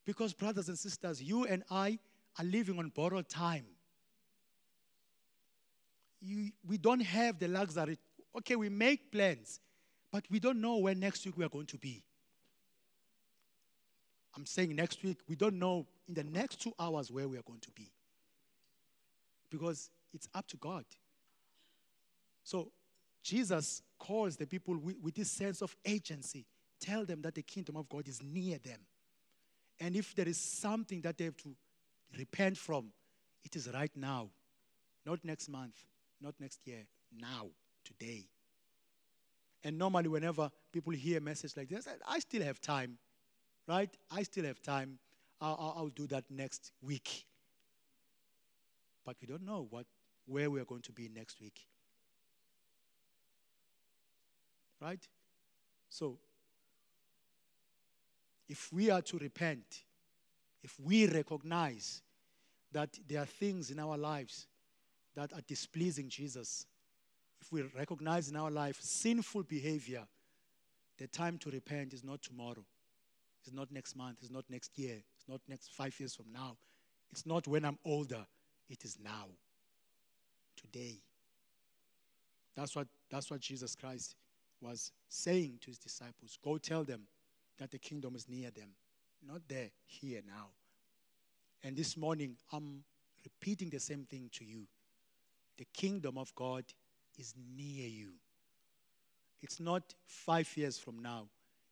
Because, 0.04 0.32
brothers 0.32 0.68
and 0.68 0.78
sisters, 0.78 1.22
you 1.22 1.44
and 1.44 1.62
I 1.70 1.98
are 2.38 2.44
living 2.44 2.78
on 2.78 2.88
borrowed 2.88 3.28
time. 3.28 3.64
You, 6.20 6.50
we 6.66 6.78
don't 6.78 7.00
have 7.00 7.38
the 7.38 7.48
luxury. 7.48 7.98
Okay, 8.36 8.56
we 8.56 8.68
make 8.68 9.11
plans, 9.12 9.61
but 10.12 10.24
we 10.30 10.40
don't 10.40 10.61
know 10.61 10.78
where 10.78 10.94
next 10.94 11.24
week 11.24 11.36
we 11.36 11.44
are 11.44 11.48
going 11.48 11.66
to 11.66 11.78
be. 11.78 12.02
I'm 14.36 14.46
saying 14.46 14.74
next 14.74 15.02
week, 15.02 15.18
we 15.28 15.34
don't 15.34 15.58
know 15.58 15.86
in 16.08 16.14
the 16.14 16.24
next 16.24 16.61
two 16.61 16.72
hours 16.78 17.11
where 17.11 17.28
we 17.28 17.36
are 17.36 17.42
going 17.42 17.61
to 17.61 17.70
be. 17.72 17.90
Because 19.50 19.90
it's 20.14 20.28
up 20.34 20.46
to 20.48 20.56
God. 20.56 20.84
So 22.44 22.70
Jesus 23.22 23.82
calls 23.98 24.36
the 24.36 24.46
people 24.46 24.76
with, 24.76 24.96
with 25.02 25.14
this 25.14 25.30
sense 25.30 25.62
of 25.62 25.76
agency. 25.84 26.46
Tell 26.80 27.04
them 27.04 27.22
that 27.22 27.34
the 27.34 27.42
kingdom 27.42 27.76
of 27.76 27.88
God 27.88 28.08
is 28.08 28.22
near 28.22 28.58
them. 28.58 28.78
And 29.80 29.96
if 29.96 30.14
there 30.14 30.28
is 30.28 30.38
something 30.38 31.00
that 31.02 31.18
they 31.18 31.24
have 31.24 31.36
to 31.38 31.54
repent 32.18 32.56
from, 32.56 32.92
it 33.44 33.56
is 33.56 33.68
right 33.72 33.90
now. 33.96 34.28
Not 35.04 35.24
next 35.24 35.48
month, 35.48 35.74
not 36.20 36.34
next 36.38 36.61
year, 36.66 36.86
now, 37.18 37.46
today. 37.84 38.28
And 39.62 39.78
normally, 39.78 40.08
whenever 40.08 40.50
people 40.72 40.92
hear 40.92 41.18
a 41.18 41.20
message 41.20 41.56
like 41.56 41.68
this, 41.68 41.86
I 42.08 42.18
still 42.20 42.42
have 42.42 42.61
time, 42.61 42.96
right? 43.66 43.90
I 44.11 44.22
still 44.22 44.44
have 44.44 44.62
time. 44.62 44.98
I'll, 45.40 45.74
I'll 45.76 45.88
do 45.88 46.06
that 46.08 46.24
next 46.30 46.72
week. 46.82 47.26
But 49.04 49.16
we 49.20 49.26
don't 49.26 49.44
know 49.44 49.66
what, 49.70 49.86
where 50.26 50.50
we 50.50 50.61
are 50.61 50.64
going 50.64 50.82
to 50.82 50.92
be 50.92 51.11
next 51.14 51.40
week. 51.40 51.66
Right? 54.80 55.06
So, 55.88 56.18
if 58.48 58.72
we 58.72 58.90
are 58.90 59.02
to 59.02 59.18
repent, 59.18 59.84
if 60.62 60.78
we 60.80 61.06
recognize 61.06 62.02
that 62.72 62.98
there 63.06 63.22
are 63.22 63.26
things 63.26 63.70
in 63.70 63.78
our 63.78 63.96
lives 63.96 64.46
that 65.14 65.32
are 65.32 65.40
displeasing 65.46 66.08
Jesus, 66.08 66.66
if 67.41 67.53
we 67.53 67.62
recognize 67.76 68.28
in 68.28 68.36
our 68.36 68.51
life 68.51 68.78
sinful 68.80 69.45
behavior, 69.45 70.07
the 70.99 71.07
time 71.07 71.38
to 71.38 71.51
repent 71.51 71.95
is 71.95 72.05
not 72.05 72.22
tomorrow. 72.22 72.64
It's 73.43 73.55
not 73.55 73.72
next 73.72 73.97
month. 73.97 74.18
It's 74.20 74.30
not 74.30 74.45
next 74.51 74.78
year. 74.78 74.97
It's 75.16 75.28
not 75.28 75.41
next 75.49 75.72
five 75.72 75.99
years 75.99 76.14
from 76.14 76.26
now. 76.32 76.57
It's 77.11 77.24
not 77.24 77.49
when 77.49 77.64
I'm 77.64 77.78
older. 77.84 78.26
It 78.68 78.84
is 78.84 78.99
now. 79.03 79.26
Today. 80.57 80.97
That's 82.55 82.76
what, 82.76 82.86
that's 83.11 83.30
what 83.30 83.41
Jesus 83.41 83.74
Christ 83.74 84.14
was 84.61 84.93
saying 85.09 85.59
to 85.62 85.68
his 85.68 85.78
disciples. 85.78 86.38
Go 86.45 86.59
tell 86.59 86.84
them 86.84 87.03
that 87.59 87.70
the 87.70 87.78
kingdom 87.78 88.14
is 88.14 88.28
near 88.28 88.51
them, 88.51 88.68
not 89.26 89.41
there, 89.49 89.70
here, 89.86 90.20
now. 90.26 90.49
And 91.64 91.76
this 91.76 91.97
morning, 91.97 92.36
I'm 92.53 92.84
repeating 93.24 93.70
the 93.70 93.80
same 93.80 94.05
thing 94.05 94.28
to 94.34 94.45
you. 94.45 94.66
The 95.57 95.66
kingdom 95.72 96.18
of 96.18 96.34
God 96.34 96.64
is 97.21 97.35
near 97.57 97.87
you. 97.87 98.12
It's 99.43 99.61
not 99.61 99.95
five 100.07 100.51
years 100.57 100.79
from 100.79 101.01
now. 101.01 101.29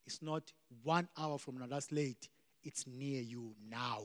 It's 0.07 0.23
not 0.23 0.53
one 0.83 1.09
hour 1.19 1.39
from 1.39 1.59
now. 1.59 1.67
That's 1.67 1.91
late. 1.91 2.29
It's 2.63 2.87
near 2.87 3.23
you 3.23 3.55
now. 3.69 4.05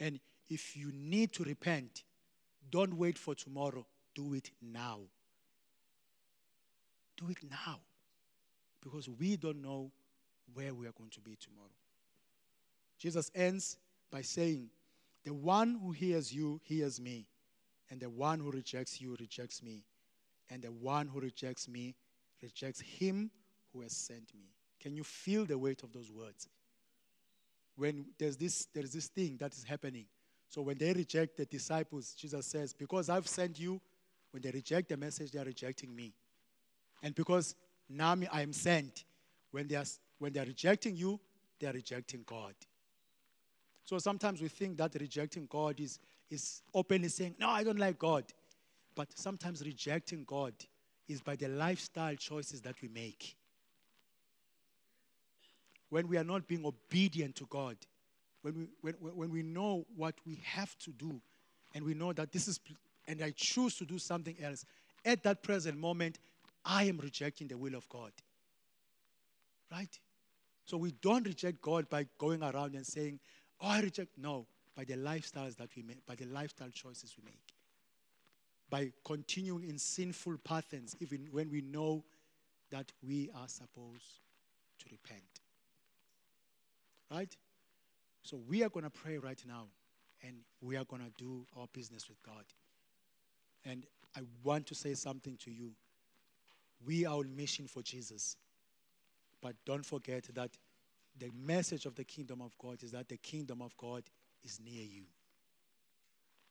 And 0.00 0.18
if 0.50 0.76
you 0.76 0.90
need 0.92 1.32
to 1.34 1.44
repent, 1.44 2.04
don't 2.70 2.94
wait 2.94 3.16
for 3.16 3.34
tomorrow. 3.34 3.86
Do 4.14 4.34
it 4.34 4.50
now. 4.60 4.98
Do 7.16 7.28
it 7.30 7.38
now. 7.48 7.78
Because 8.82 9.08
we 9.08 9.36
don't 9.36 9.62
know 9.62 9.90
where 10.54 10.74
we 10.74 10.86
are 10.86 10.92
going 10.92 11.10
to 11.10 11.20
be 11.20 11.36
tomorrow. 11.36 11.68
Jesus 12.98 13.30
ends 13.34 13.78
by 14.10 14.22
saying, 14.22 14.68
The 15.24 15.34
one 15.34 15.78
who 15.82 15.92
hears 15.92 16.32
you 16.32 16.60
hears 16.64 17.00
me, 17.00 17.26
and 17.90 18.00
the 18.00 18.10
one 18.10 18.40
who 18.40 18.50
rejects 18.50 19.00
you 19.00 19.16
rejects 19.18 19.62
me, 19.62 19.84
and 20.50 20.62
the 20.62 20.72
one 20.72 21.08
who 21.08 21.20
rejects 21.20 21.68
me 21.68 21.94
rejects 22.42 22.80
him 22.80 23.30
who 23.72 23.82
has 23.82 23.92
sent 23.92 24.34
me. 24.34 24.46
Can 24.80 24.94
you 24.94 25.04
feel 25.04 25.44
the 25.44 25.58
weight 25.58 25.82
of 25.82 25.92
those 25.92 26.10
words? 26.10 26.48
When 27.76 28.06
there's 28.18 28.36
this, 28.36 28.66
there's 28.74 28.92
this 28.92 29.06
thing 29.06 29.36
that 29.40 29.54
is 29.54 29.64
happening. 29.64 30.06
So 30.48 30.62
when 30.62 30.78
they 30.78 30.92
reject 30.92 31.36
the 31.36 31.44
disciples, 31.44 32.14
Jesus 32.14 32.46
says, 32.46 32.72
Because 32.72 33.08
I've 33.08 33.28
sent 33.28 33.58
you, 33.58 33.80
when 34.30 34.42
they 34.42 34.50
reject 34.50 34.88
the 34.88 34.96
message, 34.96 35.32
they 35.32 35.38
are 35.38 35.44
rejecting 35.44 35.94
me. 35.94 36.12
And 37.02 37.14
because 37.14 37.54
now 37.88 38.16
I 38.32 38.42
am 38.42 38.52
sent, 38.52 39.04
when 39.50 39.68
they 39.68 39.76
are 39.76 39.84
When 40.18 40.32
they're 40.32 40.44
rejecting 40.44 40.96
you, 40.96 41.20
they're 41.60 41.72
rejecting 41.72 42.24
God. 42.26 42.54
So 43.84 43.98
sometimes 43.98 44.42
we 44.42 44.48
think 44.48 44.76
that 44.78 44.94
rejecting 45.00 45.46
God 45.46 45.80
is, 45.80 45.98
is 46.28 46.62
openly 46.74 47.08
saying, 47.08 47.36
No, 47.38 47.48
I 47.48 47.64
don't 47.64 47.78
like 47.78 47.98
God. 47.98 48.24
But 48.98 49.16
sometimes 49.16 49.64
rejecting 49.64 50.24
God 50.24 50.54
is 51.06 51.20
by 51.20 51.36
the 51.36 51.46
lifestyle 51.46 52.16
choices 52.16 52.60
that 52.62 52.74
we 52.82 52.88
make. 52.88 53.36
When 55.88 56.08
we 56.08 56.16
are 56.16 56.24
not 56.24 56.48
being 56.48 56.66
obedient 56.66 57.36
to 57.36 57.46
God, 57.48 57.76
when 58.42 58.56
we, 58.56 58.66
when, 58.80 58.94
when 59.16 59.30
we 59.30 59.44
know 59.44 59.86
what 59.94 60.16
we 60.26 60.40
have 60.42 60.76
to 60.78 60.90
do, 60.90 61.20
and 61.76 61.84
we 61.84 61.94
know 61.94 62.12
that 62.12 62.32
this 62.32 62.48
is, 62.48 62.58
and 63.06 63.22
I 63.22 63.32
choose 63.36 63.76
to 63.76 63.84
do 63.84 64.00
something 64.00 64.34
else, 64.42 64.64
at 65.04 65.22
that 65.22 65.44
present 65.44 65.78
moment, 65.78 66.18
I 66.64 66.82
am 66.86 66.98
rejecting 66.98 67.46
the 67.46 67.56
will 67.56 67.76
of 67.76 67.88
God. 67.88 68.10
Right? 69.70 69.96
So 70.64 70.76
we 70.76 70.90
don't 70.90 71.24
reject 71.24 71.62
God 71.62 71.88
by 71.88 72.08
going 72.18 72.42
around 72.42 72.74
and 72.74 72.84
saying, 72.84 73.20
Oh, 73.60 73.68
I 73.68 73.80
reject. 73.80 74.18
No, 74.18 74.48
by 74.76 74.82
the 74.82 74.94
lifestyles 74.94 75.54
that 75.58 75.68
we 75.76 75.84
make, 75.84 76.04
by 76.04 76.16
the 76.16 76.26
lifestyle 76.26 76.70
choices 76.70 77.14
we 77.16 77.24
make. 77.26 77.57
By 78.70 78.92
continuing 79.04 79.64
in 79.64 79.78
sinful 79.78 80.38
patterns, 80.44 80.94
even 81.00 81.28
when 81.30 81.50
we 81.50 81.62
know 81.62 82.04
that 82.70 82.92
we 83.02 83.30
are 83.34 83.48
supposed 83.48 84.20
to 84.80 84.86
repent. 84.90 85.22
Right? 87.10 87.34
So 88.22 88.38
we 88.48 88.62
are 88.62 88.68
going 88.68 88.84
to 88.84 88.90
pray 88.90 89.16
right 89.16 89.42
now 89.46 89.64
and 90.22 90.36
we 90.60 90.76
are 90.76 90.84
going 90.84 91.02
to 91.02 91.10
do 91.16 91.46
our 91.56 91.66
business 91.72 92.08
with 92.08 92.22
God. 92.22 92.44
And 93.64 93.86
I 94.16 94.20
want 94.42 94.66
to 94.66 94.74
say 94.74 94.94
something 94.94 95.36
to 95.44 95.50
you. 95.50 95.72
We 96.84 97.06
are 97.06 97.16
on 97.16 97.34
mission 97.34 97.66
for 97.66 97.82
Jesus. 97.82 98.36
But 99.40 99.54
don't 99.64 99.84
forget 99.84 100.24
that 100.34 100.50
the 101.18 101.30
message 101.34 101.86
of 101.86 101.94
the 101.94 102.04
kingdom 102.04 102.40
of 102.40 102.56
God 102.58 102.82
is 102.82 102.92
that 102.92 103.08
the 103.08 103.16
kingdom 103.16 103.62
of 103.62 103.76
God 103.76 104.02
is 104.44 104.60
near 104.64 104.84
you. 104.84 105.04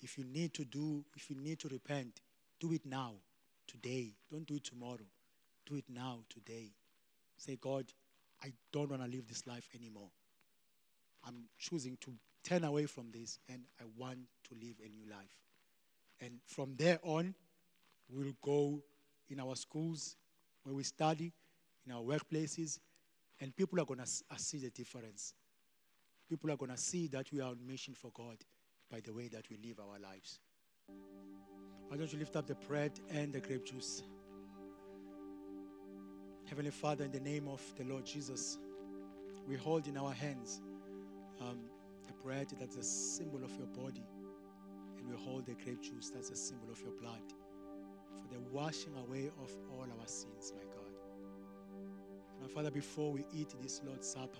If 0.02 0.18
you 0.18 0.24
need 0.26 0.54
to 0.56 0.66
do, 0.66 1.04
if 1.16 1.30
you 1.30 1.36
need 1.36 1.60
to 1.60 1.68
repent, 1.70 2.22
do 2.60 2.72
it 2.74 2.86
now, 2.86 3.14
today. 3.68 4.14
Don't 4.32 4.46
do 4.46 4.56
it 4.56 4.64
tomorrow. 4.64 5.06
Do 5.66 5.76
it 5.76 5.86
now, 5.90 6.20
today. 6.30 6.72
Say, 7.38 7.58
God, 7.60 7.86
I 8.44 8.54
don't 8.72 8.90
want 8.90 9.04
to 9.04 9.10
live 9.10 9.28
this 9.28 9.46
life 9.48 9.70
anymore. 9.76 10.10
I'm 11.26 11.46
choosing 11.58 11.98
to 12.02 12.14
turn 12.44 12.64
away 12.64 12.86
from 12.86 13.12
this 13.12 13.40
and 13.50 13.62
I 13.80 13.84
want 13.98 14.20
to 14.50 14.56
live 14.56 14.76
a 14.84 14.90
new 14.90 15.10
life. 15.10 15.38
And 16.22 16.40
from 16.46 16.76
there 16.78 17.00
on, 17.04 17.36
we'll 18.10 18.34
go 18.42 18.82
in 19.30 19.40
our 19.40 19.56
schools 19.56 20.16
where 20.64 20.74
we 20.74 20.84
study, 20.84 21.34
in 21.86 21.92
our 21.92 22.02
workplaces, 22.02 22.80
and 23.42 23.56
people 23.56 23.80
are 23.80 23.86
going 23.86 24.00
to 24.00 24.08
see 24.38 24.58
the 24.58 24.70
difference. 24.70 25.34
People 26.30 26.52
are 26.52 26.58
going 26.58 26.72
to 26.72 26.78
see 26.78 27.08
that 27.08 27.32
we 27.32 27.42
are 27.42 27.50
on 27.50 27.58
mission 27.68 27.94
for 27.94 28.12
God 28.14 28.38
by 28.92 29.00
the 29.02 29.14
way 29.14 29.28
that 29.28 29.46
we 29.50 29.58
live 29.68 29.80
our 29.80 30.00
lives. 30.00 30.40
Why 31.88 31.98
don't 31.98 32.12
you 32.12 32.20
lift 32.20 32.36
up 32.36 32.48
the 32.48 32.56
bread 32.56 33.00
and 33.10 33.34
the 33.34 33.40
grape 33.40 33.66
juice? 33.66 34.04
Heavenly 36.46 36.72
Father, 36.72 37.06
in 37.06 37.12
the 37.12 37.20
name 37.20 37.48
of 37.48 37.62
the 37.78 37.84
Lord 37.84 38.06
Jesus, 38.06 38.58
we 39.48 39.56
hold 39.56 39.88
in 39.88 39.98
our 39.98 40.14
hands 40.14 40.62
um, 41.42 41.60
the 42.06 42.14
bread 42.24 42.48
that's 42.60 42.78
a 42.78 42.84
symbol 42.84 43.44
of 43.44 43.52
your 43.58 43.68
body, 43.68 44.06
and 44.98 45.10
we 45.10 45.16
hold 45.16 45.46
the 45.46 45.56
grape 45.56 45.82
juice 45.82 46.10
that's 46.10 46.30
a 46.30 46.36
symbol 46.36 46.72
of 46.72 46.80
your 46.82 46.92
blood 46.92 47.22
for 48.16 48.34
the 48.34 48.40
washing 48.52 48.94
away 48.96 49.30
of 49.42 49.52
all 49.72 49.86
our 50.00 50.08
sins, 50.08 50.54
my 50.56 50.64
God. 50.64 50.94
My 52.42 52.48
Father, 52.48 52.72
before 52.72 53.12
we 53.12 53.26
eat 53.34 53.54
this 53.62 53.82
Lord's 53.86 54.08
Supper, 54.08 54.40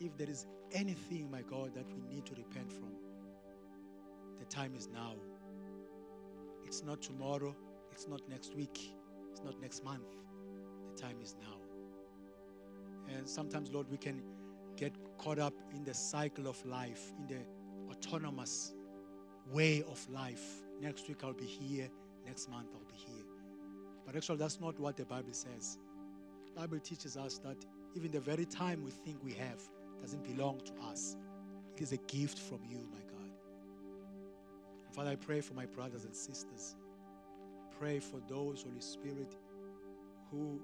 if 0.00 0.16
there 0.16 0.30
is 0.30 0.46
anything, 0.74 1.30
my 1.30 1.42
God, 1.42 1.74
that 1.74 1.86
we 1.94 2.02
need 2.14 2.26
to 2.26 2.34
repent 2.34 2.72
from, 2.72 2.90
the 4.38 4.44
time 4.46 4.74
is 4.76 4.88
now. 4.92 5.14
It's 6.64 6.82
not 6.82 7.02
tomorrow, 7.02 7.54
it's 7.90 8.08
not 8.08 8.20
next 8.28 8.54
week, 8.54 8.94
it's 9.30 9.42
not 9.42 9.60
next 9.60 9.84
month. 9.84 10.08
The 10.94 11.00
time 11.00 11.16
is 11.22 11.36
now. 11.40 11.56
And 13.14 13.28
sometimes, 13.28 13.70
Lord, 13.70 13.90
we 13.90 13.98
can 13.98 14.22
get 14.76 14.92
caught 15.18 15.38
up 15.38 15.54
in 15.74 15.84
the 15.84 15.94
cycle 15.94 16.48
of 16.48 16.64
life, 16.64 17.12
in 17.18 17.26
the 17.26 17.42
autonomous 17.90 18.72
way 19.50 19.82
of 19.90 20.08
life. 20.08 20.62
Next 20.80 21.08
week 21.08 21.18
I'll 21.22 21.32
be 21.32 21.44
here, 21.44 21.88
next 22.26 22.48
month 22.48 22.68
I'll 22.74 22.88
be 22.88 22.96
here. 22.96 23.24
But 24.06 24.16
actually, 24.16 24.38
that's 24.38 24.60
not 24.60 24.78
what 24.80 24.96
the 24.96 25.04
Bible 25.04 25.32
says. 25.32 25.78
The 26.46 26.60
Bible 26.60 26.80
teaches 26.80 27.16
us 27.16 27.38
that 27.38 27.64
even 27.94 28.10
the 28.10 28.20
very 28.20 28.44
time 28.44 28.82
we 28.84 28.90
think 28.90 29.18
we 29.22 29.32
have 29.34 29.60
doesn't 30.02 30.24
belong 30.24 30.60
to 30.66 30.72
us. 30.90 31.16
It 31.76 31.82
is 31.82 31.92
a 31.92 31.96
gift 31.96 32.38
from 32.38 32.58
you, 32.68 32.86
my 32.92 33.00
God. 33.10 33.30
Father, 34.90 35.10
I 35.10 35.16
pray 35.16 35.40
for 35.40 35.54
my 35.54 35.64
brothers 35.64 36.04
and 36.04 36.14
sisters. 36.14 36.76
Pray 37.78 37.98
for 37.98 38.20
those, 38.28 38.62
Holy 38.62 38.80
Spirit, 38.80 39.36
who 40.30 40.60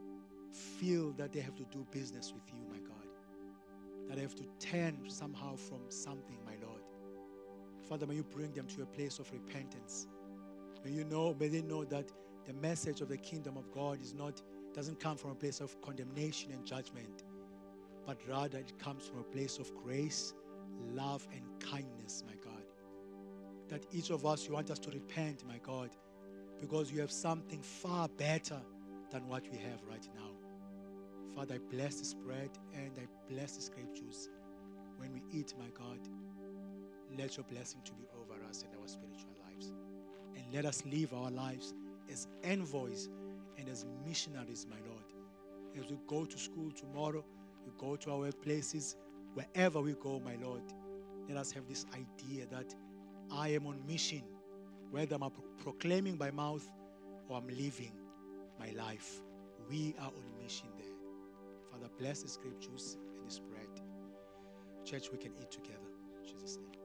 feel 0.53 1.13
that 1.13 1.33
they 1.33 1.41
have 1.41 1.55
to 1.55 1.65
do 1.65 1.87
business 1.91 2.35
with 2.35 2.43
you, 2.53 2.61
my 2.69 2.79
God. 2.79 3.07
That 4.09 4.17
they 4.17 4.23
have 4.23 4.35
to 4.35 4.45
turn 4.59 4.99
somehow 5.09 5.57
from 5.57 5.81
something, 5.89 6.39
my 6.45 6.55
Lord. 6.67 6.83
Father, 7.89 8.07
may 8.07 8.17
you 8.17 8.25
bring 8.25 8.53
them 8.53 8.67
to 8.67 8.83
a 8.83 8.87
place 8.87 9.19
of 9.19 9.33
repentance. 9.33 10.09
May 10.85 10.91
you 10.91 11.05
know, 11.05 11.35
may 11.39 11.49
they 11.49 11.63
know 11.63 11.85
that 11.85 12.13
the 12.47 12.53
message 12.55 13.01
of 13.01 13.09
the 13.09 13.17
kingdom 13.17 13.57
of 13.57 13.71
God 13.73 14.01
is 14.01 14.15
not, 14.15 14.43
doesn't 14.75 15.01
come 15.01 15.17
from 15.17 15.31
a 15.31 15.35
place 15.35 15.61
of 15.61 15.81
condemnation 15.81 16.53
and 16.53 16.65
judgment, 16.65 17.25
but 18.09 18.17
rather 18.27 18.57
it 18.57 18.73
comes 18.79 19.07
from 19.07 19.19
a 19.19 19.23
place 19.23 19.59
of 19.59 19.71
grace, 19.85 20.33
love, 20.95 21.29
and 21.31 21.43
kindness, 21.61 22.25
my 22.27 22.33
God. 22.43 22.63
That 23.69 23.85
each 23.93 24.09
of 24.09 24.25
us, 24.25 24.47
you 24.47 24.55
want 24.55 24.71
us 24.71 24.79
to 24.79 24.91
repent, 24.91 25.45
my 25.47 25.59
God, 25.63 25.91
because 26.59 26.91
you 26.91 27.03
have 27.03 27.13
something 27.13 27.61
far 27.61 28.09
better 28.09 28.59
than 29.11 29.29
what 29.29 29.43
we 29.53 29.59
have 29.59 29.83
right 29.91 30.09
now. 30.15 30.31
Father, 31.37 31.57
I 31.57 31.59
bless 31.71 31.97
this 31.97 32.15
bread 32.15 32.49
and 32.75 32.93
I 32.97 33.07
bless 33.31 33.69
grape 33.69 33.95
juice. 33.95 34.31
When 34.97 35.13
we 35.13 35.23
eat, 35.31 35.53
my 35.59 35.69
God, 35.79 35.99
let 37.19 37.37
your 37.37 37.45
blessing 37.45 37.83
to 37.85 37.93
be 37.93 38.07
over 38.19 38.43
us 38.49 38.63
in 38.63 38.81
our 38.81 38.89
spiritual 38.89 39.37
lives. 39.45 39.71
And 40.35 40.47
let 40.55 40.65
us 40.65 40.83
live 40.87 41.13
our 41.13 41.31
lives 41.31 41.75
as 42.11 42.27
envoys 42.43 43.11
and 43.59 43.69
as 43.69 43.85
missionaries, 44.07 44.67
my 44.71 44.79
Lord. 44.89 45.05
As 45.79 45.91
we 45.91 45.99
go 46.07 46.25
to 46.25 46.39
school 46.39 46.71
tomorrow, 46.71 47.23
we 47.69 47.87
go 47.89 47.97
to 47.97 48.11
our 48.11 48.19
workplaces, 48.19 48.97
wherever 49.35 49.81
we 49.81 49.93
go, 49.95 50.21
my 50.25 50.37
Lord, 50.43 50.63
let 51.29 51.37
us 51.37 51.53
have 51.53 51.69
this 51.69 51.85
idea 51.93 52.47
that 52.47 52.75
I 53.31 53.49
am 53.49 53.67
on 53.67 53.85
mission, 53.87 54.23
whether 54.91 55.17
I'm 55.21 55.31
proclaiming 55.63 56.17
by 56.17 56.31
mouth 56.31 56.69
or 57.29 57.37
I'm 57.39 57.49
living 57.49 57.93
my 58.59 58.71
life. 58.71 59.21
We 59.69 59.95
are 60.01 60.07
on 60.07 60.43
mission 60.43 60.69
there. 60.79 60.87
Father, 61.71 61.91
bless 61.99 62.37
grape 62.39 62.59
juice 62.59 62.97
and 63.19 63.27
this 63.27 63.39
bread. 63.39 63.69
Church, 64.85 65.11
we 65.13 65.19
can 65.19 65.33
eat 65.41 65.51
together. 65.51 65.79
In 66.23 66.27
Jesus' 66.27 66.57
name. 66.57 66.78